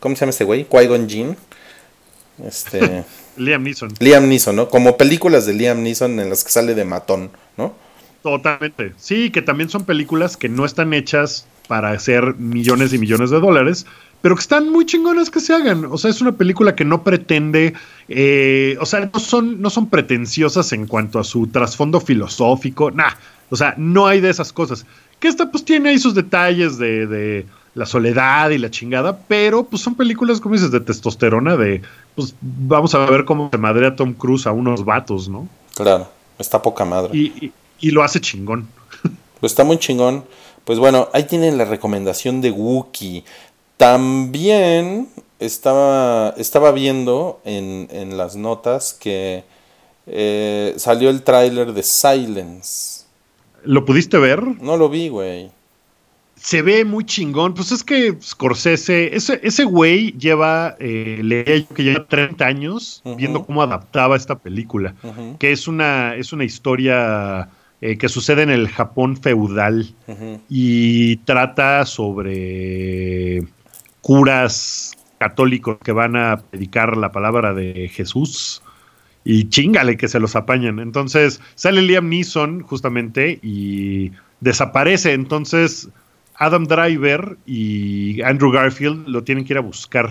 ¿Cómo 0.00 0.16
se 0.16 0.20
llama 0.20 0.30
este 0.30 0.44
güey? 0.44 0.66
Qui-Gon 0.68 1.08
Jinn. 1.08 1.36
Este... 2.44 3.04
Liam 3.36 3.62
Neeson. 3.62 3.94
Liam 4.00 4.28
Neeson, 4.28 4.56
¿no? 4.56 4.68
Como 4.68 4.96
películas 4.96 5.46
de 5.46 5.54
Liam 5.54 5.82
Neeson 5.82 6.18
en 6.18 6.28
las 6.28 6.42
que 6.42 6.50
sale 6.50 6.74
de 6.74 6.84
matón, 6.84 7.30
¿no? 7.56 7.74
Totalmente. 8.23 8.93
Sí, 8.97 9.31
que 9.31 9.43
también 9.43 9.71
son 9.71 9.85
películas 9.85 10.37
que 10.37 10.49
no 10.49 10.64
están 10.64 10.93
hechas 10.93 11.47
para 11.68 11.91
hacer 11.91 12.35
millones 12.37 12.93
y 12.93 12.99
millones 12.99 13.31
de 13.31 13.41
dólares, 13.41 13.87
pero 14.21 14.35
que 14.35 14.41
están 14.41 14.71
muy 14.71 14.85
chingonas 14.85 15.31
que 15.31 15.41
se 15.41 15.55
hagan. 15.55 15.87
O 15.87 15.97
sea, 15.97 16.11
es 16.11 16.21
una 16.21 16.33
película 16.33 16.75
que 16.75 16.85
no 16.85 17.03
pretende, 17.03 17.75
eh, 18.09 18.77
o 18.81 18.87
sea, 18.87 19.09
no 19.12 19.21
son, 19.21 19.62
no 19.62 19.71
son 19.71 19.89
pretenciosas 19.89 20.73
en 20.73 20.87
cuanto 20.87 21.18
a 21.18 21.25
su 21.25 21.47
trasfondo 21.47 22.01
filosófico, 22.01 22.91
nah, 22.91 23.12
o 23.51 23.57
sea, 23.57 23.75
no 23.77 24.07
hay 24.07 24.21
de 24.21 24.31
esas 24.31 24.53
cosas. 24.53 24.85
Que 25.18 25.29
esta 25.29 25.51
pues 25.51 25.64
tiene 25.64 25.91
ahí 25.91 25.99
sus 25.99 26.14
detalles 26.14 26.77
de, 26.77 27.07
de 27.07 27.47
la 27.75 27.87
soledad 27.87 28.51
y 28.51 28.59
la 28.59 28.71
chingada, 28.71 29.18
pero 29.29 29.64
pues 29.64 29.83
son 29.83 29.95
películas, 29.95 30.41
como 30.41 30.55
dices, 30.55 30.71
de 30.71 30.81
testosterona, 30.81 31.57
de 31.57 31.83
pues 32.14 32.35
vamos 32.41 32.95
a 32.95 32.99
ver 33.07 33.25
cómo 33.25 33.49
se 33.51 33.59
madrea 33.59 33.97
Tom 33.97 34.12
Cruise 34.12 34.47
a 34.47 34.53
unos 34.53 34.85
vatos, 34.85 35.29
¿no? 35.29 35.49
Claro, 35.75 36.09
está 36.39 36.61
poca 36.61 36.85
madre. 36.85 37.16
Y, 37.16 37.47
y, 37.47 37.53
lo 37.91 38.03
hace 38.03 38.20
chingón. 38.20 38.68
Pues 39.41 39.53
está 39.53 39.64
muy 39.64 39.78
chingón. 39.78 40.24
Pues 40.64 40.78
bueno, 40.78 41.09
ahí 41.12 41.24
tienen 41.24 41.57
la 41.59 41.64
recomendación 41.64 42.41
de 42.43 42.51
Wookiee. 42.51 43.24
También 43.76 45.09
estaba, 45.39 46.35
estaba 46.37 46.70
viendo 46.72 47.41
en, 47.45 48.16
las 48.16 48.37
notas 48.37 48.93
que 48.93 49.45
eh, 50.07 50.74
salió 50.76 51.11
el 51.11 51.22
tráiler 51.22 51.72
de 51.72 51.83
Silence. 51.83 53.05
¿Lo 53.64 53.85
pudiste 53.85 54.18
ver? 54.18 54.43
No 54.61 54.76
lo 54.76 54.89
vi, 54.89 55.09
güey. 55.09 55.51
Se 56.37 56.62
ve 56.62 56.85
muy 56.85 57.05
chingón. 57.05 57.55
Pues 57.55 57.72
es 57.72 57.83
que 57.83 58.16
Scorsese, 58.22 59.14
ese, 59.14 59.41
ese 59.43 59.64
güey 59.64 60.12
lleva, 60.12 60.76
eh, 60.78 61.66
que 61.74 61.83
lleva 61.83 62.07
30 62.07 62.47
años 62.47 63.03
viendo 63.16 63.45
cómo 63.45 63.62
adaptaba 63.62 64.16
esta 64.16 64.39
película, 64.39 64.95
que 65.39 65.53
es 65.53 65.68
una, 65.68 66.14
es 66.14 66.33
una 66.33 66.45
historia 66.45 67.49
eh, 67.81 67.97
que 67.97 68.09
sucede 68.09 68.43
en 68.43 68.51
el 68.51 68.68
Japón 68.68 69.16
feudal 69.16 69.95
y 70.49 71.16
trata 71.18 71.87
sobre 71.87 73.43
curas 74.01 74.97
católicos 75.18 75.78
que 75.83 75.93
van 75.93 76.16
a 76.16 76.39
predicar 76.39 76.97
la 76.97 77.12
palabra 77.12 77.55
de 77.55 77.89
Jesús 77.89 78.62
y 79.24 79.49
chingale 79.49 79.97
que 79.97 80.09
se 80.09 80.20
los 80.20 80.37
apañan. 80.37 80.78
Entonces 80.78 81.41
sale 81.55 81.83
Liam 81.83 82.09
Neeson 82.09 82.61
justamente 82.61 83.39
y 83.43 84.12
desaparece. 84.41 85.12
Entonces 85.12 85.89
Adam 86.35 86.66
Driver 86.66 87.37
y 87.47 88.22
Andrew 88.22 88.51
Garfield 88.51 89.07
lo 89.07 89.24
tienen 89.24 89.45
que 89.45 89.53
ir 89.53 89.59
a 89.59 89.62
buscar 89.62 90.11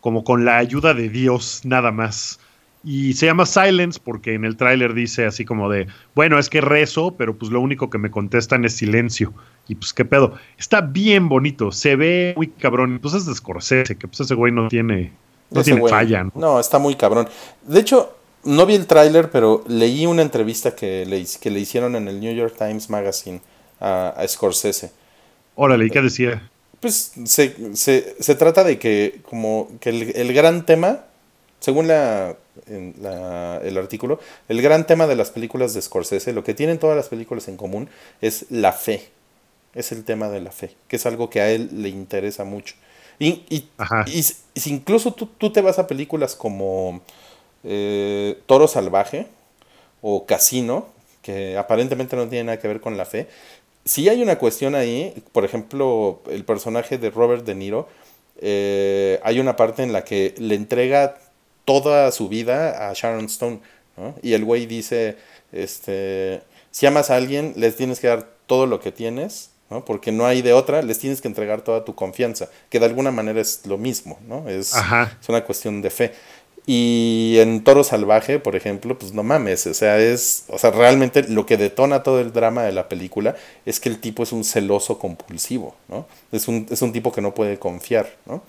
como 0.00 0.24
con 0.24 0.44
la 0.44 0.56
ayuda 0.56 0.94
de 0.94 1.08
Dios 1.08 1.62
nada 1.64 1.92
más. 1.92 2.40
Y 2.84 3.14
se 3.14 3.26
llama 3.26 3.44
Silence 3.44 4.00
porque 4.02 4.34
en 4.34 4.44
el 4.44 4.56
tráiler 4.56 4.94
dice 4.94 5.26
así 5.26 5.44
como 5.44 5.68
de, 5.68 5.88
bueno, 6.14 6.38
es 6.38 6.48
que 6.48 6.60
rezo, 6.60 7.14
pero 7.16 7.36
pues 7.36 7.50
lo 7.50 7.60
único 7.60 7.90
que 7.90 7.98
me 7.98 8.10
contestan 8.10 8.64
es 8.64 8.76
silencio. 8.76 9.32
Y 9.66 9.74
pues 9.74 9.92
qué 9.92 10.04
pedo. 10.04 10.34
Está 10.58 10.80
bien 10.80 11.28
bonito, 11.28 11.72
se 11.72 11.96
ve 11.96 12.34
muy 12.36 12.48
cabrón. 12.48 12.98
Pues 13.02 13.14
es 13.14 13.26
de 13.26 13.34
Scorsese, 13.34 13.96
que 13.96 14.06
pues 14.06 14.20
ese 14.20 14.34
güey 14.34 14.52
no 14.52 14.68
tiene, 14.68 15.12
no 15.50 15.62
tiene 15.62 15.86
falla. 15.88 16.24
¿no? 16.24 16.32
¿no? 16.34 16.60
está 16.60 16.78
muy 16.78 16.94
cabrón. 16.94 17.28
De 17.66 17.80
hecho, 17.80 18.16
no 18.44 18.64
vi 18.64 18.76
el 18.76 18.86
tráiler, 18.86 19.30
pero 19.30 19.64
leí 19.66 20.06
una 20.06 20.22
entrevista 20.22 20.74
que 20.74 21.04
le, 21.04 21.24
que 21.40 21.50
le 21.50 21.60
hicieron 21.60 21.96
en 21.96 22.08
el 22.08 22.20
New 22.20 22.34
York 22.34 22.54
Times 22.56 22.88
Magazine 22.88 23.40
a, 23.80 24.10
a 24.10 24.26
Scorsese. 24.28 24.92
Órale, 25.56 25.86
¿y 25.86 25.90
qué 25.90 26.00
decía? 26.00 26.48
Pues 26.80 27.12
se, 27.24 27.74
se, 27.74 28.16
se 28.20 28.34
trata 28.36 28.62
de 28.62 28.78
que 28.78 29.20
como 29.28 29.68
que 29.80 29.90
el, 29.90 30.12
el 30.14 30.32
gran 30.32 30.64
tema, 30.64 31.00
según 31.58 31.88
la 31.88 32.36
en 32.66 32.94
el 32.98 33.78
artículo, 33.78 34.20
el 34.48 34.62
gran 34.62 34.86
tema 34.86 35.06
de 35.06 35.16
las 35.16 35.30
películas 35.30 35.74
de 35.74 35.82
Scorsese, 35.82 36.32
lo 36.32 36.44
que 36.44 36.54
tienen 36.54 36.78
todas 36.78 36.96
las 36.96 37.08
películas 37.08 37.48
en 37.48 37.56
común 37.56 37.88
es 38.20 38.46
la 38.50 38.72
fe. 38.72 39.08
Es 39.74 39.92
el 39.92 40.04
tema 40.04 40.28
de 40.28 40.40
la 40.40 40.50
fe, 40.50 40.74
que 40.88 40.96
es 40.96 41.06
algo 41.06 41.30
que 41.30 41.40
a 41.40 41.50
él 41.50 41.68
le 41.82 41.88
interesa 41.88 42.44
mucho. 42.44 42.74
Y, 43.18 43.44
y, 43.50 43.68
incluso 44.66 45.12
tú, 45.12 45.50
te 45.50 45.60
vas 45.60 45.78
a 45.78 45.86
películas 45.86 46.34
como 46.34 47.02
eh, 47.64 48.38
Toro 48.46 48.68
Salvaje 48.68 49.26
o 50.00 50.24
Casino, 50.24 50.86
que 51.22 51.56
aparentemente 51.56 52.16
no 52.16 52.28
tienen 52.28 52.46
nada 52.46 52.58
que 52.58 52.68
ver 52.68 52.80
con 52.80 52.96
la 52.96 53.04
fe, 53.04 53.28
si 53.84 54.08
hay 54.08 54.22
una 54.22 54.38
cuestión 54.38 54.74
ahí, 54.74 55.14
por 55.32 55.44
ejemplo, 55.44 56.20
el 56.30 56.44
personaje 56.44 56.98
de 56.98 57.10
Robert 57.10 57.44
De 57.44 57.54
Niro, 57.54 57.88
eh, 58.40 59.18
hay 59.22 59.40
una 59.40 59.56
parte 59.56 59.82
en 59.82 59.92
la 59.92 60.04
que 60.04 60.34
le 60.38 60.54
entrega 60.54 61.16
toda 61.68 62.10
su 62.12 62.30
vida 62.30 62.88
a 62.88 62.94
Sharon 62.94 63.26
Stone. 63.26 63.60
Y 64.22 64.32
el 64.32 64.42
güey 64.42 64.64
dice, 64.64 65.18
este, 65.52 66.40
si 66.70 66.86
amas 66.86 67.10
a 67.10 67.16
alguien, 67.16 67.52
les 67.56 67.76
tienes 67.76 68.00
que 68.00 68.06
dar 68.06 68.26
todo 68.46 68.64
lo 68.64 68.80
que 68.80 68.90
tienes, 68.90 69.50
¿no? 69.68 69.84
porque 69.84 70.10
no 70.10 70.24
hay 70.24 70.40
de 70.40 70.54
otra, 70.54 70.80
les 70.80 70.98
tienes 70.98 71.20
que 71.20 71.28
entregar 71.28 71.60
toda 71.60 71.84
tu 71.84 71.94
confianza, 71.94 72.48
que 72.70 72.80
de 72.80 72.86
alguna 72.86 73.10
manera 73.10 73.38
es 73.38 73.66
lo 73.66 73.76
mismo, 73.76 74.18
¿no? 74.26 74.48
es, 74.48 74.72
es 74.74 75.28
una 75.28 75.44
cuestión 75.44 75.82
de 75.82 75.90
fe. 75.90 76.12
Y 76.64 77.36
en 77.38 77.62
Toro 77.64 77.84
Salvaje, 77.84 78.38
por 78.38 78.56
ejemplo, 78.56 78.98
pues 78.98 79.12
no 79.12 79.22
mames, 79.22 79.66
o 79.66 79.74
sea, 79.74 79.98
es, 79.98 80.44
o 80.48 80.56
sea, 80.56 80.70
realmente 80.70 81.22
lo 81.24 81.44
que 81.44 81.58
detona 81.58 82.02
todo 82.02 82.20
el 82.20 82.32
drama 82.32 82.62
de 82.62 82.72
la 82.72 82.88
película 82.88 83.36
es 83.66 83.78
que 83.78 83.90
el 83.90 83.98
tipo 83.98 84.22
es 84.22 84.32
un 84.32 84.42
celoso 84.44 84.98
compulsivo, 84.98 85.74
¿no? 85.88 86.06
Es 86.32 86.48
un, 86.48 86.66
es 86.70 86.80
un 86.80 86.92
tipo 86.92 87.12
que 87.12 87.20
no 87.20 87.34
puede 87.34 87.58
confiar, 87.58 88.16
¿no? 88.24 88.42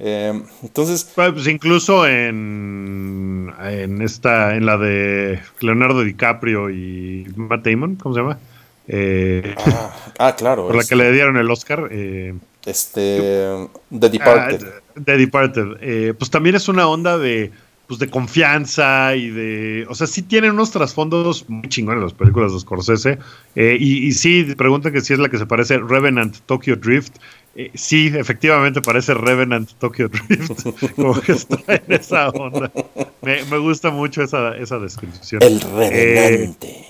Eh, 0.00 0.42
entonces. 0.62 1.10
Pues 1.14 1.46
incluso 1.46 2.06
en, 2.06 3.52
en 3.60 4.02
esta, 4.02 4.54
en 4.54 4.66
la 4.66 4.76
de 4.78 5.40
Leonardo 5.60 6.02
DiCaprio 6.02 6.70
y 6.70 7.26
Matt 7.36 7.66
Damon, 7.66 7.96
¿cómo 7.96 8.14
se 8.14 8.20
llama? 8.20 8.38
Eh, 8.86 9.54
ah, 9.58 9.96
ah, 10.18 10.36
claro. 10.36 10.66
Por 10.66 10.76
la 10.76 10.84
que 10.84 10.96
le 10.96 11.10
dieron 11.12 11.36
el 11.36 11.50
Oscar. 11.50 11.88
Eh, 11.90 12.34
este. 12.64 13.68
The 13.90 14.08
Departed. 14.08 14.66
Ah, 14.66 15.00
The 15.04 15.16
Departed. 15.16 16.14
pues 16.16 16.30
también 16.30 16.54
es 16.56 16.68
una 16.68 16.86
onda 16.86 17.18
de. 17.18 17.50
Pues 17.88 17.98
de 17.98 18.10
confianza 18.10 19.16
y 19.16 19.30
de. 19.30 19.86
O 19.88 19.94
sea, 19.94 20.06
sí 20.06 20.20
tienen 20.20 20.52
unos 20.52 20.70
trasfondos 20.70 21.48
muy 21.48 21.68
chingones 21.68 22.02
las 22.02 22.12
películas 22.12 22.52
de 22.52 22.60
Scorsese. 22.60 23.18
y, 23.56 24.06
y 24.06 24.12
sí, 24.12 24.54
preguntan 24.58 24.92
que 24.92 25.00
si 25.00 25.14
es 25.14 25.18
la 25.18 25.30
que 25.30 25.38
se 25.38 25.46
parece 25.46 25.78
Revenant 25.78 26.36
Tokyo 26.44 26.76
Drift. 26.76 27.16
Eh, 27.60 27.72
sí, 27.74 28.12
efectivamente 28.14 28.80
parece 28.80 29.14
Revenant 29.14 29.68
Tokyo 29.80 30.08
Drift, 30.08 30.94
como 30.94 31.20
que 31.20 31.32
está 31.32 31.58
en 31.66 31.92
esa 31.92 32.28
onda. 32.28 32.70
Me, 33.20 33.42
gusta 33.58 33.90
mucho 33.90 34.22
esa, 34.22 34.52
descripción. 34.78 35.42
El 35.42 35.60
Revenante. 35.60 36.86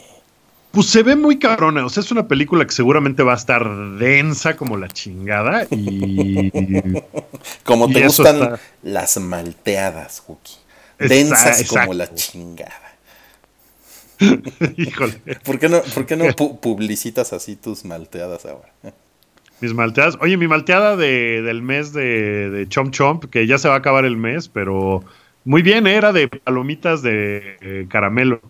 pues 0.70 0.88
se 0.88 1.02
ve 1.02 1.16
muy 1.16 1.38
cabrona, 1.38 1.86
o 1.86 1.88
sea, 1.88 2.02
es 2.02 2.10
una 2.10 2.28
película 2.28 2.66
que 2.66 2.72
seguramente 2.72 3.22
va 3.22 3.32
a 3.32 3.36
estar 3.36 3.66
densa 3.96 4.58
como 4.58 4.76
la 4.76 4.88
chingada 4.88 5.66
y... 5.70 6.52
como 7.64 7.90
te 7.90 8.04
gustan 8.04 8.58
las 8.82 9.16
malteadas, 9.16 10.22
Wookie. 10.28 10.52
Densas 10.98 11.66
como 11.66 11.94
la 11.94 12.14
chingada. 12.14 12.98
Híjole. 14.76 15.14
¿Por 15.44 15.58
qué 15.58 15.70
no, 15.70 15.80
por 15.94 16.04
qué 16.04 16.14
no 16.16 16.26
pu- 16.26 16.60
publicitas 16.60 17.32
así 17.32 17.56
tus 17.56 17.86
malteadas 17.86 18.44
ahora? 18.44 18.70
Mis 19.60 19.74
malteadas. 19.74 20.16
Oye, 20.20 20.36
mi 20.36 20.46
malteada 20.48 20.96
de, 20.96 21.42
del 21.42 21.62
mes 21.62 21.92
de, 21.92 22.50
de 22.50 22.68
Chomp 22.68 22.92
Chomp, 22.92 23.24
que 23.26 23.46
ya 23.46 23.58
se 23.58 23.68
va 23.68 23.74
a 23.74 23.78
acabar 23.78 24.04
el 24.04 24.16
mes, 24.16 24.48
pero 24.48 25.02
muy 25.44 25.62
bien, 25.62 25.86
¿eh? 25.86 25.96
era 25.96 26.12
de 26.12 26.28
palomitas 26.28 27.02
de 27.02 27.56
eh, 27.60 27.86
caramelo. 27.88 28.40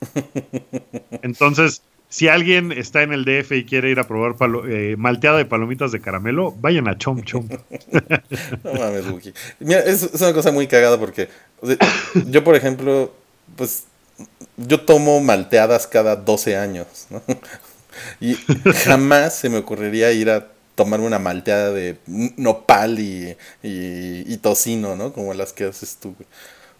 Entonces, 1.22 1.82
si 2.08 2.28
alguien 2.28 2.72
está 2.72 3.02
en 3.02 3.12
el 3.12 3.24
DF 3.24 3.52
y 3.52 3.64
quiere 3.64 3.90
ir 3.90 3.98
a 4.00 4.06
probar 4.06 4.36
palo- 4.36 4.64
eh, 4.68 4.96
malteada 4.96 5.38
de 5.38 5.44
palomitas 5.44 5.92
de 5.92 6.00
caramelo, 6.00 6.52
vayan 6.60 6.88
a 6.88 6.96
Chomp 6.98 7.24
Chomp. 7.24 7.52
No 8.64 8.72
mames, 8.74 9.06
Wookie. 9.06 9.32
Mira, 9.60 9.80
es, 9.80 10.02
es 10.02 10.20
una 10.20 10.32
cosa 10.32 10.52
muy 10.52 10.66
cagada 10.66 10.98
porque 10.98 11.28
o 11.60 11.66
sea, 11.66 11.76
yo, 12.26 12.44
por 12.44 12.54
ejemplo, 12.56 13.12
pues 13.56 13.84
yo 14.56 14.80
tomo 14.80 15.20
malteadas 15.20 15.86
cada 15.86 16.16
12 16.16 16.56
años, 16.56 17.06
¿no? 17.10 17.22
Y 18.20 18.34
jamás 18.84 19.36
se 19.38 19.48
me 19.48 19.58
ocurriría 19.58 20.12
ir 20.12 20.30
a 20.30 20.48
tomar 20.74 21.00
una 21.00 21.18
malteada 21.18 21.72
de 21.72 21.96
nopal 22.36 22.98
y, 22.98 23.36
y, 23.62 24.32
y 24.32 24.36
tocino, 24.38 24.96
¿no? 24.96 25.12
Como 25.12 25.32
las 25.34 25.52
que 25.52 25.64
haces 25.64 25.96
tú, 26.00 26.14
güey. 26.14 26.28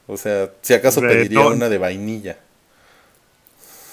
O 0.06 0.16
sea, 0.16 0.50
si 0.62 0.74
acaso 0.74 1.00
pediría 1.00 1.40
una 1.46 1.68
de 1.68 1.78
vainilla. 1.78 2.38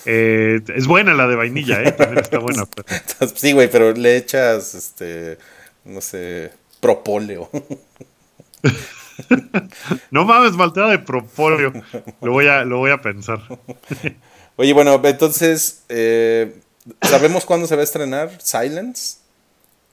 Eh, 0.05 0.59
es 0.75 0.85
buena 0.85 1.13
la 1.13 1.27
de 1.27 1.35
vainilla, 1.35 1.81
¿eh? 1.81 1.91
También 1.91 2.19
está 2.19 2.39
buena. 2.39 2.65
Sí, 3.35 3.53
güey, 3.53 3.69
pero 3.69 3.93
le 3.93 4.17
echas, 4.17 4.75
este, 4.75 5.37
no 5.85 6.01
sé, 6.01 6.51
propóleo. 6.79 7.49
No 10.09 10.25
mames, 10.25 10.53
malteada 10.53 10.89
de 10.89 10.99
propóleo. 10.99 11.71
Lo 12.21 12.31
voy 12.31 12.47
a, 12.47 12.63
lo 12.63 12.79
voy 12.79 12.89
a 12.91 13.01
pensar. 13.01 13.39
Oye, 14.55 14.73
bueno, 14.73 14.99
entonces, 15.03 15.83
eh, 15.89 16.61
¿sabemos 17.01 17.45
cuándo 17.45 17.67
se 17.67 17.75
va 17.75 17.81
a 17.81 17.83
estrenar 17.83 18.31
Silence? 18.41 19.17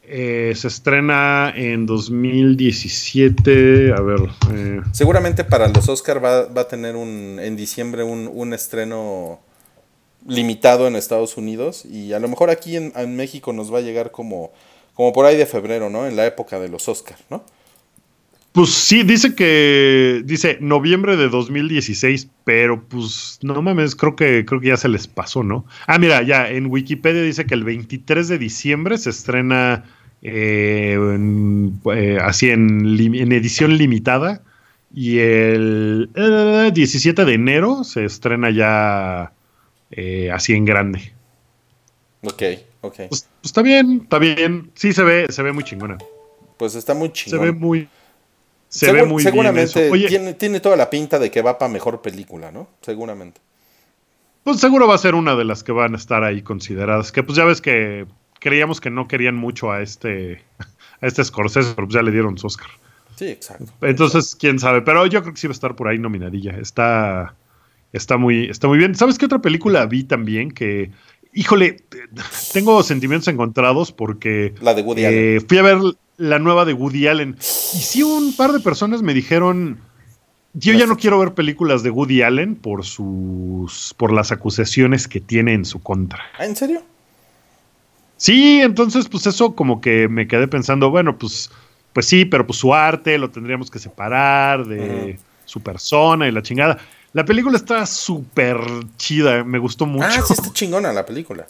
Eh, 0.02 0.54
se 0.56 0.68
estrena 0.68 1.52
en 1.54 1.86
2017. 1.86 3.92
A 3.96 4.00
ver. 4.00 4.20
eh, 4.52 4.80
Seguramente 4.92 5.44
para 5.44 5.68
los 5.68 5.88
Oscar 5.88 6.24
va, 6.24 6.46
va 6.46 6.62
a 6.62 6.68
tener 6.68 6.96
un, 6.96 7.38
en 7.40 7.56
diciembre 7.56 8.02
un, 8.02 8.28
un 8.32 8.54
estreno 8.54 9.40
limitado 10.26 10.86
en 10.86 10.96
Estados 10.96 11.36
Unidos 11.36 11.84
y 11.84 12.12
a 12.12 12.18
lo 12.18 12.28
mejor 12.28 12.50
aquí 12.50 12.76
en, 12.76 12.92
en 12.96 13.16
México 13.16 13.52
nos 13.52 13.72
va 13.72 13.78
a 13.78 13.82
llegar 13.82 14.10
como, 14.10 14.52
como 14.94 15.12
por 15.12 15.26
ahí 15.26 15.36
de 15.36 15.46
febrero, 15.46 15.90
¿no? 15.90 16.06
En 16.06 16.16
la 16.16 16.26
época 16.26 16.58
de 16.58 16.68
los 16.68 16.88
Oscar, 16.88 17.18
¿no? 17.30 17.44
Pues 18.52 18.70
sí, 18.70 19.04
dice 19.04 19.34
que. 19.34 20.22
Dice 20.24 20.58
noviembre 20.60 21.16
de 21.16 21.28
2016, 21.28 22.28
pero 22.44 22.82
pues 22.82 23.38
no 23.42 23.62
mames, 23.62 23.94
creo 23.94 24.16
que, 24.16 24.44
creo 24.44 24.60
que 24.60 24.68
ya 24.68 24.76
se 24.76 24.88
les 24.88 25.06
pasó, 25.06 25.44
¿no? 25.44 25.64
Ah, 25.86 25.98
mira, 25.98 26.22
ya 26.22 26.48
en 26.48 26.66
Wikipedia 26.66 27.22
dice 27.22 27.46
que 27.46 27.54
el 27.54 27.62
23 27.64 28.26
de 28.26 28.38
diciembre 28.38 28.98
se 28.98 29.10
estrena 29.10 29.84
eh, 30.22 30.94
en, 30.94 31.80
eh, 31.94 32.18
así 32.20 32.50
en, 32.50 33.32
edición 33.32 33.76
limitada. 33.76 34.42
Y 34.92 35.18
el 35.18 36.10
eh, 36.16 36.72
17 36.74 37.24
de 37.24 37.34
enero 37.34 37.84
se 37.84 38.04
estrena 38.04 38.50
ya 38.50 39.32
eh, 39.92 40.30
así 40.32 40.54
en 40.54 40.64
grande. 40.64 41.12
Ok, 42.24 42.42
ok. 42.80 42.96
Pues, 42.96 43.06
pues 43.08 43.28
está 43.44 43.62
bien, 43.62 44.00
está 44.02 44.18
bien. 44.18 44.72
Sí 44.74 44.92
se 44.92 45.04
ve, 45.04 45.26
se 45.30 45.42
ve 45.44 45.52
muy 45.52 45.62
chingona. 45.62 45.98
Pues 46.58 46.74
está 46.74 46.94
muy 46.94 47.08
Se 47.08 47.14
chingón. 47.14 47.40
ve 47.40 47.52
muy. 47.52 47.88
Se 48.70 48.86
Segur- 48.86 48.94
ve 48.94 49.04
muy 49.04 49.22
seguramente 49.22 49.80
bien. 49.80 49.92
Oye, 49.92 50.08
tiene, 50.08 50.32
tiene 50.34 50.60
toda 50.60 50.76
la 50.76 50.88
pinta 50.88 51.18
de 51.18 51.30
que 51.30 51.42
va 51.42 51.58
para 51.58 51.70
mejor 51.70 52.00
película, 52.00 52.50
¿no? 52.50 52.68
Seguramente. 52.80 53.40
Pues 54.44 54.58
seguro 54.60 54.88
va 54.88 54.94
a 54.94 54.98
ser 54.98 55.14
una 55.14 55.36
de 55.36 55.44
las 55.44 55.62
que 55.62 55.72
van 55.72 55.92
a 55.92 55.98
estar 55.98 56.24
ahí 56.24 56.40
consideradas. 56.40 57.12
Que 57.12 57.22
pues 57.22 57.36
ya 57.36 57.44
ves 57.44 57.60
que 57.60 58.06
creíamos 58.38 58.80
que 58.80 58.88
no 58.88 59.06
querían 59.06 59.36
mucho 59.36 59.70
a 59.70 59.82
este 59.82 60.42
a 61.02 61.06
este 61.06 61.22
Scorsese, 61.24 61.74
pero 61.74 61.88
pues 61.88 61.94
ya 61.96 62.02
le 62.02 62.10
dieron 62.10 62.38
su 62.38 62.46
Oscar. 62.46 62.68
Sí, 63.16 63.26
exacto. 63.26 63.70
Entonces, 63.82 64.34
quién 64.34 64.58
sabe. 64.58 64.80
Pero 64.80 65.04
yo 65.06 65.20
creo 65.20 65.34
que 65.34 65.40
sí 65.40 65.46
va 65.46 65.50
a 65.50 65.54
estar 65.54 65.76
por 65.76 65.88
ahí 65.88 65.98
nominadilla. 65.98 66.52
Está, 66.58 67.34
está, 67.92 68.16
muy, 68.16 68.48
está 68.48 68.66
muy 68.66 68.78
bien. 68.78 68.94
¿Sabes 68.94 69.18
qué 69.18 69.26
otra 69.26 69.40
película 69.42 69.84
vi 69.84 70.04
también? 70.04 70.50
Que, 70.52 70.90
híjole, 71.34 71.82
tengo 72.54 72.82
sentimientos 72.82 73.28
encontrados 73.28 73.92
porque 73.92 74.54
La 74.62 74.72
de 74.72 74.80
Woody 74.82 75.04
Allen. 75.04 75.36
eh, 75.36 75.40
fui 75.46 75.58
a 75.58 75.62
ver 75.62 75.78
la 76.20 76.38
nueva 76.38 76.66
de 76.66 76.74
Woody 76.74 77.08
Allen. 77.08 77.36
Y 77.38 77.78
sí, 77.78 78.02
un 78.02 78.36
par 78.36 78.52
de 78.52 78.60
personas 78.60 79.02
me 79.02 79.14
dijeron. 79.14 79.80
Yo 80.52 80.72
ya 80.72 80.84
no 80.86 80.96
quiero 80.96 81.18
ver 81.20 81.32
películas 81.32 81.84
de 81.84 81.90
Woody 81.90 82.22
Allen 82.22 82.56
por 82.56 82.84
sus. 82.84 83.94
por 83.96 84.12
las 84.12 84.32
acusaciones 84.32 85.08
que 85.08 85.20
tiene 85.20 85.54
en 85.54 85.64
su 85.64 85.80
contra. 85.80 86.24
¿Ah, 86.38 86.44
en 86.44 86.56
serio? 86.56 86.82
Sí, 88.16 88.60
entonces, 88.60 89.08
pues 89.08 89.26
eso 89.26 89.54
como 89.54 89.80
que 89.80 90.08
me 90.08 90.28
quedé 90.28 90.46
pensando, 90.46 90.90
bueno, 90.90 91.16
pues, 91.16 91.50
pues 91.94 92.06
sí, 92.06 92.26
pero 92.26 92.46
pues 92.46 92.58
su 92.58 92.74
arte 92.74 93.16
lo 93.16 93.30
tendríamos 93.30 93.70
que 93.70 93.78
separar 93.78 94.66
de 94.66 95.18
su 95.46 95.62
persona 95.62 96.28
y 96.28 96.32
la 96.32 96.42
chingada. 96.42 96.78
La 97.12 97.24
película 97.24 97.56
está 97.56 97.86
súper 97.86 98.58
chida, 98.96 99.42
me 99.44 99.58
gustó 99.58 99.86
mucho. 99.86 100.06
Ah, 100.06 100.22
sí 100.26 100.34
está 100.34 100.52
chingona 100.52 100.92
la 100.92 101.06
película. 101.06 101.46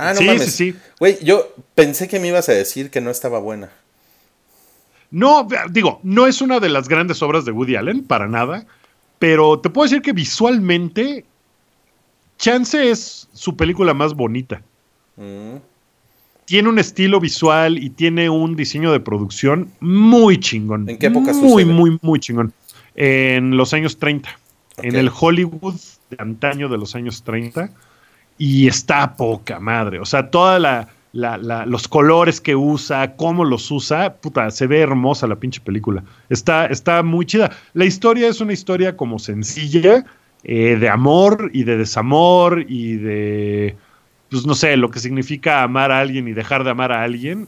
Ah, 0.00 0.12
no 0.14 0.18
Sí, 0.20 0.26
mames. 0.26 0.44
sí, 0.44 0.72
sí. 0.72 0.78
Güey, 0.98 1.18
yo 1.24 1.54
pensé 1.74 2.08
que 2.08 2.18
me 2.20 2.28
ibas 2.28 2.48
a 2.48 2.52
decir 2.52 2.90
que 2.90 3.00
no 3.00 3.10
estaba 3.10 3.38
buena. 3.38 3.70
No, 5.10 5.46
digo, 5.70 6.00
no 6.04 6.26
es 6.26 6.40
una 6.40 6.60
de 6.60 6.68
las 6.68 6.88
grandes 6.88 7.20
obras 7.22 7.44
de 7.44 7.50
Woody 7.52 7.74
Allen, 7.76 8.04
para 8.04 8.28
nada, 8.28 8.64
pero 9.18 9.58
te 9.58 9.68
puedo 9.68 9.84
decir 9.88 10.02
que 10.02 10.12
visualmente, 10.12 11.24
Chance 12.38 12.90
es 12.90 13.28
su 13.32 13.56
película 13.56 13.92
más 13.92 14.14
bonita. 14.14 14.62
Mm, 15.16 15.56
Tiene 16.46 16.68
un 16.68 16.78
estilo 16.78 17.20
visual 17.20 17.78
y 17.78 17.90
tiene 17.90 18.30
un 18.30 18.56
diseño 18.56 18.90
de 18.92 19.00
producción 19.00 19.70
muy 19.80 20.38
chingón. 20.40 20.88
¿En 20.88 20.98
qué 20.98 21.06
época 21.06 21.32
Muy, 21.32 21.62
sucede? 21.64 21.64
muy, 21.72 21.98
muy 22.02 22.18
chingón. 22.20 22.52
En 22.96 23.56
los 23.56 23.72
años 23.74 23.98
30. 23.98 24.30
En 24.82 24.96
el 24.96 25.10
Hollywood 25.14 25.74
de 26.10 26.16
antaño 26.18 26.68
de 26.68 26.78
los 26.78 26.94
años 26.94 27.22
30. 27.22 27.70
Y 28.40 28.66
está 28.66 29.14
poca 29.16 29.60
madre. 29.60 30.00
O 30.00 30.04
sea, 30.06 30.30
toda 30.30 30.58
la, 30.58 30.88
la- 31.12 31.36
la- 31.36 31.66
los 31.66 31.86
colores 31.86 32.40
que 32.40 32.56
usa, 32.56 33.14
cómo 33.16 33.44
los 33.44 33.70
usa, 33.70 34.14
puta, 34.14 34.50
se 34.50 34.66
ve 34.66 34.80
hermosa 34.80 35.26
la 35.26 35.36
pinche 35.36 35.60
película. 35.60 36.02
Está, 36.30 36.64
está 36.66 37.02
muy 37.02 37.26
chida. 37.26 37.50
La 37.74 37.84
historia 37.84 38.28
es 38.28 38.40
una 38.40 38.54
historia 38.54 38.96
como 38.96 39.18
sencilla, 39.18 40.06
eh, 40.42 40.76
de 40.80 40.88
amor 40.88 41.50
y 41.52 41.64
de 41.64 41.76
desamor 41.76 42.64
y 42.66 42.94
de, 42.94 43.76
pues 44.30 44.46
no 44.46 44.54
sé, 44.54 44.74
lo 44.78 44.90
que 44.90 45.00
significa 45.00 45.62
amar 45.62 45.92
a 45.92 46.00
alguien 46.00 46.26
y 46.26 46.32
dejar 46.32 46.64
de 46.64 46.70
amar 46.70 46.92
a 46.92 47.02
alguien. 47.02 47.46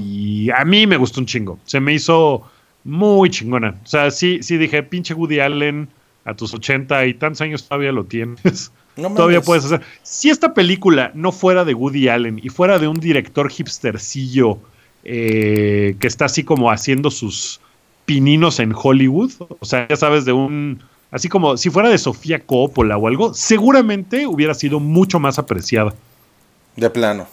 Y 0.00 0.50
a 0.50 0.64
mí 0.64 0.86
me 0.86 0.96
gustó 0.96 1.18
un 1.20 1.26
chingo. 1.26 1.58
Se 1.64 1.80
me 1.80 1.92
hizo 1.94 2.42
muy 2.84 3.28
chingona. 3.28 3.74
O 3.82 3.86
sea, 3.86 4.10
sí, 4.12 4.38
sí 4.42 4.56
dije, 4.56 4.82
pinche 4.84 5.14
Woody 5.14 5.40
Allen, 5.40 5.88
a 6.24 6.34
tus 6.34 6.54
80 6.54 7.06
y 7.06 7.14
tantos 7.14 7.40
años 7.40 7.66
todavía 7.68 7.90
lo 7.92 8.04
tienes. 8.04 8.70
No 8.98 9.14
Todavía 9.14 9.40
puedes 9.40 9.64
hacer. 9.64 9.80
Si 10.02 10.28
esta 10.28 10.52
película 10.54 11.12
no 11.14 11.30
fuera 11.32 11.64
de 11.64 11.72
Woody 11.72 12.08
Allen 12.08 12.40
y 12.42 12.48
fuera 12.48 12.78
de 12.78 12.88
un 12.88 12.98
director 12.98 13.48
hipstercillo 13.50 14.58
eh, 15.04 15.94
que 16.00 16.06
está 16.06 16.24
así 16.24 16.42
como 16.42 16.70
haciendo 16.70 17.10
sus 17.10 17.60
pininos 18.04 18.58
en 18.58 18.74
Hollywood, 18.74 19.32
o 19.60 19.64
sea, 19.64 19.86
ya 19.88 19.96
sabes, 19.96 20.24
de 20.24 20.32
un. 20.32 20.82
Así 21.10 21.28
como 21.28 21.56
si 21.56 21.70
fuera 21.70 21.88
de 21.88 21.96
Sofía 21.96 22.40
Coppola 22.40 22.98
o 22.98 23.06
algo, 23.06 23.32
seguramente 23.32 24.26
hubiera 24.26 24.52
sido 24.52 24.80
mucho 24.80 25.18
más 25.18 25.38
apreciada. 25.38 25.94
De 26.76 26.90
plano. 26.90 27.26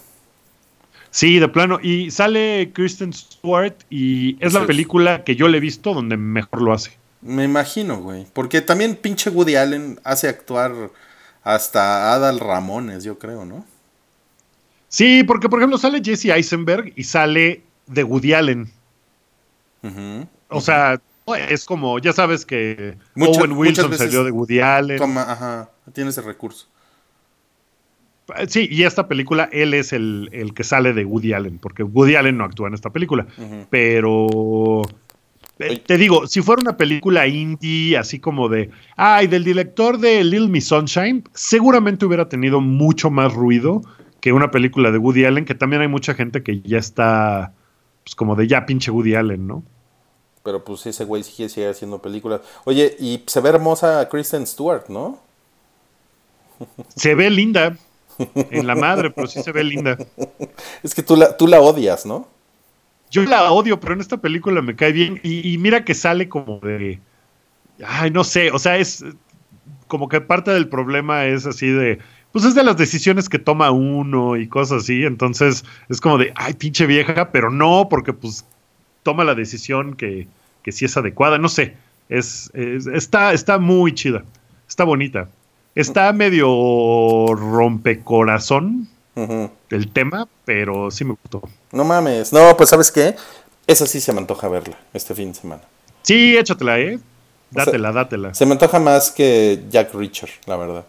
Sí, 1.11 1.39
de 1.39 1.47
plano. 1.47 1.79
Y 1.81 2.11
sale 2.11 2.71
Kristen 2.73 3.11
Stewart 3.13 3.75
y 3.89 4.37
es 4.43 4.53
Sí. 4.53 4.59
la 4.59 4.65
película 4.65 5.23
que 5.23 5.35
yo 5.35 5.47
le 5.47 5.57
he 5.57 5.61
visto 5.61 5.93
donde 5.93 6.15
mejor 6.17 6.61
lo 6.61 6.73
hace. 6.73 6.91
Me 7.21 7.43
imagino, 7.43 7.97
güey. 7.97 8.27
Porque 8.33 8.61
también 8.61 8.95
pinche 8.95 9.29
Woody 9.29 9.55
Allen 9.55 9.99
hace 10.03 10.27
actuar 10.29 10.73
hasta 11.45 12.13
Adal 12.13 12.39
Ramones, 12.41 13.05
yo 13.05 13.17
creo, 13.17 13.45
¿no? 13.45 13.63
Sí, 14.89 15.23
porque 15.23 15.47
por 15.47 15.59
ejemplo 15.59 15.77
sale 15.77 16.01
Jesse 16.03 16.25
Eisenberg 16.25 16.91
y 16.95 17.03
sale 17.05 17.61
de 17.87 18.03
Woody 18.03 18.33
Allen. 18.33 18.69
O 20.49 20.59
sea, 20.61 20.99
es 21.49 21.65
como, 21.65 21.99
ya 21.99 22.11
sabes 22.13 22.45
que 22.45 22.97
Muchas- 23.13 23.37
Owen 23.37 23.51
Wilson 23.53 23.95
salió 23.97 24.23
de 24.23 24.31
Woody 24.31 24.59
Allen. 24.59 24.97
Toma, 24.97 25.21
ajá, 25.31 25.69
tiene 25.93 26.09
ese 26.09 26.21
recurso. 26.21 26.67
Sí, 28.47 28.67
y 28.71 28.83
esta 28.83 29.07
película, 29.07 29.47
él 29.51 29.75
es 29.75 29.93
el, 29.93 30.29
el 30.31 30.55
que 30.55 30.63
sale 30.63 30.93
de 30.93 31.05
Woody 31.05 31.33
Allen, 31.33 31.59
porque 31.59 31.83
Woody 31.83 32.15
Allen 32.15 32.37
no 32.37 32.43
actúa 32.43 32.67
en 32.67 32.73
esta 32.73 32.89
película. 32.89 33.27
Pero 33.69 34.81
te 35.57 35.97
digo, 35.97 36.27
si 36.27 36.41
fuera 36.41 36.61
una 36.61 36.75
película 36.75 37.27
indie, 37.27 37.97
así 37.97 38.19
como 38.19 38.49
de, 38.49 38.71
ay, 38.97 39.27
del 39.27 39.43
director 39.43 39.97
de 39.97 40.23
Little 40.23 40.49
Miss 40.49 40.67
Sunshine, 40.67 41.23
seguramente 41.33 42.05
hubiera 42.05 42.27
tenido 42.27 42.59
mucho 42.59 43.09
más 43.09 43.33
ruido 43.33 43.81
que 44.19 44.33
una 44.33 44.51
película 44.51 44.91
de 44.91 44.97
Woody 44.97 45.23
Allen, 45.25 45.45
que 45.45 45.55
también 45.55 45.81
hay 45.81 45.87
mucha 45.87 46.13
gente 46.13 46.43
que 46.43 46.61
ya 46.61 46.77
está, 46.77 47.53
pues 48.03 48.15
como 48.15 48.35
de 48.35 48.47
ya 48.47 48.65
pinche 48.65 48.91
Woody 48.91 49.15
Allen, 49.15 49.47
¿no? 49.47 49.63
Pero 50.43 50.63
pues 50.63 50.85
ese 50.85 51.05
güey 51.05 51.23
sigue, 51.23 51.47
sigue 51.47 51.69
haciendo 51.69 51.99
películas. 52.01 52.41
Oye, 52.65 52.95
y 52.99 53.23
se 53.25 53.39
ve 53.39 53.49
hermosa 53.49 54.07
Kristen 54.09 54.45
Stewart, 54.45 54.89
¿no? 54.89 55.19
Se 56.95 57.15
ve 57.15 57.29
linda. 57.29 57.77
En 58.33 58.65
la 58.65 58.75
madre, 58.75 59.09
pero 59.11 59.27
sí 59.27 59.41
se 59.41 59.51
ve 59.51 59.63
linda. 59.63 59.97
Es 60.83 60.95
que 60.95 61.03
tú 61.03 61.15
la, 61.15 61.35
tú 61.35 61.47
la 61.47 61.59
odias, 61.61 62.05
¿no? 62.05 62.27
Yo 63.15 63.29
la 63.29 63.51
odio, 63.51 63.79
pero 63.79 63.93
en 63.93 64.01
esta 64.01 64.17
película 64.17 64.61
me 64.61 64.75
cae 64.75 64.91
bien. 64.91 65.19
Y, 65.23 65.51
y 65.53 65.57
mira 65.57 65.83
que 65.85 65.93
sale 65.93 66.27
como 66.29 66.59
de. 66.59 66.99
Ay, 67.85 68.11
no 68.11 68.23
sé. 68.23 68.51
O 68.51 68.59
sea, 68.59 68.77
es 68.77 69.03
como 69.87 70.07
que 70.09 70.21
parte 70.21 70.51
del 70.51 70.67
problema 70.69 71.25
es 71.25 71.45
así 71.45 71.67
de. 71.67 71.99
Pues 72.31 72.43
es 72.45 72.53
de 72.55 72.63
las 72.63 72.75
decisiones 72.77 73.29
que 73.29 73.39
toma 73.39 73.71
uno 73.71 74.35
y 74.35 74.47
cosas 74.47 74.83
así. 74.83 75.03
Entonces 75.05 75.63
es 75.89 76.01
como 76.01 76.17
de, 76.17 76.33
ay, 76.35 76.53
pinche 76.53 76.85
vieja, 76.85 77.31
pero 77.31 77.49
no, 77.49 77.87
porque 77.89 78.11
pues 78.13 78.45
toma 79.03 79.23
la 79.23 79.35
decisión 79.35 79.95
que, 79.95 80.27
que 80.63 80.71
sí 80.71 80.85
es 80.85 80.97
adecuada. 80.97 81.37
No 81.37 81.47
sé. 81.49 81.75
Es, 82.09 82.51
es- 82.53 82.87
está, 82.87 83.31
está 83.33 83.57
muy 83.57 83.93
chida. 83.93 84.23
Está 84.67 84.83
bonita. 84.83 85.29
Está 85.75 86.11
medio 86.13 87.33
rompecorazón 87.35 88.87
el 89.69 89.87
tema, 89.91 90.27
pero 90.45 90.91
sí 90.91 91.05
me 91.05 91.11
gustó. 91.21 91.41
No 91.75 91.83
mames. 91.83 92.31
No, 92.31 92.55
pues 92.55 92.69
¿sabes 92.69 92.89
qué? 92.89 93.15
Esa 93.67 93.85
sí 93.85 93.99
se 93.99 94.13
me 94.13 94.19
antoja 94.19 94.47
verla 94.47 94.77
este 94.93 95.13
fin 95.13 95.33
de 95.33 95.39
semana. 95.39 95.61
Sí, 96.03 96.37
échatela, 96.37 96.79
¿eh? 96.79 96.99
sea, 97.53 97.65
Dátela, 97.65 97.91
dátela. 97.91 98.33
Se 98.33 98.45
me 98.45 98.53
antoja 98.53 98.79
más 98.79 99.11
que 99.11 99.61
Jack 99.69 99.93
Reacher, 99.93 100.29
la 100.45 100.55
verdad. 100.55 100.85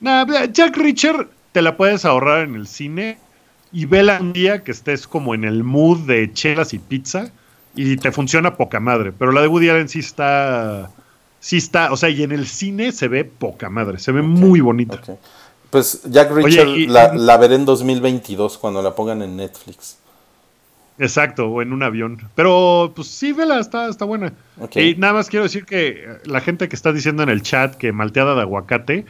Nah, 0.00 0.24
Jack 0.50 0.74
Reacher 0.74 1.28
te 1.52 1.60
la 1.60 1.76
puedes 1.76 2.06
ahorrar 2.06 2.44
en 2.44 2.54
el 2.54 2.66
cine 2.66 3.18
y 3.70 3.84
vela 3.84 4.18
un 4.22 4.32
día 4.32 4.64
que 4.64 4.70
estés 4.70 5.06
como 5.06 5.34
en 5.34 5.44
el 5.44 5.62
mood 5.64 5.98
de 6.06 6.32
chelas 6.32 6.72
y 6.72 6.78
pizza 6.78 7.30
y 7.74 7.98
te 7.98 8.10
funciona 8.10 8.56
poca 8.56 8.80
madre. 8.80 9.12
Pero 9.12 9.32
la 9.32 9.42
de 9.42 9.48
Woody 9.48 9.68
Allen 9.68 9.90
sí 9.90 9.98
está. 9.98 10.88
Sí 11.40 11.58
está. 11.58 11.92
O 11.92 11.98
sea, 11.98 12.08
y 12.08 12.22
en 12.22 12.32
el 12.32 12.46
cine 12.46 12.90
se 12.90 13.06
ve 13.06 13.24
poca 13.24 13.68
madre. 13.68 13.98
Se 13.98 14.12
ve 14.12 14.22
muy 14.22 14.60
bonita. 14.60 14.98
Pues 15.70 16.02
Jack 16.04 16.30
Reacher 16.30 16.68
y- 16.68 16.86
la, 16.86 17.12
la 17.14 17.36
veré 17.36 17.54
en 17.56 17.64
2022 17.64 18.58
cuando 18.58 18.80
la 18.82 18.94
pongan 18.94 19.22
en 19.22 19.36
Netflix. 19.36 19.98
Exacto, 20.98 21.46
o 21.48 21.62
en 21.62 21.72
un 21.72 21.82
avión. 21.84 22.18
Pero, 22.34 22.92
pues 22.96 23.08
sí, 23.08 23.32
vela, 23.32 23.60
está, 23.60 23.88
está 23.88 24.04
buena. 24.04 24.32
Y 24.74 24.94
nada 24.96 25.12
más 25.12 25.28
quiero 25.28 25.44
decir 25.44 25.64
que 25.64 25.88
eh, 25.88 26.08
la 26.24 26.40
gente 26.40 26.68
que 26.68 26.74
está 26.74 26.92
diciendo 26.92 27.22
en 27.22 27.28
el 27.28 27.42
chat 27.42 27.76
que 27.76 27.92
malteada 27.92 28.34
de 28.34 28.40
aguacate, 28.40 29.06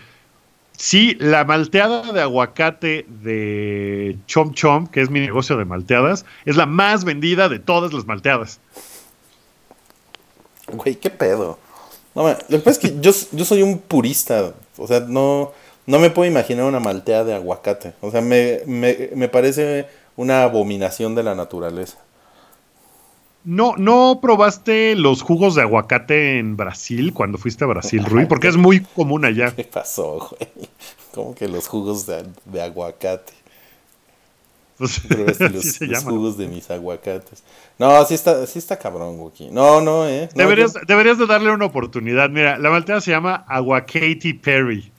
sí, 0.76 1.16
la 1.18 1.44
malteada 1.44 2.12
de 2.12 2.20
aguacate 2.20 3.06
de 3.08 4.18
Chom 4.26 4.52
Chom, 4.52 4.86
que 4.88 5.00
es 5.00 5.08
mi 5.08 5.20
negocio 5.20 5.56
de 5.56 5.64
malteadas, 5.64 6.26
es 6.44 6.56
la 6.56 6.66
más 6.66 7.04
vendida 7.04 7.48
de 7.48 7.58
todas 7.58 7.92
las 7.94 8.04
malteadas. 8.04 8.60
Güey, 10.72 10.96
qué 10.96 11.08
pedo. 11.08 11.58
No, 12.14 12.28
lo 12.28 12.36
que 12.48 12.58
pasa 12.58 12.70
es 12.70 12.78
que 12.78 13.00
yo, 13.00 13.12
yo 13.32 13.44
soy 13.44 13.62
un 13.62 13.78
purista. 13.78 14.52
O 14.76 14.86
sea, 14.86 15.00
no, 15.00 15.52
no 15.88 15.98
me 15.98 16.10
puedo 16.10 16.30
imaginar 16.30 16.66
una 16.66 16.80
malteada 16.80 17.24
de 17.24 17.34
aguacate. 17.34 17.94
O 18.02 18.10
sea, 18.10 18.20
me, 18.20 18.60
me, 18.66 19.10
me 19.16 19.28
parece 19.28 19.86
una 20.16 20.42
abominación 20.44 21.14
de 21.14 21.22
la 21.22 21.34
naturaleza. 21.34 21.98
¿No, 23.44 23.74
¿No 23.78 24.18
probaste 24.20 24.94
los 24.96 25.22
jugos 25.22 25.54
de 25.54 25.62
aguacate 25.62 26.38
en 26.38 26.56
Brasil 26.56 27.14
cuando 27.14 27.38
fuiste 27.38 27.64
a 27.64 27.68
Brasil, 27.68 28.04
Rui? 28.04 28.26
Porque 28.28 28.48
es 28.48 28.56
muy 28.56 28.80
común 28.80 29.24
allá. 29.24 29.54
¿Qué 29.56 29.64
pasó, 29.64 30.18
güey? 30.30 30.50
Como 31.14 31.34
que 31.34 31.48
los 31.48 31.66
jugos 31.66 32.04
de, 32.06 32.24
de 32.44 32.62
aguacate. 32.62 33.32
Pues, 34.76 35.02
los, 35.10 35.36
se 35.64 35.86
los 35.86 36.04
jugos 36.04 36.36
de 36.36 36.48
mis 36.48 36.70
aguacates. 36.70 37.42
No, 37.78 38.04
sí 38.04 38.14
está, 38.14 38.46
sí 38.46 38.58
está 38.58 38.78
cabrón, 38.78 39.18
Wookie. 39.18 39.48
No, 39.50 39.80
no, 39.80 40.06
eh. 40.06 40.28
No, 40.34 40.42
Deberías, 40.42 40.74
yo- 40.74 40.80
deberías 40.86 41.16
de 41.18 41.26
darle 41.26 41.50
una 41.50 41.64
oportunidad. 41.64 42.28
Mira, 42.28 42.58
la 42.58 42.70
malteada 42.70 43.00
se 43.00 43.10
llama 43.12 43.44
Aguacate 43.48 44.38
Perry. 44.42 44.92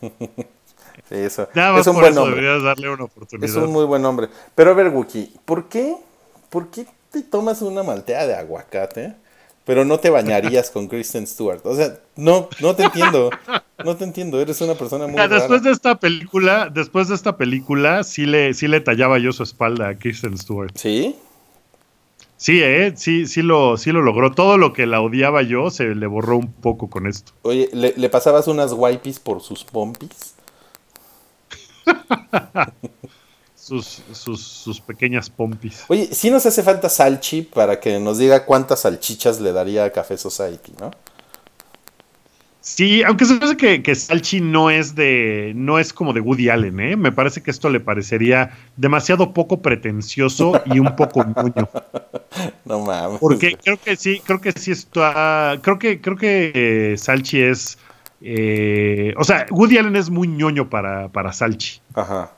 sí, 1.08 1.14
eso. 1.14 1.48
Nada 1.54 1.72
más 1.72 1.80
es 1.82 1.86
un 1.86 1.94
por 1.94 2.02
buen 2.02 2.12
eso 2.12 2.20
nombre. 2.24 2.40
deberías 2.40 2.62
darle 2.64 2.90
una 2.90 3.04
oportunidad. 3.04 3.48
Es 3.48 3.56
un 3.56 3.72
muy 3.72 3.84
buen 3.84 4.02
nombre. 4.02 4.28
Pero 4.54 4.70
a 4.70 4.74
ver, 4.74 4.88
Wookie, 4.88 5.32
¿por 5.44 5.68
qué? 5.68 5.96
¿Por 6.50 6.68
qué 6.68 6.86
te 7.10 7.22
tomas 7.22 7.62
una 7.62 7.82
malteada 7.82 8.26
de 8.26 8.34
aguacate, 8.34 9.14
pero 9.64 9.84
no 9.84 9.98
te 9.98 10.10
bañarías 10.10 10.70
con 10.70 10.88
Kristen 10.88 11.26
Stewart? 11.26 11.60
O 11.64 11.74
sea, 11.74 11.98
no, 12.16 12.48
no 12.60 12.76
te 12.76 12.84
entiendo. 12.84 13.30
No 13.84 13.96
te 13.96 14.04
entiendo. 14.04 14.40
Eres 14.40 14.60
una 14.60 14.74
persona 14.74 15.06
muy 15.06 15.20
después 15.28 15.62
de 15.62 15.70
esta 15.70 15.96
película, 15.96 16.70
después 16.72 17.08
de 17.08 17.14
esta 17.14 17.36
película, 17.36 18.04
sí 18.04 18.26
le, 18.26 18.54
sí 18.54 18.68
le 18.68 18.80
tallaba 18.80 19.18
yo 19.18 19.32
su 19.32 19.42
espalda 19.42 19.88
a 19.88 19.98
Kristen 19.98 20.38
Stewart. 20.38 20.72
¿Sí? 20.76 21.16
Sí, 22.36 22.62
eh, 22.62 22.92
sí, 22.96 23.26
sí 23.26 23.42
lo, 23.42 23.76
sí 23.76 23.92
lo 23.92 24.02
logró. 24.02 24.32
Todo 24.32 24.58
lo 24.58 24.72
que 24.72 24.86
la 24.86 25.00
odiaba 25.00 25.42
yo 25.42 25.70
se 25.70 25.94
le 25.94 26.06
borró 26.06 26.36
un 26.36 26.52
poco 26.52 26.90
con 26.90 27.06
esto. 27.06 27.32
Oye, 27.42 27.70
¿le, 27.72 27.94
le 27.96 28.08
pasabas 28.10 28.46
unas 28.46 28.72
wipes 28.72 29.18
por 29.18 29.40
sus 29.40 29.64
pompis? 29.64 30.34
Sus, 33.54 34.00
sus, 34.12 34.46
sus 34.46 34.80
pequeñas 34.80 35.28
pompis. 35.28 35.82
Oye, 35.88 36.06
sí 36.12 36.30
nos 36.30 36.46
hace 36.46 36.62
falta 36.62 36.88
Salchi 36.88 37.42
para 37.42 37.80
que 37.80 37.98
nos 37.98 38.18
diga 38.18 38.44
cuántas 38.44 38.82
salchichas 38.82 39.40
le 39.40 39.52
daría 39.52 39.84
a 39.84 39.90
Café 39.90 40.16
Society, 40.16 40.72
¿no? 40.78 40.92
Sí, 42.66 43.04
aunque 43.04 43.24
se 43.26 43.34
me 43.34 43.44
hace 43.44 43.56
que, 43.56 43.80
que 43.80 43.94
Salchi 43.94 44.40
no 44.40 44.70
es 44.70 44.96
de, 44.96 45.52
no 45.54 45.78
es 45.78 45.92
como 45.92 46.12
de 46.12 46.20
Woody 46.20 46.48
Allen, 46.48 46.80
¿eh? 46.80 46.96
Me 46.96 47.12
parece 47.12 47.40
que 47.40 47.52
esto 47.52 47.70
le 47.70 47.78
parecería 47.78 48.58
demasiado 48.76 49.32
poco 49.32 49.62
pretencioso 49.62 50.60
y 50.66 50.80
un 50.80 50.96
poco 50.96 51.24
ñoño. 51.24 51.68
No 52.64 52.80
mames. 52.80 53.20
Porque 53.20 53.56
creo 53.62 53.78
que 53.78 53.94
sí, 53.94 54.20
creo 54.26 54.40
que 54.40 54.50
sí 54.50 54.72
está. 54.72 55.56
Creo 55.62 55.78
que, 55.78 56.00
creo 56.00 56.16
que 56.16 56.50
eh, 56.54 56.96
Salchi 56.98 57.40
es. 57.40 57.78
eh, 58.20 59.14
o 59.16 59.22
sea, 59.22 59.46
Woody 59.50 59.78
Allen 59.78 59.94
es 59.94 60.10
muy 60.10 60.26
ñoño 60.26 60.68
para, 60.68 61.08
para 61.08 61.32
Salchi. 61.32 61.80
Ajá. 61.94 62.32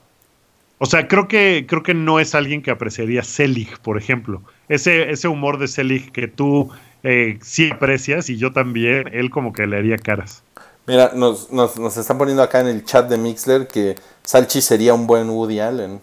O 0.77 0.85
sea, 0.85 1.09
creo 1.09 1.27
que, 1.27 1.65
creo 1.67 1.83
que 1.83 1.95
no 1.95 2.21
es 2.21 2.35
alguien 2.35 2.61
que 2.61 2.71
apreciaría 2.71 3.23
Selig, 3.25 3.79
por 3.79 3.97
ejemplo. 3.97 4.43
Ese, 4.69 5.11
ese 5.11 5.27
humor 5.27 5.59
de 5.59 5.69
Selig 5.69 6.13
que 6.13 6.29
tú 6.29 6.71
eh, 7.03 7.39
sí 7.43 7.71
aprecias 7.73 8.29
y 8.31 8.37
yo 8.37 8.53
también, 8.53 9.09
él 9.13 9.31
como 9.31 9.53
que 9.53 9.67
le 9.67 9.77
haría 9.79 9.97
caras. 9.99 10.43
Mira, 10.87 11.13
nos, 11.15 11.51
nos, 11.53 11.79
nos 11.79 11.97
están 11.97 12.17
poniendo 12.19 12.43
acá 12.43 12.61
en 12.61 12.69
el 12.69 12.85
chat 12.85 13.09
de 13.09 13.19
Mixler 13.19 13.69
que 13.69 13.95
Salchi 14.23 14.61
sería 14.63 14.95
un 14.95 15.07
buen 15.07 15.29
Woody 15.31 15.61
Allen. 15.61 16.01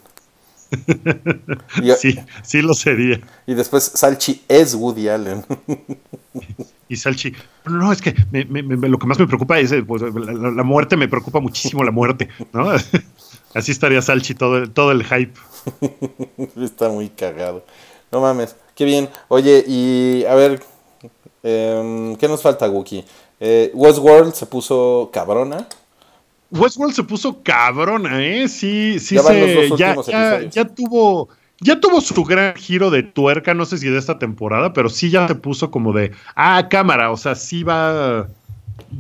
Sí, 2.00 2.18
sí 2.44 2.62
lo 2.62 2.74
sería. 2.74 3.20
y 3.46 3.54
después 3.54 3.84
Salchi 3.96 4.44
es 4.48 4.76
Woody 4.76 5.08
Allen. 5.10 5.46
Y 6.88 6.98
Salchi, 6.98 7.34
no, 7.66 7.92
es 7.92 8.00
que 8.00 8.14
me- 8.32 8.46
me- 8.46 8.62
me- 8.62 8.88
lo 8.88 9.00
que 9.00 9.08
más 9.08 9.18
me 9.18 9.26
preocupa 9.26 9.58
es 9.58 9.72
eh, 9.72 9.82
pues, 9.82 10.04
la, 10.04 10.62
muerte, 10.64 10.96
me 10.96 11.08
preocupa 11.08 11.40
muchísimo 11.40 11.84
la 11.84 11.90
muerte, 11.90 12.30
¿no? 12.54 12.70
Así 13.56 13.72
estaría 13.72 14.04
Salchi 14.04 14.36
todo, 14.36 14.70
todo 14.70 14.92
el 14.92 15.04
hype. 15.04 15.34
Está 16.62 16.90
muy 16.90 17.10
cagado. 17.10 17.66
No 18.12 18.22
mames. 18.22 18.56
Qué 18.76 18.86
bien. 18.86 19.10
Oye, 19.30 19.64
y 19.68 20.26
a 20.26 20.36
ver, 20.36 20.62
em, 21.46 22.16
¿qué 22.16 22.28
nos 22.28 22.42
falta, 22.42 22.68
Wookie? 22.68 23.06
Eh, 23.40 23.72
Westworld 23.74 24.34
se 24.34 24.46
puso 24.46 25.10
cabrona. 25.14 25.68
Westworld 26.52 26.94
se 26.96 27.04
puso 27.04 27.42
cabrona, 27.44 28.24
¿eh? 28.24 28.48
Sí, 28.48 29.00
sí 29.00 29.16
Ya 29.78 29.96
se. 30.04 30.50
ya 30.50 30.66
tuvo. 30.66 31.30
Ya 31.62 31.80
tuvo 31.80 32.02
su 32.02 32.24
gran 32.26 32.54
giro 32.56 32.90
de 32.90 33.02
tuerca, 33.04 33.54
no 33.54 33.66
sé 33.66 33.78
si 33.78 33.88
de 33.88 33.98
esta 33.98 34.20
temporada, 34.20 34.74
pero 34.74 34.90
sí 34.90 35.10
ya 35.10 35.28
se 35.28 35.36
puso 35.36 35.72
como 35.72 35.94
de. 35.94 36.12
Ah, 36.36 36.68
cámara, 36.70 37.12
o 37.12 37.18
sea, 37.18 37.36
sí 37.36 37.64
va. 37.64 38.28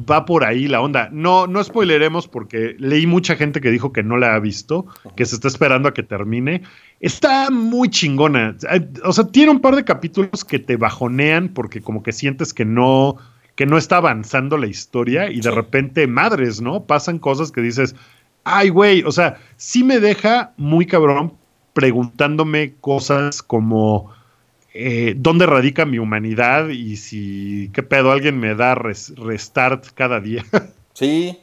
Va 0.09 0.25
por 0.25 0.43
ahí 0.43 0.67
la 0.67 0.81
onda. 0.81 1.09
No, 1.11 1.47
no 1.47 1.63
spoileremos 1.63 2.27
porque 2.27 2.75
leí 2.79 3.05
mucha 3.07 3.35
gente 3.35 3.61
que 3.61 3.71
dijo 3.71 3.91
que 3.91 4.03
no 4.03 4.17
la 4.17 4.35
ha 4.35 4.39
visto, 4.39 4.85
que 5.15 5.25
se 5.25 5.35
está 5.35 5.47
esperando 5.47 5.89
a 5.89 5.93
que 5.93 6.03
termine. 6.03 6.61
Está 6.99 7.49
muy 7.49 7.89
chingona. 7.89 8.55
O 9.03 9.13
sea, 9.13 9.27
tiene 9.27 9.51
un 9.51 9.59
par 9.59 9.75
de 9.75 9.83
capítulos 9.83 10.45
que 10.45 10.59
te 10.59 10.77
bajonean 10.77 11.49
porque 11.49 11.81
como 11.81 12.03
que 12.03 12.13
sientes 12.13 12.53
que 12.53 12.65
no, 12.65 13.17
que 13.55 13.65
no 13.65 13.77
está 13.77 13.97
avanzando 13.97 14.57
la 14.57 14.67
historia 14.67 15.29
y 15.29 15.41
de 15.41 15.51
repente, 15.51 16.07
madres, 16.07 16.61
¿no? 16.61 16.83
Pasan 16.83 17.19
cosas 17.19 17.51
que 17.51 17.61
dices, 17.61 17.95
ay, 18.43 18.69
güey, 18.69 19.03
o 19.03 19.11
sea, 19.11 19.37
sí 19.57 19.83
me 19.83 19.99
deja 19.99 20.53
muy 20.57 20.85
cabrón 20.85 21.33
preguntándome 21.73 22.75
cosas 22.79 23.43
como 23.43 24.09
eh, 24.75 25.15
dónde 25.17 25.45
radica 25.45 25.85
mi 25.85 25.99
humanidad 25.99 26.69
y 26.69 26.97
si, 26.97 27.71
qué 27.73 27.83
pedo, 27.83 28.11
alguien 28.11 28.39
me 28.39 28.55
da 28.55 28.75
res- 28.75 29.13
restart 29.17 29.85
cada 29.95 30.19
día. 30.21 30.43
Sí, 30.93 31.39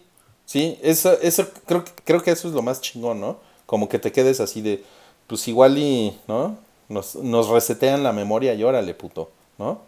sí, 0.47 0.79
eso, 0.83 1.13
eso 1.21 1.49
creo, 1.67 1.85
que- 1.85 1.93
creo 2.05 2.23
que 2.23 2.31
eso 2.31 2.49
es 2.49 2.55
lo 2.55 2.63
más 2.63 2.81
chingón, 2.81 3.21
¿no? 3.21 3.39
Como 3.67 3.89
que 3.89 3.99
te 3.99 4.13
quedes 4.13 4.41
así 4.41 4.61
de, 4.63 4.83
pues 5.27 5.47
igual 5.49 5.79
y, 5.79 6.17
¿no? 6.29 6.59
Nos, 6.89 7.17
nos 7.17 7.49
resetean 7.49 8.03
la 8.03 8.13
memoria 8.13 8.55
y 8.55 8.65
órale, 8.65 8.95
puto, 8.95 9.31
¿no? 9.59 9.81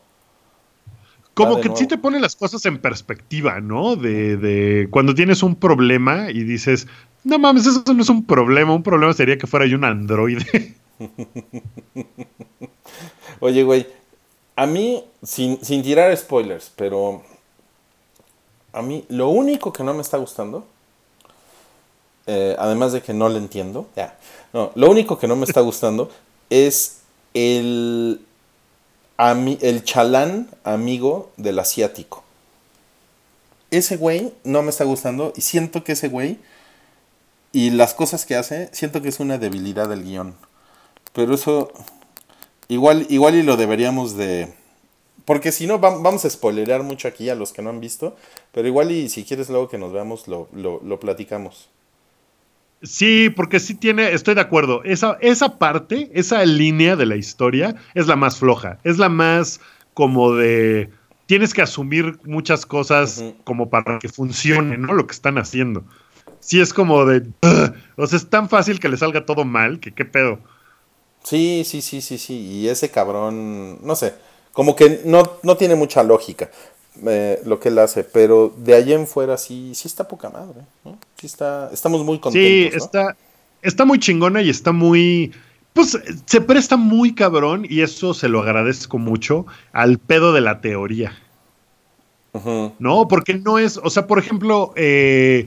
Como 1.35 1.59
que 1.59 1.71
sí 1.75 1.87
nuevo. 1.87 1.89
te 1.89 1.99
pone 1.99 2.21
las 2.21 2.37
cosas 2.37 2.65
en 2.67 2.79
perspectiva, 2.79 3.61
¿no? 3.61 3.97
De, 3.97 4.37
de 4.37 4.89
cuando 4.91 5.15
tienes 5.15 5.43
un 5.43 5.57
problema 5.57 6.31
y 6.31 6.45
dices, 6.45 6.87
no 7.25 7.39
mames, 7.41 7.67
eso 7.67 7.83
no 7.93 8.03
es 8.03 8.09
un 8.09 8.25
problema, 8.25 8.73
un 8.73 8.85
problema 8.85 9.13
sería 9.15 9.37
que 9.37 9.49
fuera 9.49 9.67
yo 9.67 9.77
un 9.77 9.85
androide. 9.85 10.77
Oye, 13.45 13.63
güey, 13.63 13.87
a 14.57 14.65
mí, 14.65 15.05
sin, 15.23 15.63
sin 15.63 15.83
tirar 15.83 16.17
spoilers, 16.17 16.73
pero 16.75 17.23
a 18.73 18.81
mí 18.81 19.05
lo 19.11 19.29
único 19.29 19.71
que 19.71 19.83
no 19.85 19.93
me 19.93 20.01
está 20.01 20.17
gustando 20.17 20.67
eh, 22.27 22.57
además 22.59 22.93
de 22.93 23.03
que 23.03 23.13
no 23.13 23.29
le 23.29 23.37
entiendo, 23.37 23.87
ya. 23.97 24.19
No, 24.55 24.73
lo 24.77 24.91
único 24.91 25.19
que 25.19 25.29
no 25.29 25.37
me 25.37 25.45
está 25.45 25.61
gustando 25.71 26.11
es 26.49 27.01
el, 27.35 28.25
ami- 29.19 29.59
el 29.61 29.85
chalán 29.85 30.49
amigo 30.65 31.31
del 31.37 31.59
asiático. 31.59 32.25
Ese 33.71 33.99
güey 33.99 34.33
no 34.43 34.63
me 34.63 34.71
está 34.71 34.85
gustando 34.85 35.35
y 35.37 35.43
siento 35.43 35.85
que 35.85 35.93
ese 35.93 36.09
güey 36.09 36.39
y 37.53 37.71
las 37.73 37.93
cosas 37.93 38.25
que 38.25 38.37
hace, 38.37 38.71
siento 38.73 39.03
que 39.03 39.11
es 39.11 39.21
una 39.21 39.37
debilidad 39.37 39.91
del 39.91 40.03
guion. 40.05 40.35
Pero 41.13 41.35
eso, 41.35 41.71
igual, 42.69 43.07
igual 43.11 43.35
y 43.35 43.43
lo 43.43 43.57
deberíamos 43.57 44.17
de... 44.17 44.53
Porque 45.25 45.53
si 45.53 45.67
no, 45.67 45.81
vam- 45.81 46.03
vamos 46.03 46.25
a 46.25 46.31
spoilerear 46.31 46.83
mucho 46.83 47.09
aquí 47.09 47.31
a 47.31 47.35
los 47.35 47.53
que 47.53 47.63
no 47.63 47.71
han 47.71 47.81
visto. 47.81 48.15
Pero 48.53 48.69
igual 48.69 48.91
y 48.91 49.09
si 49.09 49.25
quieres 49.25 49.49
luego 49.49 49.69
que 49.69 49.79
nos 49.79 49.93
veamos, 49.93 50.29
lo, 50.29 50.49
lo, 50.53 50.81
lo 50.85 51.01
platicamos. 51.01 51.71
Sí, 52.83 53.31
porque 53.31 53.61
sí 53.61 53.75
tiene, 53.75 54.13
estoy 54.13 54.35
de 54.35 54.43
acuerdo. 54.43 54.85
Esa, 54.85 55.17
esa 55.23 55.59
parte, 55.59 56.11
esa 56.13 56.45
línea 56.45 56.97
de 56.97 57.07
la 57.07 57.17
historia 57.17 57.75
es 57.95 58.07
la 58.07 58.17
más 58.17 58.39
floja. 58.39 58.79
Es 58.85 58.99
la 58.99 59.09
más 59.09 59.61
como 59.95 60.35
de. 60.35 60.91
Tienes 61.25 61.55
que 61.55 61.63
asumir 61.63 62.19
muchas 62.25 62.67
cosas 62.67 63.25
como 63.45 63.71
para 63.71 63.99
que 64.01 64.11
funcione, 64.11 64.77
¿no? 64.77 64.93
Lo 64.93 65.07
que 65.07 65.15
están 65.15 65.39
haciendo. 65.39 65.85
Sí, 66.41 66.61
es 66.61 66.75
como 66.75 67.07
de. 67.07 67.27
O 67.97 68.07
sea, 68.07 68.19
es 68.19 68.29
tan 68.29 68.51
fácil 68.51 68.79
que 68.79 68.91
le 68.91 68.99
salga 68.99 69.25
todo 69.25 69.47
mal 69.47 69.81
que 69.81 69.93
qué 69.95 70.05
pedo. 70.05 70.39
Sí, 71.25 71.65
sí, 71.65 71.83
sí, 71.83 72.01
sí, 72.01 72.19
sí. 72.19 72.35
Y 72.35 72.69
ese 72.69 72.91
cabrón, 72.91 73.79
no 73.85 73.97
sé, 73.97 74.15
como 74.53 74.77
que 74.77 75.01
no, 75.05 75.23
no 75.43 75.57
tiene 75.57 75.75
mucha 75.75 76.03
lógica 76.03 76.51
eh, 77.07 77.41
lo 77.45 77.59
que 77.59 77.71
él 77.71 77.79
hace, 77.79 78.05
pero 78.05 78.53
de 78.57 78.75
allá 78.75 78.95
en 78.95 79.07
fuera 79.07 79.37
sí, 79.37 79.73
sí 79.75 79.89
está 79.89 80.07
poca 80.07 80.31
madre. 80.31 80.61
¿no? 80.85 80.97
Sí 81.19 81.27
está, 81.27 81.71
estamos 81.73 82.05
muy 82.05 82.17
Sí, 82.17 82.21
contentos. 82.21 82.73
¿no? 82.79 82.85
está, 82.85 83.17
está 83.63 83.85
muy 83.85 83.99
chingona 83.99 84.43
y 84.43 84.51
está 84.51 84.71
muy. 84.71 85.33
Pues 85.73 85.99
se 86.27 86.41
presta 86.41 86.77
muy 86.77 87.17
cabrón 87.17 87.67
y 87.69 87.81
eso 87.81 88.15
se 88.15 88.29
lo 88.29 88.41
agradezco 88.43 88.99
mucho 88.99 89.45
al 89.73 89.99
pedo 89.99 90.33
de 90.33 90.41
la 90.41 90.61
teoría. 90.61 91.19
¿no? 92.79 93.09
Porque 93.09 93.35
no 93.35 93.59
es, 93.59 93.79
o 93.83 93.91
sea, 93.91 94.07
por 94.07 94.19
ejemplo, 94.19 94.73
eh, 94.77 95.47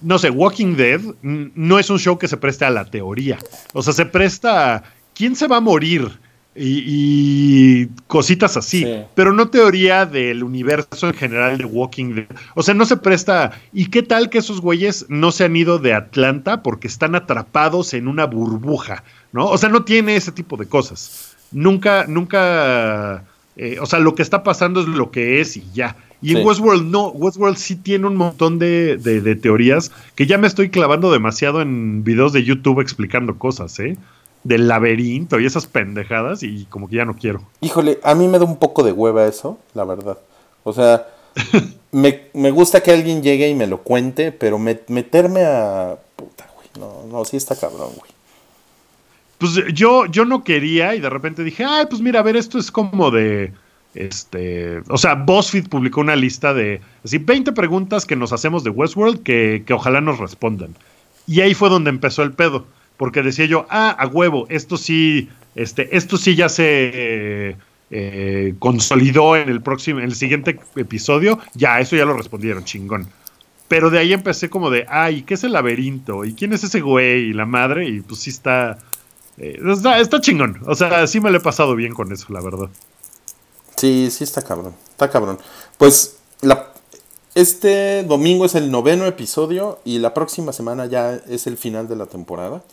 no 0.00 0.18
sé, 0.18 0.30
Walking 0.30 0.76
Dead 0.76 1.00
no 1.22 1.78
es 1.78 1.90
un 1.90 1.98
show 1.98 2.18
que 2.18 2.28
se 2.28 2.36
preste 2.36 2.64
a 2.64 2.70
la 2.70 2.84
teoría. 2.84 3.38
O 3.72 3.82
sea, 3.82 3.92
se 3.92 4.06
presta 4.06 4.76
a 4.76 4.84
quién 5.18 5.34
se 5.36 5.48
va 5.48 5.56
a 5.56 5.60
morir 5.60 6.08
y, 6.54 6.82
y 6.86 7.88
cositas 8.06 8.56
así, 8.56 8.82
Sí. 8.84 8.94
pero 9.14 9.32
no 9.32 9.48
teoría 9.48 10.06
del 10.06 10.42
universo 10.42 11.06
en 11.08 11.14
general 11.14 11.58
de 11.58 11.64
Walking 11.64 12.14
Dead. 12.14 12.26
O 12.54 12.62
sea, 12.62 12.74
no 12.74 12.84
se 12.84 12.96
presta. 12.96 13.52
¿Y 13.72 13.86
qué 13.90 14.02
tal 14.02 14.30
que 14.30 14.38
esos 14.38 14.60
güeyes 14.60 15.06
no 15.08 15.30
se 15.30 15.44
han 15.44 15.54
ido 15.56 15.78
de 15.78 15.94
Atlanta 15.94 16.62
porque 16.62 16.86
están 16.88 17.14
atrapados 17.14 17.94
en 17.94 18.08
una 18.08 18.24
burbuja? 18.26 19.04
¿No? 19.32 19.46
O 19.46 19.58
sea, 19.58 19.68
no 19.68 19.84
tiene 19.84 20.16
ese 20.16 20.32
tipo 20.32 20.56
de 20.56 20.66
cosas. 20.66 21.36
Nunca, 21.52 22.06
nunca. 22.08 23.24
eh, 23.56 23.78
o 23.80 23.86
sea, 23.86 23.98
lo 23.98 24.14
que 24.14 24.22
está 24.22 24.42
pasando 24.42 24.80
es 24.80 24.86
lo 24.88 25.10
que 25.10 25.40
es 25.40 25.56
y 25.56 25.64
ya. 25.74 25.96
Y 26.22 26.30
en 26.32 26.38
Sí. 26.38 26.42
Westworld 26.44 26.84
no, 26.90 27.08
Westworld 27.08 27.56
sí 27.56 27.76
tiene 27.76 28.06
un 28.06 28.16
montón 28.16 28.58
de, 28.58 28.96
de- 28.96 29.20
de 29.20 29.36
teorías 29.36 29.92
que 30.16 30.26
ya 30.26 30.38
me 30.38 30.46
estoy 30.48 30.68
clavando 30.70 31.12
demasiado 31.12 31.60
en 31.62 32.02
videos 32.04 32.32
de 32.32 32.42
YouTube 32.42 32.80
explicando 32.80 33.36
cosas, 33.38 33.78
¿eh? 33.78 33.96
Del 34.48 34.66
laberinto 34.68 35.38
y 35.38 35.46
esas 35.46 35.66
pendejadas 35.66 36.42
y 36.42 36.64
como 36.66 36.88
que 36.88 36.96
ya 36.96 37.04
no 37.04 37.14
quiero. 37.14 37.42
Híjole, 37.60 37.98
a 38.02 38.14
mí 38.14 38.26
me 38.28 38.38
da 38.38 38.44
un 38.44 38.56
poco 38.56 38.82
de 38.82 38.92
hueva 38.92 39.26
eso, 39.26 39.58
la 39.74 39.84
verdad. 39.84 40.18
O 40.64 40.72
sea, 40.72 41.06
me, 41.92 42.22
me 42.34 42.50
gusta 42.50 42.82
que 42.82 42.90
alguien 42.90 43.22
llegue 43.22 43.48
y 43.48 43.54
me 43.54 43.66
lo 43.66 43.78
cuente, 43.82 44.32
pero 44.32 44.58
me- 44.58 44.80
meterme 44.88 45.44
a... 45.44 45.96
Puta, 46.16 46.46
güey. 46.54 46.68
No, 46.78 47.04
no, 47.10 47.24
sí 47.24 47.36
está 47.36 47.54
cabrón, 47.56 47.90
güey. 47.96 48.10
Pues 49.38 49.52
yo, 49.72 50.06
yo 50.06 50.24
no 50.24 50.42
quería 50.42 50.94
y 50.96 51.00
de 51.00 51.10
repente 51.10 51.44
dije, 51.44 51.64
ay, 51.64 51.86
pues 51.88 52.00
mira, 52.00 52.20
a 52.20 52.24
ver, 52.24 52.36
esto 52.36 52.58
es 52.58 52.70
como 52.72 53.10
de. 53.10 53.52
Este. 53.94 54.80
O 54.88 54.98
sea, 54.98 55.14
BuzzFeed 55.14 55.68
publicó 55.68 56.00
una 56.00 56.16
lista 56.16 56.52
de 56.54 56.80
así 57.04 57.18
20 57.18 57.52
preguntas 57.52 58.04
que 58.04 58.16
nos 58.16 58.32
hacemos 58.32 58.64
de 58.64 58.70
Westworld 58.70 59.22
que, 59.22 59.62
que 59.64 59.72
ojalá 59.74 60.00
nos 60.00 60.18
respondan. 60.18 60.74
Y 61.26 61.40
ahí 61.40 61.54
fue 61.54 61.68
donde 61.68 61.90
empezó 61.90 62.22
el 62.22 62.32
pedo. 62.32 62.66
Porque 62.98 63.22
decía 63.22 63.46
yo, 63.46 63.66
ah, 63.70 63.90
a 63.90 64.06
huevo, 64.06 64.46
esto 64.50 64.76
sí, 64.76 65.30
este, 65.54 65.96
esto 65.96 66.18
sí 66.18 66.34
ya 66.34 66.50
se 66.50 67.56
eh, 67.90 68.54
consolidó 68.58 69.36
en 69.36 69.48
el 69.48 69.62
próximo, 69.62 70.00
en 70.00 70.06
el 70.06 70.14
siguiente 70.14 70.60
episodio. 70.76 71.38
Ya, 71.54 71.80
eso 71.80 71.96
ya 71.96 72.04
lo 72.04 72.12
respondieron, 72.12 72.64
chingón. 72.64 73.08
Pero 73.68 73.88
de 73.88 73.98
ahí 73.98 74.12
empecé 74.12 74.50
como 74.50 74.68
de, 74.68 74.84
ay, 74.88 75.22
¿qué 75.22 75.34
es 75.34 75.44
el 75.44 75.52
laberinto? 75.52 76.24
¿Y 76.24 76.34
quién 76.34 76.52
es 76.52 76.64
ese 76.64 76.80
güey? 76.80 77.30
Y 77.30 77.32
la 77.32 77.46
madre, 77.46 77.88
y 77.88 78.00
pues 78.00 78.20
sí 78.20 78.30
está. 78.30 78.78
eh, 79.38 79.58
está, 79.72 79.98
está 80.00 80.20
chingón. 80.20 80.60
O 80.66 80.74
sea, 80.74 81.06
sí 81.06 81.20
me 81.20 81.30
lo 81.30 81.38
he 81.38 81.40
pasado 81.40 81.74
bien 81.76 81.94
con 81.94 82.12
eso, 82.12 82.26
la 82.30 82.40
verdad. 82.40 82.68
Sí, 83.76 84.10
sí 84.10 84.24
está 84.24 84.42
cabrón. 84.42 84.74
Está 84.90 85.08
cabrón. 85.08 85.38
Pues 85.76 86.18
este 87.34 88.02
domingo 88.02 88.44
es 88.46 88.56
el 88.56 88.70
noveno 88.70 89.06
episodio 89.06 89.78
y 89.84 89.98
la 90.00 90.12
próxima 90.12 90.52
semana 90.52 90.86
ya 90.86 91.14
es 91.14 91.46
el 91.46 91.56
final 91.56 91.86
de 91.88 91.94
la 91.94 92.06
temporada. 92.06 92.64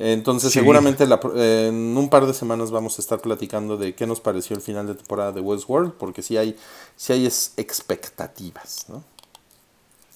Entonces 0.00 0.52
Sí. 0.52 0.60
seguramente 0.60 1.06
la 1.06 1.18
eh, 1.34 1.66
en 1.70 1.96
un 1.96 2.08
par 2.08 2.26
de 2.26 2.32
semanas 2.32 2.70
vamos 2.70 2.98
a 2.98 3.02
estar 3.02 3.20
platicando 3.20 3.76
de 3.76 3.94
qué 3.94 4.06
nos 4.06 4.20
pareció 4.20 4.54
el 4.56 4.62
final 4.62 4.86
de 4.86 4.94
temporada 4.94 5.32
de 5.32 5.40
Westworld, 5.40 5.92
porque 5.94 6.22
sí 6.22 6.36
hay, 6.36 6.56
sí 6.96 7.12
hay 7.12 7.26
expectativas, 7.26 8.86
¿no? 8.88 9.02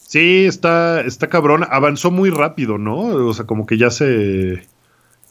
Sí, 0.07 0.45
está, 0.47 1.01
está 1.01 1.29
cabrón. 1.29 1.65
Avanzó 1.71 2.11
muy 2.11 2.31
rápido, 2.31 2.79
¿no? 2.79 2.99
O 3.27 3.35
sea, 3.35 3.47
como 3.47 3.67
que 3.67 3.79
ya 3.79 3.91
se. 3.91 4.69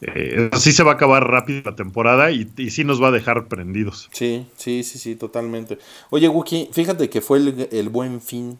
Eh, 0.00 0.50
sí 0.58 0.72
se 0.72 0.82
va 0.82 0.92
a 0.92 0.94
acabar 0.94 1.28
rápido 1.28 1.62
la 1.64 1.76
temporada 1.76 2.32
y, 2.32 2.50
y 2.56 2.70
sí 2.70 2.82
nos 2.82 3.00
va 3.00 3.08
a 3.08 3.10
dejar 3.12 3.46
prendidos. 3.46 4.10
Sí, 4.12 4.48
sí, 4.56 4.82
sí, 4.82 4.98
sí, 4.98 5.14
totalmente. 5.14 5.78
Oye, 6.10 6.28
Wookie, 6.28 6.68
fíjate 6.72 7.08
que 7.08 7.20
fue 7.20 7.38
el, 7.38 7.68
el 7.70 7.88
buen 7.88 8.20
fin 8.20 8.58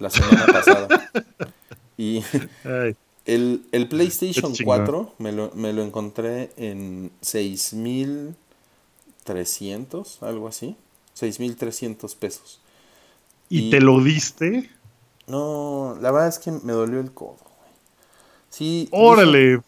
la 0.00 0.10
semana 0.10 0.46
pasada. 0.46 0.88
Y 1.98 2.24
Ay, 2.64 2.96
el, 3.26 3.66
el 3.72 3.88
PlayStation 3.88 4.52
Qué 4.52 4.58
chingón. 4.58 4.76
4 4.78 5.14
me 5.18 5.32
lo, 5.32 5.50
me 5.54 5.72
lo 5.72 5.82
encontré 5.82 6.50
en 6.56 7.10
6.300, 7.22 8.34
algo 10.22 10.48
así. 10.48 10.76
6.300 11.18 12.16
pesos. 12.16 12.60
¿Y 13.48 13.68
Y- 13.68 13.70
te 13.70 13.80
lo 13.80 14.00
diste? 14.00 14.70
No, 15.26 15.96
la 16.00 16.10
verdad 16.10 16.28
es 16.28 16.38
que 16.38 16.50
me 16.50 16.72
dolió 16.72 17.00
el 17.00 17.12
codo. 17.12 17.36
güey. 17.38 17.72
Sí. 18.50 18.88
dije- 18.90 18.92
Órale. 18.92 19.60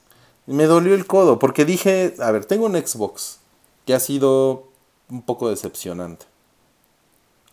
Me 0.47 0.65
dolió 0.65 0.95
el 0.95 1.07
codo 1.07 1.39
porque 1.39 1.65
dije, 1.65 2.15
a 2.19 2.31
ver, 2.31 2.45
tengo 2.45 2.67
un 2.67 2.75
Xbox 2.77 3.39
que 3.87 3.95
ha 3.95 4.01
sido 4.01 4.69
un 5.09 5.23
poco 5.23 5.49
decepcionante. 5.49 6.27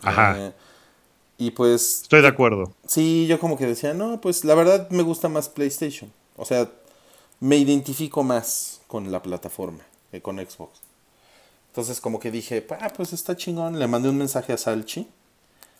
Ajá. 0.01 0.47
Eh, 0.47 0.53
y 1.41 1.49
pues 1.49 2.03
Estoy 2.03 2.21
de 2.21 2.27
acuerdo. 2.27 2.71
Sí, 2.85 3.25
yo 3.25 3.39
como 3.39 3.57
que 3.57 3.65
decía, 3.65 3.95
no, 3.95 4.21
pues 4.21 4.45
la 4.45 4.53
verdad 4.53 4.87
me 4.91 5.01
gusta 5.01 5.27
más 5.27 5.49
PlayStation. 5.49 6.13
O 6.35 6.45
sea, 6.45 6.69
me 7.39 7.57
identifico 7.57 8.21
más 8.21 8.81
con 8.85 9.11
la 9.11 9.23
plataforma 9.23 9.79
que 10.11 10.21
con 10.21 10.37
Xbox. 10.37 10.81
Entonces 11.71 11.99
como 11.99 12.19
que 12.19 12.29
dije, 12.29 12.67
ah, 12.79 12.93
pues 12.95 13.11
está 13.11 13.35
chingón. 13.35 13.79
Le 13.79 13.87
mandé 13.87 14.09
un 14.09 14.19
mensaje 14.19 14.53
a 14.53 14.57
Salchi, 14.57 15.07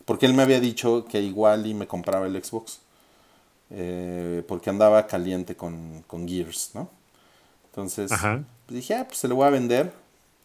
porque 0.04 0.26
él 0.26 0.34
me 0.34 0.42
había 0.42 0.58
dicho 0.58 1.04
que 1.08 1.20
igual 1.20 1.64
y 1.68 1.74
me 1.74 1.86
compraba 1.86 2.26
el 2.26 2.42
Xbox. 2.42 2.80
Eh, 3.70 4.42
porque 4.48 4.68
andaba 4.68 5.06
caliente 5.06 5.54
con, 5.54 6.02
con 6.08 6.26
Gears, 6.26 6.72
¿no? 6.74 6.90
Entonces 7.66 8.10
Ajá. 8.10 8.42
dije, 8.68 8.96
ah, 8.96 9.04
pues 9.06 9.18
se 9.18 9.28
lo 9.28 9.36
voy 9.36 9.46
a 9.46 9.50
vender. 9.50 9.92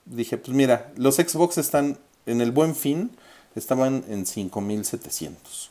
Dije, 0.06 0.38
pues 0.38 0.56
mira, 0.56 0.94
los 0.96 1.16
Xbox 1.16 1.58
están 1.58 1.98
en 2.28 2.40
el 2.40 2.52
buen 2.52 2.76
fin, 2.76 3.10
estaban 3.60 4.04
en 4.10 4.26
5700. 4.26 5.70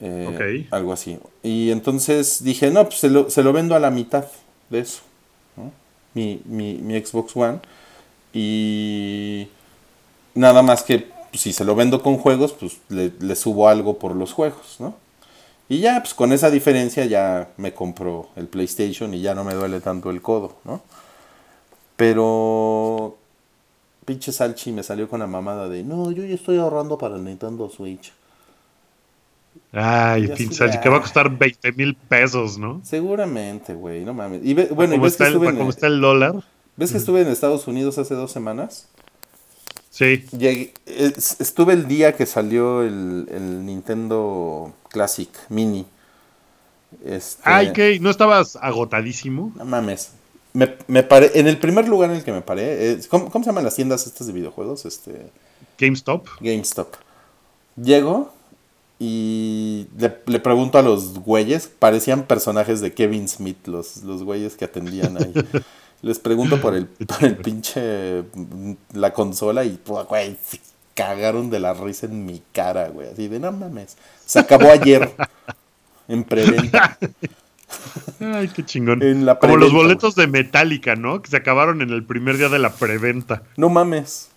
Eh, 0.00 0.64
Ok. 0.66 0.72
Algo 0.72 0.92
así. 0.92 1.18
Y 1.42 1.70
entonces 1.70 2.42
dije, 2.42 2.70
no, 2.70 2.84
pues 2.84 2.98
se 3.00 3.08
lo, 3.10 3.30
se 3.30 3.42
lo 3.42 3.52
vendo 3.52 3.74
a 3.74 3.80
la 3.80 3.90
mitad 3.90 4.26
de 4.70 4.80
eso. 4.80 5.02
¿no? 5.56 5.70
Mi, 6.14 6.42
mi, 6.44 6.74
mi 6.74 7.00
Xbox 7.00 7.36
One. 7.36 7.60
Y 8.32 9.48
nada 10.34 10.62
más 10.62 10.82
que 10.82 11.10
pues, 11.30 11.42
si 11.42 11.52
se 11.52 11.64
lo 11.64 11.74
vendo 11.74 12.02
con 12.02 12.18
juegos, 12.18 12.52
pues 12.52 12.78
le, 12.88 13.12
le 13.20 13.36
subo 13.36 13.68
algo 13.68 13.98
por 13.98 14.14
los 14.16 14.32
juegos, 14.32 14.76
¿no? 14.80 14.96
Y 15.68 15.78
ya, 15.80 16.00
pues 16.00 16.12
con 16.12 16.32
esa 16.32 16.50
diferencia 16.50 17.06
ya 17.06 17.48
me 17.56 17.72
compro 17.72 18.28
el 18.36 18.48
PlayStation 18.48 19.14
y 19.14 19.22
ya 19.22 19.34
no 19.34 19.44
me 19.44 19.54
duele 19.54 19.80
tanto 19.80 20.10
el 20.10 20.20
codo, 20.20 20.56
¿no? 20.64 20.82
Pero 21.96 23.16
pinche 24.04 24.32
Salchi 24.32 24.72
me 24.72 24.82
salió 24.82 25.08
con 25.08 25.20
la 25.20 25.26
mamada 25.26 25.68
de, 25.68 25.82
no, 25.82 26.10
yo 26.10 26.24
ya 26.24 26.34
estoy 26.34 26.58
ahorrando 26.58 26.98
para 26.98 27.16
el 27.16 27.24
Nintendo 27.24 27.68
Switch. 27.70 28.12
Ay, 29.72 30.28
pinche 30.28 30.54
Salchi, 30.54 30.78
que 30.80 30.88
va 30.88 30.98
a 30.98 31.00
costar 31.00 31.30
20 31.36 31.72
mil 31.72 31.94
pesos, 31.96 32.58
¿no? 32.58 32.80
Seguramente, 32.84 33.74
güey, 33.74 34.04
no 34.04 34.14
mames. 34.14 34.40
Y 34.44 34.54
ve- 34.54 34.68
bueno, 34.72 34.94
y 34.94 34.96
¿Cómo 34.96 35.04
ves 35.04 35.16
que, 35.16 35.24
está, 35.24 35.26
el, 35.28 35.32
estuve 35.34 35.48
en, 35.48 35.56
cómo 35.56 35.70
está 35.70 35.86
el 35.88 36.00
dólar? 36.00 36.34
¿ves 36.76 36.92
que 36.92 36.98
estuve 36.98 37.22
en 37.22 37.28
Estados 37.28 37.66
Unidos 37.66 37.98
hace 37.98 38.14
dos 38.14 38.30
semanas? 38.32 38.88
Sí. 39.90 40.24
Llegué- 40.36 40.74
es- 40.86 41.40
estuve 41.40 41.72
el 41.72 41.86
día 41.88 42.16
que 42.16 42.26
salió 42.26 42.82
el, 42.82 43.28
el 43.30 43.64
Nintendo 43.66 44.72
Classic 44.90 45.28
Mini. 45.48 45.86
Este, 47.04 47.42
Ay, 47.44 47.72
¿qué? 47.72 47.98
¿No 48.00 48.10
estabas 48.10 48.56
agotadísimo? 48.60 49.52
No 49.56 49.64
mames. 49.64 50.12
Me, 50.54 50.76
me 50.86 51.02
paré, 51.02 51.32
en 51.34 51.48
el 51.48 51.58
primer 51.58 51.88
lugar 51.88 52.10
en 52.10 52.16
el 52.16 52.24
que 52.24 52.32
me 52.32 52.40
paré, 52.40 52.92
eh, 52.92 53.00
¿cómo, 53.10 53.28
cómo 53.28 53.44
se 53.44 53.50
llaman 53.50 53.64
las 53.64 53.74
tiendas 53.74 54.06
estas 54.06 54.28
de 54.28 54.32
videojuegos? 54.32 54.86
Este, 54.86 55.26
GameStop. 55.78 56.28
GameStop. 56.40 56.94
Llego 57.76 58.32
y 59.00 59.88
le, 59.98 60.16
le 60.26 60.38
pregunto 60.38 60.78
a 60.78 60.82
los 60.82 61.18
güeyes, 61.18 61.66
parecían 61.66 62.22
personajes 62.22 62.80
de 62.80 62.94
Kevin 62.94 63.28
Smith, 63.28 63.66
los, 63.66 64.04
los 64.04 64.22
güeyes 64.22 64.56
que 64.56 64.64
atendían 64.64 65.16
ahí. 65.16 65.34
Les 66.02 66.18
pregunto 66.18 66.60
por 66.60 66.74
el, 66.74 66.86
por 66.86 67.24
el 67.24 67.36
pinche, 67.36 68.24
la 68.92 69.12
consola 69.12 69.64
y, 69.64 69.80
pues, 69.82 70.06
güey, 70.06 70.36
se 70.44 70.60
cagaron 70.94 71.50
de 71.50 71.60
la 71.60 71.72
risa 71.72 72.06
en 72.06 72.26
mi 72.26 72.42
cara, 72.52 72.88
güey. 72.88 73.08
Así 73.08 73.26
de, 73.26 73.40
no 73.40 73.50
mames, 73.50 73.96
se 74.24 74.38
acabó 74.38 74.70
ayer 74.70 75.10
en 76.06 76.22
preventa. 76.22 76.98
Ay, 78.20 78.48
qué 78.48 78.64
chingón. 78.64 79.02
En 79.02 79.26
la 79.26 79.38
Como 79.38 79.56
los 79.56 79.72
boletos 79.72 80.14
de 80.14 80.26
Metallica, 80.26 80.96
¿no? 80.96 81.22
Que 81.22 81.30
se 81.30 81.36
acabaron 81.36 81.82
en 81.82 81.90
el 81.90 82.04
primer 82.04 82.38
día 82.38 82.48
de 82.48 82.58
la 82.58 82.72
preventa. 82.72 83.42
No 83.56 83.68
mames. 83.68 84.30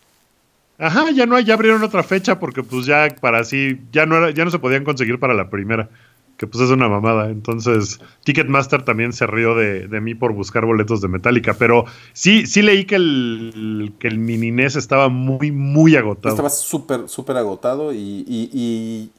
Ajá, 0.80 1.10
ya 1.12 1.26
no 1.26 1.40
ya 1.40 1.56
abrieron 1.56 1.84
otra 1.84 2.04
fecha 2.04 2.40
porque 2.40 2.62
pues 2.62 2.86
ya 2.86 3.16
para 3.20 3.40
así, 3.40 3.82
ya 3.92 4.06
no 4.06 4.18
era, 4.18 4.30
ya 4.32 4.46
no 4.46 4.52
se 4.52 4.60
podían 4.60 4.84
conseguir 4.84 5.20
para 5.20 5.34
la 5.34 5.50
primera. 5.50 5.90
Que 6.38 6.46
pues 6.46 6.64
es 6.64 6.70
una 6.70 6.88
mamada. 6.88 7.30
Entonces, 7.32 8.00
Ticketmaster 8.24 8.84
también 8.84 9.12
se 9.12 9.26
rió 9.26 9.56
de, 9.56 9.88
de 9.88 10.02
mí 10.02 10.14
por 10.14 10.34
buscar 10.34 10.66
boletos 10.66 11.02
de 11.02 11.08
Metallica. 11.08 11.56
Pero 11.56 11.86
sí, 12.14 12.46
sí 12.46 12.62
leí 12.62 12.86
que 12.86 12.94
el, 12.96 13.94
que 13.98 14.08
el 14.08 14.20
mini 14.20 14.52
NES 14.52 14.76
estaba 14.76 15.10
muy, 15.10 15.52
muy 15.52 15.96
agotado. 15.96 16.36
Estaba 16.36 16.52
súper, 16.52 17.10
súper 17.10 17.38
agotado 17.38 17.92
y, 17.92 17.98
y, 17.98 18.52
y, 18.54 19.12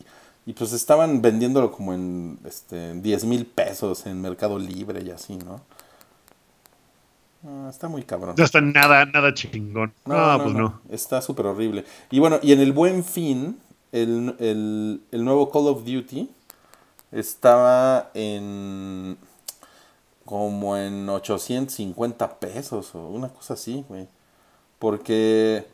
y, 0.49 0.53
pues 0.55 0.73
estaban 0.73 1.21
vendiéndolo 1.21 1.71
como 1.71 1.93
en 1.93 2.39
este, 2.45 2.95
10 2.95 3.25
mil 3.25 3.47
pesos 3.47 4.07
en 4.07 4.21
Mercado 4.21 4.59
Libre 4.59 5.03
y 5.03 5.11
así, 5.11 5.37
¿no? 5.37 5.61
Ah, 7.47 7.69
está 7.71 7.89
muy 7.89 8.03
cabrón. 8.03 8.35
No 8.37 8.45
está 8.45 8.61
nada, 8.61 9.05
nada 9.05 9.35
chingón. 9.35 9.93
No, 10.07 10.41
pues 10.43 10.55
no. 10.55 10.81
Está 10.91 11.21
súper 11.23 11.47
horrible. 11.47 11.85
Y 12.11 12.19
bueno, 12.19 12.41
y 12.43 12.53
en 12.53 12.61
el 12.61 12.73
buen 12.73 13.05
fin, 13.05 13.59
el, 13.93 14.35
el, 14.39 15.03
el 15.13 15.25
nuevo 15.25 15.51
Call 15.51 15.69
of 15.69 15.85
Duty 15.85 16.29
estaba 17.13 18.11
en 18.15 19.17
como 20.25 20.77
en 20.77 21.09
850 21.09 22.39
pesos 22.39 22.95
o 22.95 23.07
una 23.09 23.29
cosa 23.29 23.55
así, 23.55 23.85
güey. 23.89 24.07
Porque 24.79 25.67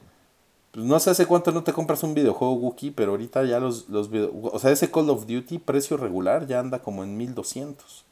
pues, 0.74 0.84
no 0.84 0.98
sé 0.98 1.10
hace 1.10 1.24
cuánto 1.26 1.52
no 1.52 1.62
te 1.62 1.72
compras 1.72 2.02
un 2.02 2.14
videojuego 2.14 2.54
Wookiee, 2.54 2.90
pero 2.90 3.12
ahorita 3.12 3.44
ya 3.44 3.60
los, 3.60 3.88
los 3.88 4.10
video- 4.10 4.32
o 4.34 4.58
sea, 4.58 4.72
ese 4.72 4.90
Call 4.90 5.08
of 5.08 5.26
Duty 5.26 5.58
precio 5.58 5.96
regular 5.96 6.46
ya 6.48 6.58
anda 6.60 6.80
como 6.80 7.04
en 7.04 7.16
1200. 7.16 8.04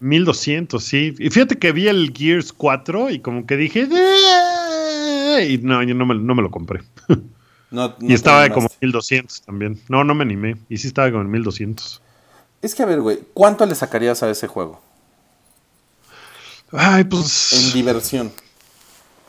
1200, 0.00 0.82
sí. 0.82 1.14
Y 1.18 1.30
fíjate 1.30 1.58
que 1.58 1.72
vi 1.72 1.86
el 1.88 2.12
Gears 2.16 2.52
4 2.52 3.10
y 3.10 3.20
como 3.20 3.46
que 3.46 3.56
dije... 3.56 3.86
"Eh", 3.90 5.48
Y 5.50 5.58
no, 5.58 5.82
yo 5.82 5.94
no 5.94 6.06
me, 6.06 6.14
no 6.14 6.34
me 6.34 6.42
lo 6.42 6.50
compré. 6.50 6.82
No, 7.70 7.88
no 7.98 8.08
y 8.08 8.12
estaba 8.14 8.48
como 8.48 8.66
animaste. 8.66 8.78
1200 8.86 9.42
también. 9.42 9.80
No, 9.88 10.04
no 10.04 10.14
me 10.14 10.22
animé. 10.22 10.56
Y 10.68 10.78
sí 10.78 10.88
estaba 10.88 11.10
como 11.10 11.22
en 11.22 11.30
1200. 11.30 12.00
Es 12.62 12.74
que 12.74 12.82
a 12.82 12.86
ver, 12.86 13.00
güey, 13.00 13.20
¿cuánto 13.34 13.64
le 13.66 13.74
sacarías 13.74 14.22
a 14.22 14.30
ese 14.30 14.46
juego? 14.46 14.80
Ay, 16.72 17.04
pues... 17.04 17.52
En 17.52 17.72
diversión. 17.72 18.32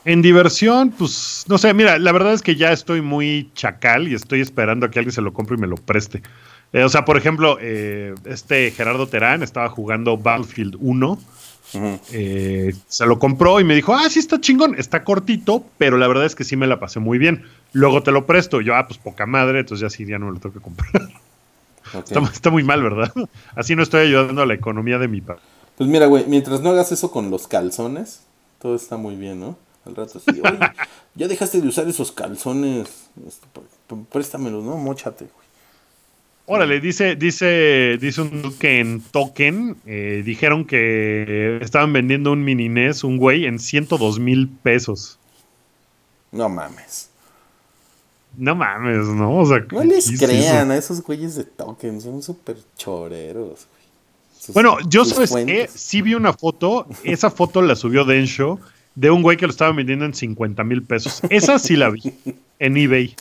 En 0.06 0.22
diversión, 0.22 0.90
pues, 0.90 1.44
no 1.48 1.58
sé, 1.58 1.74
mira, 1.74 1.98
la 1.98 2.12
verdad 2.12 2.32
es 2.32 2.40
que 2.40 2.54
ya 2.54 2.70
estoy 2.70 3.00
muy 3.00 3.50
chacal 3.54 4.06
y 4.06 4.14
estoy 4.14 4.40
esperando 4.40 4.86
a 4.86 4.90
que 4.90 5.00
alguien 5.00 5.12
se 5.12 5.20
lo 5.20 5.32
compre 5.32 5.56
y 5.56 5.60
me 5.60 5.66
lo 5.66 5.74
preste. 5.74 6.22
Eh, 6.72 6.84
o 6.84 6.88
sea, 6.88 7.04
por 7.04 7.16
ejemplo, 7.16 7.58
eh, 7.60 8.14
este 8.24 8.70
Gerardo 8.70 9.08
Terán 9.08 9.42
estaba 9.42 9.68
jugando 9.68 10.16
Battlefield 10.16 10.76
1, 10.78 11.18
Ujú. 11.74 12.00
eh, 12.12 12.72
se 12.86 13.04
lo 13.04 13.18
compró 13.18 13.58
y 13.58 13.64
me 13.64 13.74
dijo, 13.74 13.96
ah, 13.96 14.08
sí 14.08 14.20
está 14.20 14.40
chingón, 14.40 14.76
está 14.78 15.02
cortito, 15.02 15.64
pero 15.76 15.98
la 15.98 16.06
verdad 16.06 16.24
es 16.24 16.36
que 16.36 16.44
sí 16.44 16.54
me 16.54 16.68
la 16.68 16.78
pasé 16.78 17.00
muy 17.00 17.18
bien. 17.18 17.42
Luego 17.72 18.04
te 18.04 18.12
lo 18.12 18.26
presto, 18.26 18.60
yo, 18.60 18.76
ah, 18.76 18.86
pues 18.86 18.98
poca 19.00 19.26
madre, 19.26 19.58
entonces 19.58 19.82
ya 19.82 19.90
sí, 19.90 20.06
ya 20.06 20.20
no 20.20 20.26
me 20.26 20.34
lo 20.34 20.38
tengo 20.38 20.54
que 20.54 20.60
comprar. 20.60 20.88
Está, 21.92 22.20
está 22.32 22.50
muy 22.50 22.62
mal, 22.62 22.80
¿verdad? 22.80 23.12
Así 23.56 23.74
no 23.74 23.82
estoy 23.82 24.06
ayudando 24.06 24.42
a 24.42 24.46
la 24.46 24.54
economía 24.54 24.98
de 24.98 25.08
mi 25.08 25.20
padre. 25.20 25.42
Pues 25.76 25.90
mira, 25.90 26.06
güey, 26.06 26.26
mientras 26.28 26.60
no 26.60 26.70
hagas 26.70 26.92
eso 26.92 27.10
con 27.10 27.28
los 27.32 27.48
calzones, 27.48 28.22
todo 28.60 28.76
está 28.76 28.96
muy 28.96 29.16
bien, 29.16 29.40
¿no? 29.40 29.65
Al 29.86 29.94
rato 29.94 30.18
sí, 30.20 30.40
oye, 30.40 30.58
ya 31.14 31.28
dejaste 31.28 31.60
de 31.60 31.68
usar 31.68 31.86
esos 31.88 32.10
calzones, 32.12 32.88
p- 33.88 33.96
préstamelos, 34.10 34.64
¿no? 34.64 34.76
Móchate, 34.76 35.24
güey. 35.24 35.46
Órale, 36.48 36.78
dice, 36.80 37.16
dice, 37.16 37.98
dice 38.00 38.20
un 38.22 38.54
que 38.58 38.78
en 38.80 39.00
Token 39.00 39.76
eh, 39.86 40.22
dijeron 40.24 40.64
que 40.64 41.58
estaban 41.60 41.92
vendiendo 41.92 42.32
un 42.32 42.44
mini 42.44 42.68
NES, 42.68 43.02
un 43.04 43.16
güey, 43.16 43.46
en 43.46 43.58
102 43.58 44.18
mil 44.20 44.48
pesos. 44.48 45.18
No 46.30 46.48
mames. 46.48 47.10
No 48.36 48.54
mames, 48.54 49.06
¿no? 49.06 49.38
O 49.38 49.46
sea, 49.46 49.64
No 49.72 49.82
les 49.82 50.06
¿qué 50.08 50.14
es 50.14 50.20
crean 50.20 50.66
eso? 50.66 50.72
a 50.72 50.76
esos 50.76 51.02
güeyes 51.02 51.34
de 51.36 51.44
token, 51.44 52.00
son 52.00 52.22
súper 52.22 52.56
choreros, 52.76 53.66
güey. 53.70 53.86
Sus- 54.38 54.54
Bueno, 54.54 54.76
yo 54.88 55.04
sabes 55.04 55.30
que 55.30 55.32
fuentes. 55.32 55.70
sí 55.72 56.02
vi 56.02 56.14
una 56.14 56.32
foto, 56.32 56.86
esa 57.02 57.30
foto 57.30 57.60
la 57.62 57.74
subió 57.74 58.04
Densho, 58.04 58.60
de 58.96 59.10
un 59.10 59.22
güey 59.22 59.36
que 59.36 59.46
lo 59.46 59.50
estaba 59.52 59.70
vendiendo 59.72 60.04
en 60.04 60.14
50 60.14 60.64
mil 60.64 60.82
pesos. 60.82 61.20
Esa 61.30 61.58
sí 61.60 61.76
la 61.76 61.90
vi, 61.90 62.02
en 62.58 62.76
eBay. 62.76 63.14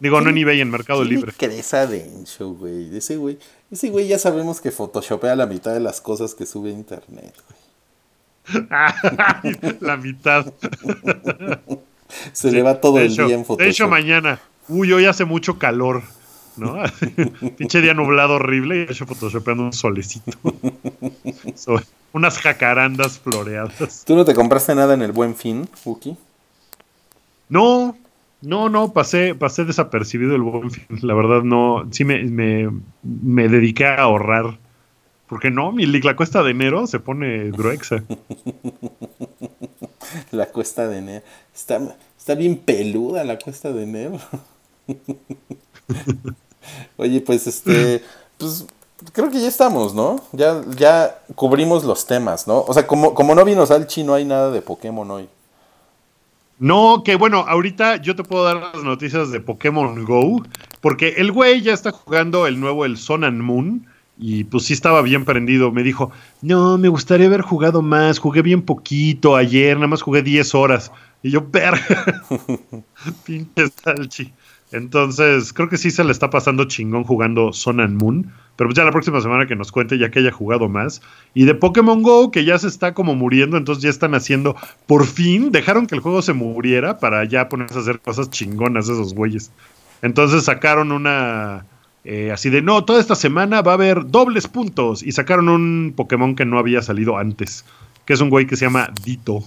Digo, 0.00 0.20
no 0.20 0.30
en 0.30 0.38
eBay, 0.38 0.60
en 0.60 0.70
Mercado 0.70 1.00
¿Quién 1.00 1.08
le 1.10 1.16
Libre. 1.16 1.32
crees 1.36 1.72
a 1.74 1.86
Densho, 1.86 2.50
güey? 2.50 2.96
Ese 2.96 3.16
güey, 3.16 3.38
ese 3.70 3.88
güey 3.88 4.06
ya 4.08 4.18
sabemos 4.18 4.60
que 4.60 4.70
photoshopea 4.70 5.34
la 5.34 5.46
mitad 5.46 5.72
de 5.72 5.80
las 5.80 6.00
cosas 6.00 6.34
que 6.34 6.44
sube 6.44 6.70
a 6.70 6.72
internet, 6.72 7.34
güey. 7.48 8.66
la 9.80 9.96
mitad. 9.96 10.52
Se 12.32 12.50
le 12.50 12.62
va 12.62 12.80
todo 12.80 12.98
el 12.98 13.12
hecho, 13.12 13.26
día 13.26 13.36
en 13.36 13.42
De 13.42 13.44
hecho, 13.68 13.84
Photoshop. 13.84 13.88
mañana. 13.90 14.40
Uy, 14.68 14.92
hoy 14.92 15.06
hace 15.06 15.24
mucho 15.24 15.58
calor. 15.58 16.02
¿No? 16.56 16.76
Pinche 17.56 17.80
día 17.80 17.94
nublado 17.94 18.34
horrible 18.34 18.78
y 18.78 18.92
hecho 18.92 19.06
photoshopeando 19.06 19.64
un 19.64 19.72
solecito. 19.72 20.38
So, 21.54 21.80
unas 22.12 22.38
jacarandas 22.38 23.18
floreadas. 23.18 24.04
¿Tú 24.06 24.14
no 24.14 24.24
te 24.24 24.34
compraste 24.34 24.74
nada 24.74 24.94
en 24.94 25.02
el 25.02 25.12
buen 25.12 25.34
fin, 25.34 25.68
Wookie? 25.84 26.16
No, 27.48 27.96
no, 28.42 28.68
no, 28.68 28.92
pasé, 28.92 29.34
pasé 29.34 29.64
desapercibido 29.64 30.34
el 30.34 30.42
buen 30.42 30.70
fin. 30.70 30.84
La 31.02 31.14
verdad, 31.14 31.42
no. 31.42 31.86
Sí 31.90 32.04
me, 32.04 32.22
me, 32.24 32.70
me 33.02 33.48
dediqué 33.48 33.86
a 33.86 34.02
ahorrar. 34.02 34.58
Porque 35.28 35.50
no, 35.50 35.72
mi 35.72 35.86
la 35.86 36.16
cuesta 36.16 36.42
de 36.42 36.50
enero 36.50 36.86
se 36.86 37.00
pone 37.00 37.50
gruexa. 37.50 38.04
La 40.30 40.46
cuesta 40.46 40.88
de 40.88 40.98
enero. 40.98 41.24
Está, 41.54 41.80
está 42.18 42.34
bien 42.34 42.58
peluda 42.58 43.24
la 43.24 43.38
cuesta 43.38 43.72
de 43.72 43.84
enero. 43.84 44.18
Oye, 46.96 47.20
pues 47.20 47.46
este. 47.46 48.02
Pues 48.38 48.66
creo 49.12 49.30
que 49.30 49.40
ya 49.40 49.48
estamos, 49.48 49.94
¿no? 49.94 50.22
Ya, 50.32 50.60
ya 50.76 51.22
cubrimos 51.34 51.84
los 51.84 52.06
temas, 52.06 52.46
¿no? 52.46 52.60
O 52.62 52.74
sea, 52.74 52.86
como, 52.86 53.14
como 53.14 53.34
no 53.34 53.44
vino 53.44 53.66
Salchi, 53.66 54.04
no 54.04 54.14
hay 54.14 54.24
nada 54.24 54.50
de 54.50 54.62
Pokémon 54.62 55.10
hoy. 55.10 55.28
No, 56.58 57.02
que 57.04 57.16
bueno, 57.16 57.44
ahorita 57.48 57.96
yo 57.96 58.14
te 58.14 58.22
puedo 58.22 58.44
dar 58.44 58.56
las 58.74 58.84
noticias 58.84 59.32
de 59.32 59.40
Pokémon 59.40 60.04
Go, 60.04 60.44
porque 60.80 61.14
el 61.18 61.32
güey 61.32 61.60
ya 61.60 61.72
está 61.72 61.90
jugando 61.90 62.46
el 62.46 62.60
nuevo, 62.60 62.84
el 62.84 62.98
Sun 62.98 63.24
and 63.24 63.42
Moon, 63.42 63.86
y 64.16 64.44
pues 64.44 64.66
sí 64.66 64.72
estaba 64.72 65.02
bien 65.02 65.24
prendido. 65.24 65.72
Me 65.72 65.82
dijo, 65.82 66.12
no, 66.40 66.78
me 66.78 66.88
gustaría 66.88 67.26
haber 67.26 67.42
jugado 67.42 67.82
más, 67.82 68.20
jugué 68.20 68.42
bien 68.42 68.62
poquito 68.62 69.34
ayer, 69.34 69.76
nada 69.76 69.88
más 69.88 70.02
jugué 70.02 70.22
10 70.22 70.54
horas. 70.54 70.92
Y 71.24 71.30
yo, 71.30 71.44
verga, 71.50 72.24
pinche 73.24 73.68
salchi. 73.82 74.32
Entonces, 74.72 75.52
creo 75.52 75.68
que 75.68 75.76
sí 75.76 75.90
se 75.90 76.02
le 76.04 76.12
está 76.12 76.30
pasando 76.30 76.64
chingón 76.64 77.04
jugando 77.04 77.52
Sun 77.52 77.80
and 77.80 78.00
Moon. 78.00 78.32
Pero 78.56 78.68
pues 78.68 78.76
ya 78.76 78.84
la 78.84 78.90
próxima 78.90 79.20
semana 79.20 79.46
que 79.46 79.56
nos 79.56 79.72
cuente, 79.72 79.98
ya 79.98 80.10
que 80.10 80.18
haya 80.18 80.30
jugado 80.32 80.68
más. 80.68 81.00
Y 81.34 81.44
de 81.44 81.54
Pokémon 81.54 82.02
Go, 82.02 82.30
que 82.30 82.44
ya 82.44 82.58
se 82.58 82.68
está 82.68 82.92
como 82.94 83.14
muriendo, 83.14 83.56
entonces 83.56 83.82
ya 83.82 83.90
están 83.90 84.14
haciendo. 84.14 84.56
Por 84.86 85.06
fin 85.06 85.52
dejaron 85.52 85.86
que 85.86 85.94
el 85.94 86.00
juego 86.00 86.20
se 86.22 86.32
muriera 86.32 86.98
para 86.98 87.24
ya 87.24 87.48
ponerse 87.48 87.78
a 87.78 87.80
hacer 87.82 88.00
cosas 88.00 88.30
chingonas 88.30 88.84
esos 88.88 89.14
güeyes. 89.14 89.50
Entonces 90.02 90.44
sacaron 90.44 90.92
una. 90.92 91.64
eh, 92.04 92.30
así 92.32 92.50
de 92.50 92.60
no, 92.62 92.84
toda 92.84 93.00
esta 93.00 93.14
semana 93.14 93.62
va 93.62 93.72
a 93.72 93.74
haber 93.74 94.10
dobles 94.10 94.48
puntos. 94.48 95.02
Y 95.02 95.12
sacaron 95.12 95.48
un 95.48 95.92
Pokémon 95.96 96.34
que 96.34 96.44
no 96.44 96.58
había 96.58 96.82
salido 96.82 97.16
antes. 97.18 97.64
Que 98.04 98.12
es 98.14 98.20
un 98.20 98.30
güey 98.30 98.46
que 98.46 98.56
se 98.56 98.64
llama 98.66 98.90
Dito. 99.04 99.42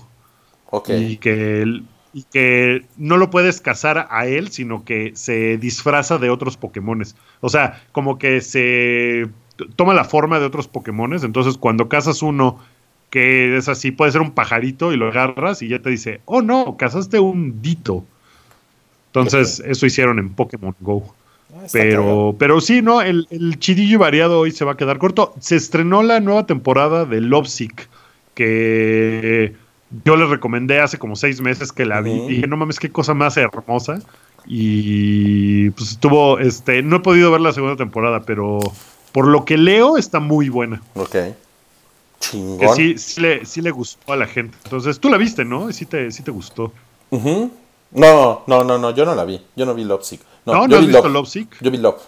Ok. 0.71 0.89
Y 0.89 1.17
que, 1.17 1.61
él- 1.61 1.83
y 2.15 2.23
que 2.23 2.85
no 2.95 3.17
lo 3.17 3.29
puedes 3.29 3.59
cazar 3.59 4.07
a 4.09 4.25
él, 4.25 4.49
sino 4.49 4.85
que 4.85 5.11
se 5.15 5.57
disfraza 5.57 6.17
de 6.17 6.29
otros 6.29 6.55
Pokémones. 6.55 7.17
O 7.41 7.49
sea, 7.49 7.83
como 7.91 8.17
que 8.17 8.39
se 8.39 9.27
toma 9.75 9.93
la 9.93 10.05
forma 10.05 10.39
de 10.39 10.45
otros 10.45 10.69
Pokémones. 10.69 11.25
Entonces, 11.25 11.57
cuando 11.57 11.89
cazas 11.89 12.21
uno 12.21 12.57
que 13.09 13.57
es 13.57 13.67
así, 13.67 13.91
puede 13.91 14.13
ser 14.13 14.21
un 14.21 14.31
pajarito 14.31 14.93
y 14.93 14.95
lo 14.95 15.09
agarras 15.09 15.61
y 15.61 15.67
ya 15.67 15.79
te 15.79 15.89
dice, 15.89 16.21
oh 16.23 16.41
no, 16.41 16.77
cazaste 16.77 17.19
un 17.19 17.61
Dito. 17.61 18.05
Entonces, 19.07 19.61
eso 19.65 19.85
hicieron 19.85 20.17
en 20.17 20.29
Pokémon 20.29 20.73
Go. 20.79 21.13
Ah, 21.53 21.65
Pero, 21.73 22.33
pero 22.39 22.61
sí, 22.61 22.81
no, 22.81 23.01
el, 23.01 23.27
el 23.29 23.59
chidillo 23.59 23.95
y 23.95 23.97
variado 23.97 24.39
hoy 24.39 24.51
se 24.51 24.63
va 24.63 24.71
a 24.71 24.77
quedar 24.77 24.99
corto. 24.99 25.33
Se 25.41 25.57
estrenó 25.57 26.01
la 26.01 26.21
nueva 26.21 26.45
temporada 26.45 27.03
de 27.03 27.19
Lovesick, 27.19 27.89
que 28.35 29.53
yo 30.03 30.15
les 30.15 30.29
recomendé 30.29 30.79
hace 30.79 30.97
como 30.97 31.15
seis 31.15 31.41
meses 31.41 31.71
que 31.71 31.85
la 31.85 32.01
vi. 32.01 32.19
Dije, 32.27 32.47
no 32.47 32.57
mames, 32.57 32.79
qué 32.79 32.91
cosa 32.91 33.13
más 33.13 33.37
hermosa. 33.37 33.99
Y 34.45 35.69
pues 35.71 35.91
estuvo, 35.91 36.39
este, 36.39 36.81
no 36.81 36.97
he 36.97 36.99
podido 36.99 37.31
ver 37.31 37.41
la 37.41 37.53
segunda 37.53 37.75
temporada, 37.75 38.21
pero 38.21 38.59
por 39.11 39.27
lo 39.27 39.45
que 39.45 39.57
leo 39.57 39.97
está 39.97 40.19
muy 40.19 40.49
buena. 40.49 40.81
Ok. 40.93 41.11
Que 41.11 41.35
Chingón. 42.19 42.75
sí, 42.75 42.97
sí, 42.97 43.21
le, 43.21 43.45
sí 43.45 43.61
le 43.61 43.71
gustó 43.71 44.13
a 44.13 44.15
la 44.15 44.27
gente. 44.27 44.57
Entonces, 44.63 44.99
tú 44.99 45.09
la 45.09 45.17
viste, 45.17 45.45
¿no? 45.45 45.71
Sí 45.71 45.85
te, 45.85 46.11
sí 46.11 46.23
te 46.23 46.31
gustó. 46.31 46.71
No, 47.11 48.43
no, 48.47 48.63
no, 48.63 48.77
no, 48.77 48.91
yo 48.91 49.05
no 49.05 49.15
la 49.15 49.25
vi. 49.25 49.41
Yo 49.55 49.65
no 49.65 49.73
vi 49.73 49.83
Lovesick. 49.83 50.21
No, 50.45 50.53
¿No? 50.53 50.59
¿No, 50.61 50.67
yo 50.67 50.75
has 50.75 50.81
vi 50.81 50.87
visto 50.87 51.03
Love. 51.03 51.13
Lovesick? 51.13 51.61
Yo 51.61 51.71
vi 51.71 51.77
Love. 51.77 52.01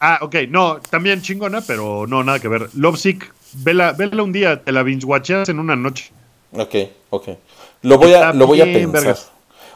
Ah, 0.00 0.18
ok, 0.22 0.34
no, 0.48 0.80
también 0.80 1.20
chingona, 1.20 1.60
pero 1.60 2.06
no, 2.06 2.24
nada 2.24 2.38
que 2.38 2.48
ver. 2.48 2.70
Lovesick, 2.74 3.32
vela, 3.54 3.92
vela 3.92 4.22
un 4.22 4.32
día, 4.32 4.62
te 4.62 4.72
la 4.72 4.82
binge 4.82 5.06
en 5.48 5.58
una 5.58 5.76
noche. 5.76 6.12
Ok, 6.52 6.74
ok. 7.10 7.28
Lo 7.82 7.98
voy 7.98 8.12
a, 8.14 8.32
lo 8.32 8.46
voy 8.46 8.60
a 8.60 8.64
pensar. 8.64 8.92
vergas. 8.92 9.30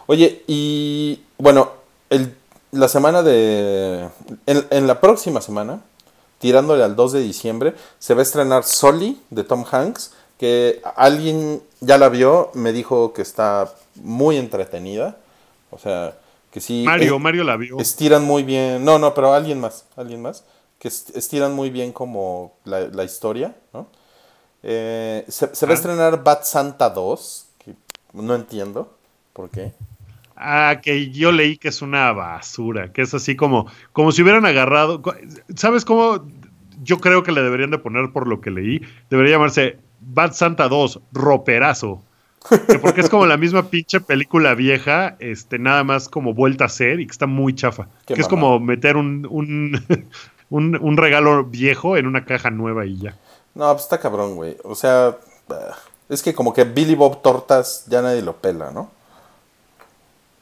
Oye, 0.06 0.42
y 0.46 1.22
bueno, 1.38 1.70
el, 2.10 2.34
la 2.72 2.88
semana 2.88 3.22
de. 3.22 4.08
En, 4.46 4.66
en 4.70 4.86
la 4.86 5.00
próxima 5.00 5.40
semana, 5.40 5.80
tirándole 6.38 6.84
al 6.84 6.96
2 6.96 7.12
de 7.12 7.20
diciembre, 7.20 7.74
se 7.98 8.14
va 8.14 8.20
a 8.20 8.22
estrenar 8.24 8.64
Sully 8.64 9.20
de 9.30 9.44
Tom 9.44 9.64
Hanks. 9.70 10.12
Que 10.38 10.82
alguien 10.96 11.62
ya 11.80 11.96
la 11.96 12.08
vio, 12.08 12.50
me 12.54 12.72
dijo 12.72 13.12
que 13.12 13.22
está 13.22 13.72
muy 13.94 14.36
entretenida. 14.36 15.16
O 15.70 15.78
sea, 15.78 16.14
que 16.50 16.60
sí. 16.60 16.82
Mario, 16.84 17.16
eh, 17.16 17.18
Mario 17.20 17.44
la 17.44 17.56
vio. 17.56 17.78
estiran 17.78 18.24
muy 18.24 18.42
bien. 18.42 18.84
No, 18.84 18.98
no, 18.98 19.14
pero 19.14 19.32
alguien 19.32 19.60
más, 19.60 19.84
alguien 19.96 20.20
más. 20.22 20.42
Que 20.80 20.88
est- 20.88 21.16
estiran 21.16 21.54
muy 21.54 21.70
bien 21.70 21.92
como 21.92 22.52
la, 22.64 22.80
la 22.88 23.04
historia, 23.04 23.54
¿no? 23.72 23.86
Eh, 24.66 25.24
se, 25.28 25.54
se 25.54 25.66
va 25.66 25.70
a 25.70 25.74
Ah. 25.74 25.76
estrenar 25.76 26.24
Bad 26.24 26.44
Santa 26.44 26.88
2, 26.90 27.46
que 27.64 27.74
no 28.14 28.34
entiendo 28.34 28.96
por 29.34 29.50
qué. 29.50 29.72
Ah, 30.36 30.80
que 30.82 31.10
yo 31.10 31.30
leí 31.32 31.58
que 31.58 31.68
es 31.68 31.82
una 31.82 32.10
basura, 32.12 32.92
que 32.92 33.02
es 33.02 33.12
así 33.14 33.36
como, 33.36 33.66
como 33.92 34.10
si 34.10 34.22
hubieran 34.22 34.46
agarrado. 34.46 35.02
¿Sabes 35.54 35.84
cómo? 35.84 36.26
Yo 36.82 36.98
creo 36.98 37.22
que 37.22 37.30
le 37.30 37.42
deberían 37.42 37.70
de 37.70 37.78
poner 37.78 38.10
por 38.10 38.26
lo 38.26 38.40
que 38.40 38.50
leí. 38.50 38.82
Debería 39.10 39.34
llamarse 39.34 39.76
Bad 40.00 40.32
Santa 40.32 40.68
2, 40.68 41.00
Roperazo. 41.12 42.02
Que 42.68 42.78
Porque 42.78 43.00
es 43.00 43.08
como 43.08 43.26
la 43.26 43.36
misma 43.38 43.70
pinche 43.70 44.00
película 44.00 44.54
vieja, 44.54 45.16
este, 45.18 45.58
nada 45.58 45.82
más 45.84 46.08
como 46.10 46.34
vuelta 46.34 46.64
a 46.66 46.68
ser 46.68 47.00
y 47.00 47.06
que 47.06 47.12
está 47.12 47.26
muy 47.26 47.54
chafa. 47.54 47.86
Qué 48.06 48.14
que 48.14 48.20
es 48.20 48.28
como 48.28 48.58
meter 48.60 48.96
un, 48.96 49.26
un, 49.30 49.80
un, 50.50 50.76
un 50.78 50.96
regalo 50.96 51.44
viejo 51.44 51.96
en 51.96 52.06
una 52.06 52.24
caja 52.24 52.50
nueva 52.50 52.84
y 52.86 52.98
ya. 52.98 53.16
No, 53.54 53.70
pues 53.72 53.84
está 53.84 53.98
cabrón, 54.00 54.34
güey. 54.36 54.56
O 54.64 54.74
sea, 54.74 55.16
es 56.08 56.22
que 56.22 56.34
como 56.34 56.52
que 56.52 56.64
Billy 56.64 56.94
Bob 56.94 57.22
Tortas 57.22 57.84
ya 57.88 58.02
nadie 58.02 58.22
lo 58.22 58.36
pela, 58.36 58.70
¿no? 58.70 58.90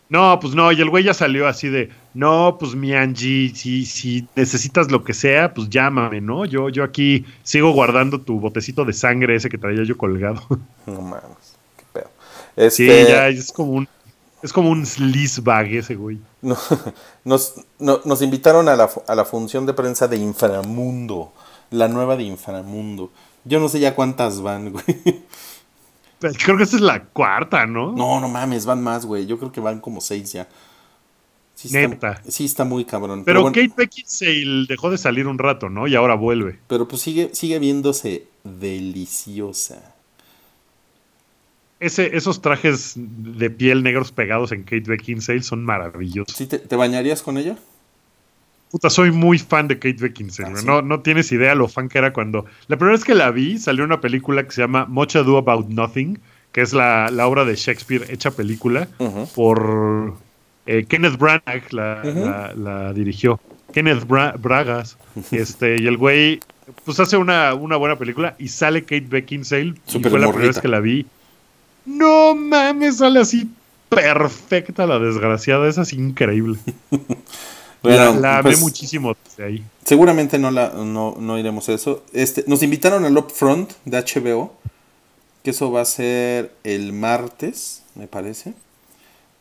No, 0.09 0.39
pues 0.41 0.55
no, 0.55 0.71
y 0.73 0.81
el 0.81 0.91
güey 0.91 1.05
ya 1.05 1.15
salió 1.15 1.49
así 1.49 1.69
de, 1.71 1.89
no, 2.13 2.59
pues 2.61 2.75
mi 2.75 2.93
Angie, 2.93 3.51
si, 3.55 3.87
si 3.87 4.29
necesitas 4.37 4.91
lo 4.91 5.05
que 5.05 5.15
sea, 5.15 5.55
pues 5.55 5.71
llámame, 5.71 6.21
¿no? 6.21 6.45
Yo, 6.45 6.69
yo 6.69 6.85
aquí 6.85 7.25
sigo 7.43 7.73
guardando 7.73 8.21
tu 8.21 8.39
botecito 8.39 8.85
de 8.85 8.93
sangre 8.93 9.37
ese 9.37 9.49
que 9.49 9.57
traía 9.57 9.85
yo 9.85 9.97
colgado. 9.97 10.43
No 10.87 11.01
mames, 11.01 11.55
qué 11.79 11.85
pedo. 11.95 12.11
Sí, 12.71 12.87
Este, 12.91 13.07
ya 13.09 13.29
es 13.29 13.53
como 13.53 13.73
un, 13.73 13.89
es 14.43 14.53
como 14.53 14.69
un 14.69 14.85
sleaze 14.85 15.41
bag 15.41 15.73
ese 15.73 15.95
güey. 15.95 16.19
no- 16.43 16.59
nos, 17.25 17.55
no- 17.79 18.01
nos 18.05 18.21
invitaron 18.21 18.69
a 18.69 18.77
la, 18.77 18.91
a 19.07 19.15
la 19.15 19.25
función 19.25 19.65
de 19.65 19.73
prensa 19.73 20.09
de 20.09 20.17
Inframundo, 20.19 21.33
la 21.73 21.89
nueva 21.89 22.17
de 22.17 22.23
Inframundo. 22.23 23.11
Yo 23.45 23.59
no 23.59 23.69
sé 23.69 23.81
ya 23.81 23.95
cuántas 23.95 24.41
van, 24.41 24.73
güey. 24.73 24.85
Pues 26.21 26.39
Creo 26.39 26.57
que 26.57 26.63
esta 26.63 26.77
es 26.77 26.83
la 26.83 27.05
cuarta, 27.05 27.67
¿no? 27.67 27.93
No, 27.93 28.21
no 28.21 28.29
mames, 28.29 28.65
van 28.65 28.83
más, 28.83 29.05
güey. 29.05 29.27
Yo 29.27 29.39
creo 29.39 29.51
que 29.51 29.61
van 29.61 29.81
como 29.81 30.01
seis 30.01 30.33
ya. 30.33 30.49
Sí 31.55 31.69
está, 31.69 31.89
Neta. 31.89 32.23
Sí 32.29 32.45
está 32.45 32.65
muy 32.65 32.85
cabrón. 32.85 33.25
Pero 33.25 33.43
bueno, 33.43 33.55
Kate 33.55 33.75
Beckinsale 33.77 34.67
dejó 34.69 34.91
de 34.91 34.99
salir 34.99 35.27
un 35.27 35.39
rato, 35.39 35.69
¿no? 35.69 35.87
Y 35.87 35.95
ahora 35.95 36.15
vuelve. 36.15 36.59
pero 36.69 36.87
pues 36.89 37.03
sigue, 37.03 37.31
sigue 37.33 37.59
viéndose 37.59 38.27
deliciosa. 38.45 39.95
Ese, 41.81 42.17
esos 42.17 42.41
trajes 42.41 42.93
de 42.97 43.51
piel 43.51 43.83
negros 43.83 44.13
pegados 44.13 44.53
en 44.53 44.63
Kate 44.63 44.85
Beckinsale 44.87 45.43
son 45.43 45.65
maravillosos. 45.65 46.37
¿Sí 46.37 46.47
te, 46.47 46.59
te 46.59 46.77
bañarías 46.77 47.23
con 47.23 47.39
ella? 47.39 47.57
Puta, 48.73 48.89
soy 48.91 49.11
muy 49.13 49.39
fan 49.39 49.69
de 49.69 49.75
Kate 49.79 49.99
Beckinsale. 50.01 50.55
Ah, 50.59 50.63
no, 50.65 50.83
no 50.83 51.01
tienes 51.01 51.31
idea 51.31 51.55
lo 51.55 51.69
fan 51.69 51.89
que 51.89 51.99
era 51.99 52.13
cuando. 52.13 52.47
La 52.69 52.77
primera 52.77 52.97
vez 52.97 53.05
que 53.05 53.15
la 53.15 53.31
vi, 53.31 53.59
salió 53.59 53.85
una 53.85 54.01
película 54.01 54.43
que 54.45 54.51
se 54.51 54.63
llama 54.63 54.87
Much 54.87 55.15
Ado 55.15 55.37
About 55.37 55.69
Nothing, 55.69 56.19
que 56.53 56.63
es 56.63 56.73
la, 56.73 57.11
la 57.11 57.27
obra 57.27 57.45
de 57.45 57.55
Shakespeare 57.55 58.07
hecha 58.09 58.31
película 58.31 58.89
por 59.35 60.15
eh, 60.67 60.87
Kenneth 60.89 61.19
Branagh, 61.19 61.71
la, 61.73 62.03
Ujú. 62.05 62.25
la- 62.25 62.55
la 62.55 62.93
dirigió. 62.95 63.39
Kenneth 63.75 64.05
Bra- 64.07 64.35
Bragas. 64.41 64.97
Este, 65.33 65.79
y 65.79 65.87
el 65.87 65.99
güey, 65.99 66.41
pues 66.87 66.99
hace 66.99 67.19
una, 67.19 67.53
una 67.55 67.77
buena 67.77 67.97
película 67.97 68.35
y 68.39 68.49
sale 68.49 68.83
Kate 68.83 69.07
Beckinsale. 69.09 69.75
y 69.87 69.91
Súper 69.91 70.11
fue 70.11 70.21
la 70.21 70.29
primera 70.29 70.49
vez 70.49 70.59
que 70.61 70.69
la 70.69 70.81
vi. 70.81 71.05
No 71.85 72.35
mames, 72.35 72.97
sale 72.99 73.21
así 73.21 73.51
perfecta 73.91 74.87
la 74.87 74.99
desgraciada. 74.99 75.69
Esa 75.69 75.83
es 75.83 75.93
increíble. 75.93 76.59
Bueno, 77.83 78.15
la 78.15 78.21
la 78.21 78.33
amé 78.39 78.43
pues, 78.51 78.61
muchísimo 78.61 79.15
desde 79.25 79.45
ahí. 79.45 79.65
Seguramente 79.85 80.39
no, 80.39 80.51
la, 80.51 80.71
no, 80.71 81.17
no 81.19 81.39
iremos 81.39 81.69
a 81.69 81.73
eso. 81.73 82.05
Este, 82.13 82.45
nos 82.47 82.63
invitaron 82.63 83.05
al 83.05 83.17
Upfront 83.17 83.73
de 83.85 83.99
HBO, 83.99 84.55
que 85.43 85.51
eso 85.51 85.71
va 85.73 85.81
a 85.83 85.85
ser 85.85 86.53
el 86.65 86.93
martes, 86.93 87.83
me 87.95 88.07
parece. 88.07 88.55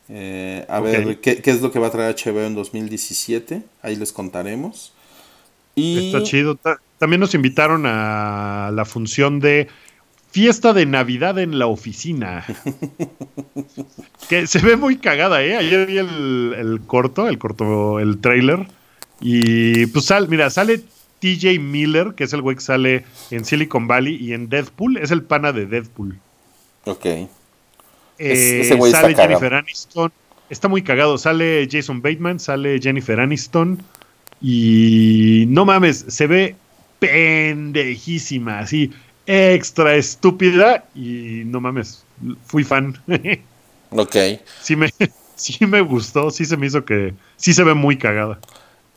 Eh, 0.08 0.66
a 0.68 0.80
ver 0.80 1.20
¿qué, 1.20 1.40
qué 1.40 1.50
es 1.50 1.62
lo 1.62 1.70
que 1.70 1.78
va 1.78 1.86
a 1.86 1.90
traer 1.90 2.14
HBO 2.16 2.40
en 2.42 2.54
2017. 2.54 3.62
Ahí 3.82 3.96
les 3.96 4.12
contaremos. 4.12 4.92
Y 5.74 6.08
Está 6.08 6.22
chido. 6.22 6.56
Ta- 6.56 6.80
También 6.98 7.20
nos 7.20 7.34
invitaron 7.34 7.84
a 7.86 8.70
la 8.74 8.84
función 8.84 9.40
de 9.40 9.68
fiesta 10.32 10.72
de 10.72 10.86
Navidad 10.86 11.38
en 11.38 11.58
la 11.58 11.66
oficina. 11.66 12.44
que 14.28 14.46
se 14.46 14.58
ve 14.58 14.76
muy 14.76 14.96
cagada, 14.96 15.42
¿eh? 15.44 15.56
Ayer 15.56 15.86
vi 15.86 15.98
el, 15.98 16.54
el 16.58 16.80
corto, 16.86 17.28
el 17.28 17.38
corto, 17.38 18.00
el 18.00 18.18
trailer. 18.18 18.66
Y 19.20 19.86
pues 19.86 20.06
sal, 20.06 20.28
mira, 20.28 20.50
sale 20.50 20.82
TJ 21.20 21.60
Miller, 21.60 22.14
que 22.14 22.24
es 22.24 22.32
el 22.32 22.42
güey 22.42 22.56
que 22.56 22.62
sale 22.62 23.04
en 23.30 23.44
Silicon 23.44 23.86
Valley 23.86 24.16
y 24.16 24.32
en 24.32 24.48
Deadpool. 24.48 24.96
Es 24.96 25.12
el 25.12 25.22
pana 25.22 25.52
de 25.52 25.66
Deadpool. 25.66 26.18
Ok. 26.84 27.06
Eh, 27.06 27.28
ese 28.18 28.74
güey 28.74 28.90
está 28.90 29.02
sale 29.02 29.14
cagado. 29.14 29.28
Jennifer 29.28 29.54
Aniston. 29.54 30.12
Está 30.50 30.68
muy 30.68 30.82
cagado. 30.82 31.18
Sale 31.18 31.68
Jason 31.70 32.02
Bateman, 32.02 32.40
sale 32.40 32.80
Jennifer 32.80 33.20
Aniston. 33.20 33.82
Y 34.40 35.44
no 35.48 35.64
mames, 35.64 36.04
se 36.08 36.26
ve 36.26 36.56
pendejísima, 36.98 38.60
así, 38.60 38.90
extra 39.26 39.94
estúpida. 39.96 40.84
Y 40.94 41.42
no 41.46 41.60
mames, 41.60 42.04
fui 42.46 42.64
fan. 42.64 42.96
Ok. 43.94 44.16
sí, 44.62 44.74
me, 44.74 44.88
sí 45.36 45.66
me 45.66 45.82
gustó, 45.82 46.30
sí 46.30 46.46
se 46.46 46.56
me 46.56 46.66
hizo 46.66 46.84
que. 46.84 47.12
Sí 47.36 47.52
se 47.52 47.62
ve 47.62 47.74
muy 47.74 47.98
cagada. 47.98 48.38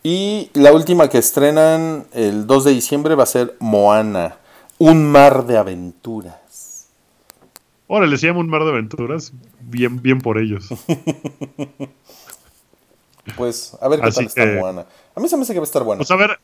Y 0.03 0.49
la 0.53 0.71
última 0.71 1.09
que 1.09 1.17
estrenan 1.17 2.05
el 2.13 2.47
2 2.47 2.63
de 2.63 2.71
diciembre 2.71 3.15
va 3.15 3.23
a 3.23 3.25
ser 3.25 3.55
Moana, 3.59 4.37
un 4.77 5.05
mar 5.05 5.45
de 5.47 5.57
aventuras. 5.57 6.87
Órale, 7.87 8.17
se 8.17 8.27
llama 8.27 8.39
un 8.39 8.49
mar 8.49 8.63
de 8.63 8.69
aventuras. 8.69 9.33
Bien, 9.59 10.01
bien 10.01 10.21
por 10.21 10.37
ellos. 10.37 10.69
Pues 13.35 13.75
a 13.81 13.87
ver 13.87 13.99
qué 14.01 14.07
Así 14.07 14.17
tal 14.17 14.25
está 14.27 14.43
que- 14.45 14.59
Moana. 14.59 14.85
A 15.15 15.19
mí 15.19 15.27
se 15.27 15.35
me 15.35 15.43
hace 15.43 15.53
que 15.53 15.59
va 15.59 15.63
a 15.63 15.65
estar 15.65 15.83
bueno. 15.83 15.97
Pues 15.99 16.11
a 16.11 16.15
ver, 16.15 16.37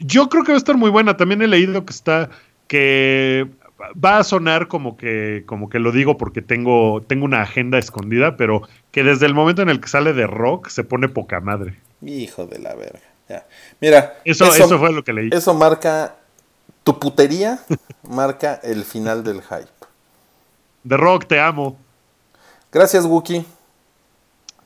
yo 0.00 0.28
creo 0.28 0.44
que 0.44 0.52
va 0.52 0.56
a 0.56 0.58
estar 0.58 0.76
muy 0.76 0.90
buena. 0.90 1.16
También 1.16 1.42
he 1.42 1.46
leído 1.46 1.84
que 1.84 1.92
está, 1.92 2.30
que 2.66 3.46
va 4.02 4.18
a 4.18 4.24
sonar 4.24 4.68
como 4.68 4.96
que, 4.96 5.44
como 5.46 5.68
que 5.70 5.78
lo 5.78 5.92
digo 5.92 6.16
porque 6.16 6.42
tengo, 6.42 7.02
tengo 7.06 7.24
una 7.24 7.42
agenda 7.42 7.78
escondida, 7.78 8.36
pero 8.36 8.62
que 8.90 9.04
desde 9.04 9.26
el 9.26 9.34
momento 9.34 9.62
en 9.62 9.68
el 9.68 9.80
que 9.80 9.88
sale 9.88 10.12
de 10.12 10.26
rock 10.26 10.68
se 10.68 10.84
pone 10.84 11.08
poca 11.08 11.40
madre. 11.40 11.78
Hijo 12.02 12.46
de 12.46 12.58
la 12.58 12.74
verga. 12.74 13.00
Ya. 13.28 13.46
Mira, 13.80 14.14
Eso, 14.24 14.52
eso, 14.52 14.78
fue 14.78 14.92
lo 14.92 15.04
que 15.04 15.12
leí. 15.12 15.30
eso 15.32 15.54
marca 15.54 16.16
tu 16.82 16.98
putería, 16.98 17.60
marca 18.02 18.60
el 18.62 18.84
final 18.84 19.22
del 19.22 19.42
hype. 19.42 19.70
De 20.82 20.96
rock, 20.96 21.26
te 21.26 21.38
amo. 21.38 21.78
Gracias, 22.72 23.04
Wookie. 23.04 23.44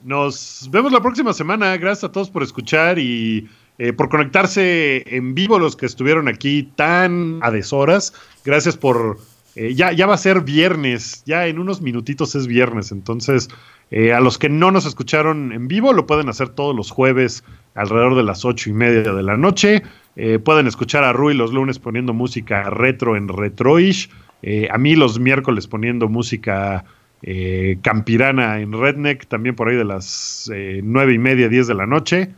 Nos 0.03 0.69
vemos 0.71 0.93
la 0.93 1.01
próxima 1.01 1.33
semana. 1.33 1.77
Gracias 1.77 2.05
a 2.05 2.13
todos 2.13 2.31
por 2.31 2.43
escuchar 2.43 2.99
y 2.99 3.49
eh, 3.79 3.93
por 3.93 4.09
conectarse 4.09 5.05
en 5.17 5.35
vivo 5.35 5.59
los 5.59 5.77
que 5.77 5.87
estuvieron 5.87 6.29
aquí 6.29 6.69
tan 6.77 7.39
a 7.43 7.51
deshoras. 7.51 8.13
Gracias 8.45 8.77
por... 8.77 9.19
eh, 9.57 9.75
ya, 9.75 9.93
ya 9.93 10.07
va 10.07 10.15
a 10.15 10.19
ser 10.19 10.41
viernes, 10.41 11.23
ya 11.27 11.47
en 11.47 11.59
unos 11.59 11.81
minutitos 11.81 12.35
es 12.35 12.47
viernes, 12.47 12.93
entonces 12.93 13.49
Eh, 13.91 14.13
a 14.15 14.19
los 14.19 14.39
que 14.39 14.49
no 14.49 14.71
nos 14.71 14.87
escucharon 14.87 15.53
en 15.53 15.69
vivo, 15.69 15.93
lo 15.93 16.07
pueden 16.07 16.29
hacer 16.29 16.49
todos 16.49 16.75
los 16.75 16.91
jueves 16.91 17.45
alrededor 17.75 18.17
de 18.17 18.23
las 18.23 18.45
ocho 18.45 18.71
y 18.71 18.73
media 18.73 19.13
de 19.13 19.23
la 19.23 19.37
noche. 19.37 19.83
Pueden 20.43 20.67
escuchar 20.67 21.05
a 21.05 21.13
Rui 21.13 21.35
los 21.35 21.53
lunes 21.53 21.79
poniendo 21.79 22.15
música 22.15 22.71
retro 22.71 23.15
en 23.15 23.29
Retroish. 23.29 24.09
A 24.71 24.79
mí 24.79 24.97
los 24.97 25.21
miércoles 25.21 25.67
poniendo 25.67 26.09
música 26.09 26.85
campirana 27.83 28.59
en 28.61 28.73
Redneck, 28.73 29.27
también 29.27 29.55
por 29.55 29.69
ahí 29.69 29.77
de 29.77 29.85
las 29.85 30.51
nueve 30.83 31.13
y 31.13 31.19
media, 31.19 31.49
diez 31.49 31.67
de 31.67 31.75
la 31.75 31.87
noche. 31.87 32.31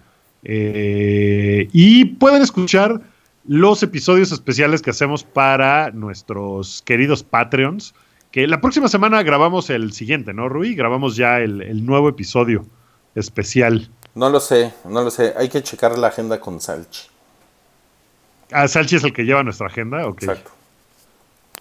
Y 0.49 2.05
pueden 2.05 2.43
escuchar 2.43 3.01
los 3.49 3.83
episodios 3.83 4.33
especiales 4.33 4.83
que 4.83 4.91
hacemos 4.91 5.25
para 5.25 5.91
nuestros 5.91 6.83
queridos 6.85 7.23
Patreons. 7.23 7.95
Que 8.31 8.47
la 8.47 8.61
próxima 8.61 8.89
semana 8.89 9.23
grabamos 9.23 9.71
el 9.71 9.93
siguiente, 9.93 10.35
¿no, 10.35 10.49
Rui? 10.49 10.75
Grabamos 10.75 11.17
ya 11.17 11.39
el, 11.41 11.87
nuevo 11.87 12.09
episodio 12.09 12.67
especial. 13.15 13.89
No 14.15 14.29
lo 14.31 14.41
sé, 14.41 14.75
no 14.85 15.03
lo 15.03 15.11
sé. 15.11 15.33
Hay 15.37 15.49
que 15.49 15.63
checar 15.63 15.97
la 15.99 16.09
agenda 16.09 16.41
con 16.41 16.61
Salchi. 16.61 17.09
Ah, 18.53 18.69
Salchi 18.69 18.97
es 18.97 19.05
el 19.05 19.13
que 19.13 19.25
lleva 19.25 19.43
nuestra 19.43 19.69
agenda, 19.69 20.07
ok. 20.07 20.23
Exacto. 20.23 20.51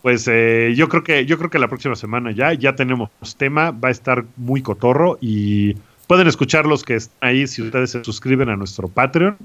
Pues 0.02 0.28
eh, 0.28 0.74
yo 0.76 0.88
creo 0.88 1.04
que 1.04 1.26
yo 1.26 1.38
creo 1.38 1.50
que 1.50 1.58
la 1.58 1.68
próxima 1.68 1.96
semana 1.96 2.32
ya 2.32 2.54
ya 2.54 2.76
tenemos 2.76 3.10
tema, 3.38 3.72
va 3.72 3.88
a 3.88 3.92
estar 3.92 4.26
muy 4.36 4.62
cotorro 4.62 5.18
y 5.20 5.76
pueden 6.08 6.28
escuchar 6.28 6.66
los 6.66 6.84
que 6.84 6.96
están 6.96 7.30
ahí 7.30 7.48
si 7.48 7.62
ustedes 7.62 7.92
se 7.92 8.04
suscriben 8.04 8.50
a 8.50 8.56
nuestro 8.56 8.88
Patreon. 8.88 9.38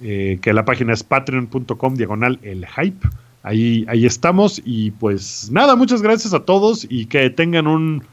Eh, 0.00 0.38
que 0.40 0.52
la 0.52 0.64
página 0.64 0.92
es 0.92 1.02
patreon.com 1.02 1.94
diagonal 1.96 2.38
el 2.42 2.66
hype. 2.66 3.08
Ahí, 3.42 3.84
ahí 3.88 4.06
estamos 4.06 4.60
y 4.64 4.90
pues 4.92 5.48
nada, 5.50 5.74
muchas 5.74 6.02
gracias 6.02 6.34
a 6.34 6.40
todos 6.40 6.86
y 6.88 7.06
que 7.06 7.30
tengan 7.30 7.66
un 7.66 8.04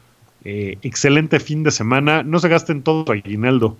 eh, 0.44 0.78
excelente 0.82 1.38
fin 1.40 1.62
de 1.62 1.70
semana. 1.70 2.22
No 2.22 2.38
se 2.38 2.48
gasten 2.48 2.82
todo 2.82 3.04
su 3.04 3.12
aguinaldo, 3.12 3.76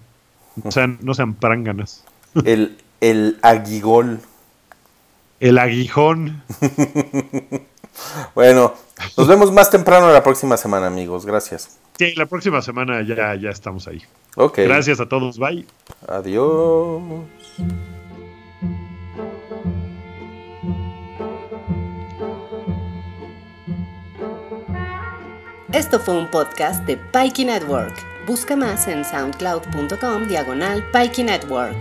no 0.62 0.70
sean, 0.70 0.98
no 1.02 1.14
sean 1.14 1.34
pránganas. 1.34 2.04
El, 2.44 2.76
el 3.00 3.38
aguigol. 3.42 4.20
El 5.40 5.58
aguijón. 5.58 6.42
bueno, 8.34 8.74
nos 9.16 9.28
vemos 9.28 9.52
más 9.52 9.70
temprano 9.70 10.12
la 10.12 10.22
próxima 10.22 10.56
semana, 10.56 10.86
amigos. 10.86 11.26
Gracias. 11.26 11.78
Sí, 11.98 12.14
la 12.14 12.26
próxima 12.26 12.60
semana 12.62 13.02
ya, 13.02 13.34
ya 13.34 13.50
estamos 13.50 13.88
ahí. 13.88 14.02
Ok. 14.36 14.58
Gracias 14.58 15.00
a 15.00 15.08
todos. 15.08 15.38
Bye. 15.38 15.64
Adiós. 16.08 17.00
Esto 25.72 26.00
fue 26.00 26.16
un 26.16 26.30
podcast 26.30 26.84
de 26.86 26.96
Pikey 26.96 27.44
Network. 27.44 27.94
Busca 28.26 28.56
más 28.56 28.88
en 28.88 29.04
soundcloud.com 29.04 30.26
diagonal 30.26 30.82
Pikey 30.90 31.24
Network. 31.24 31.76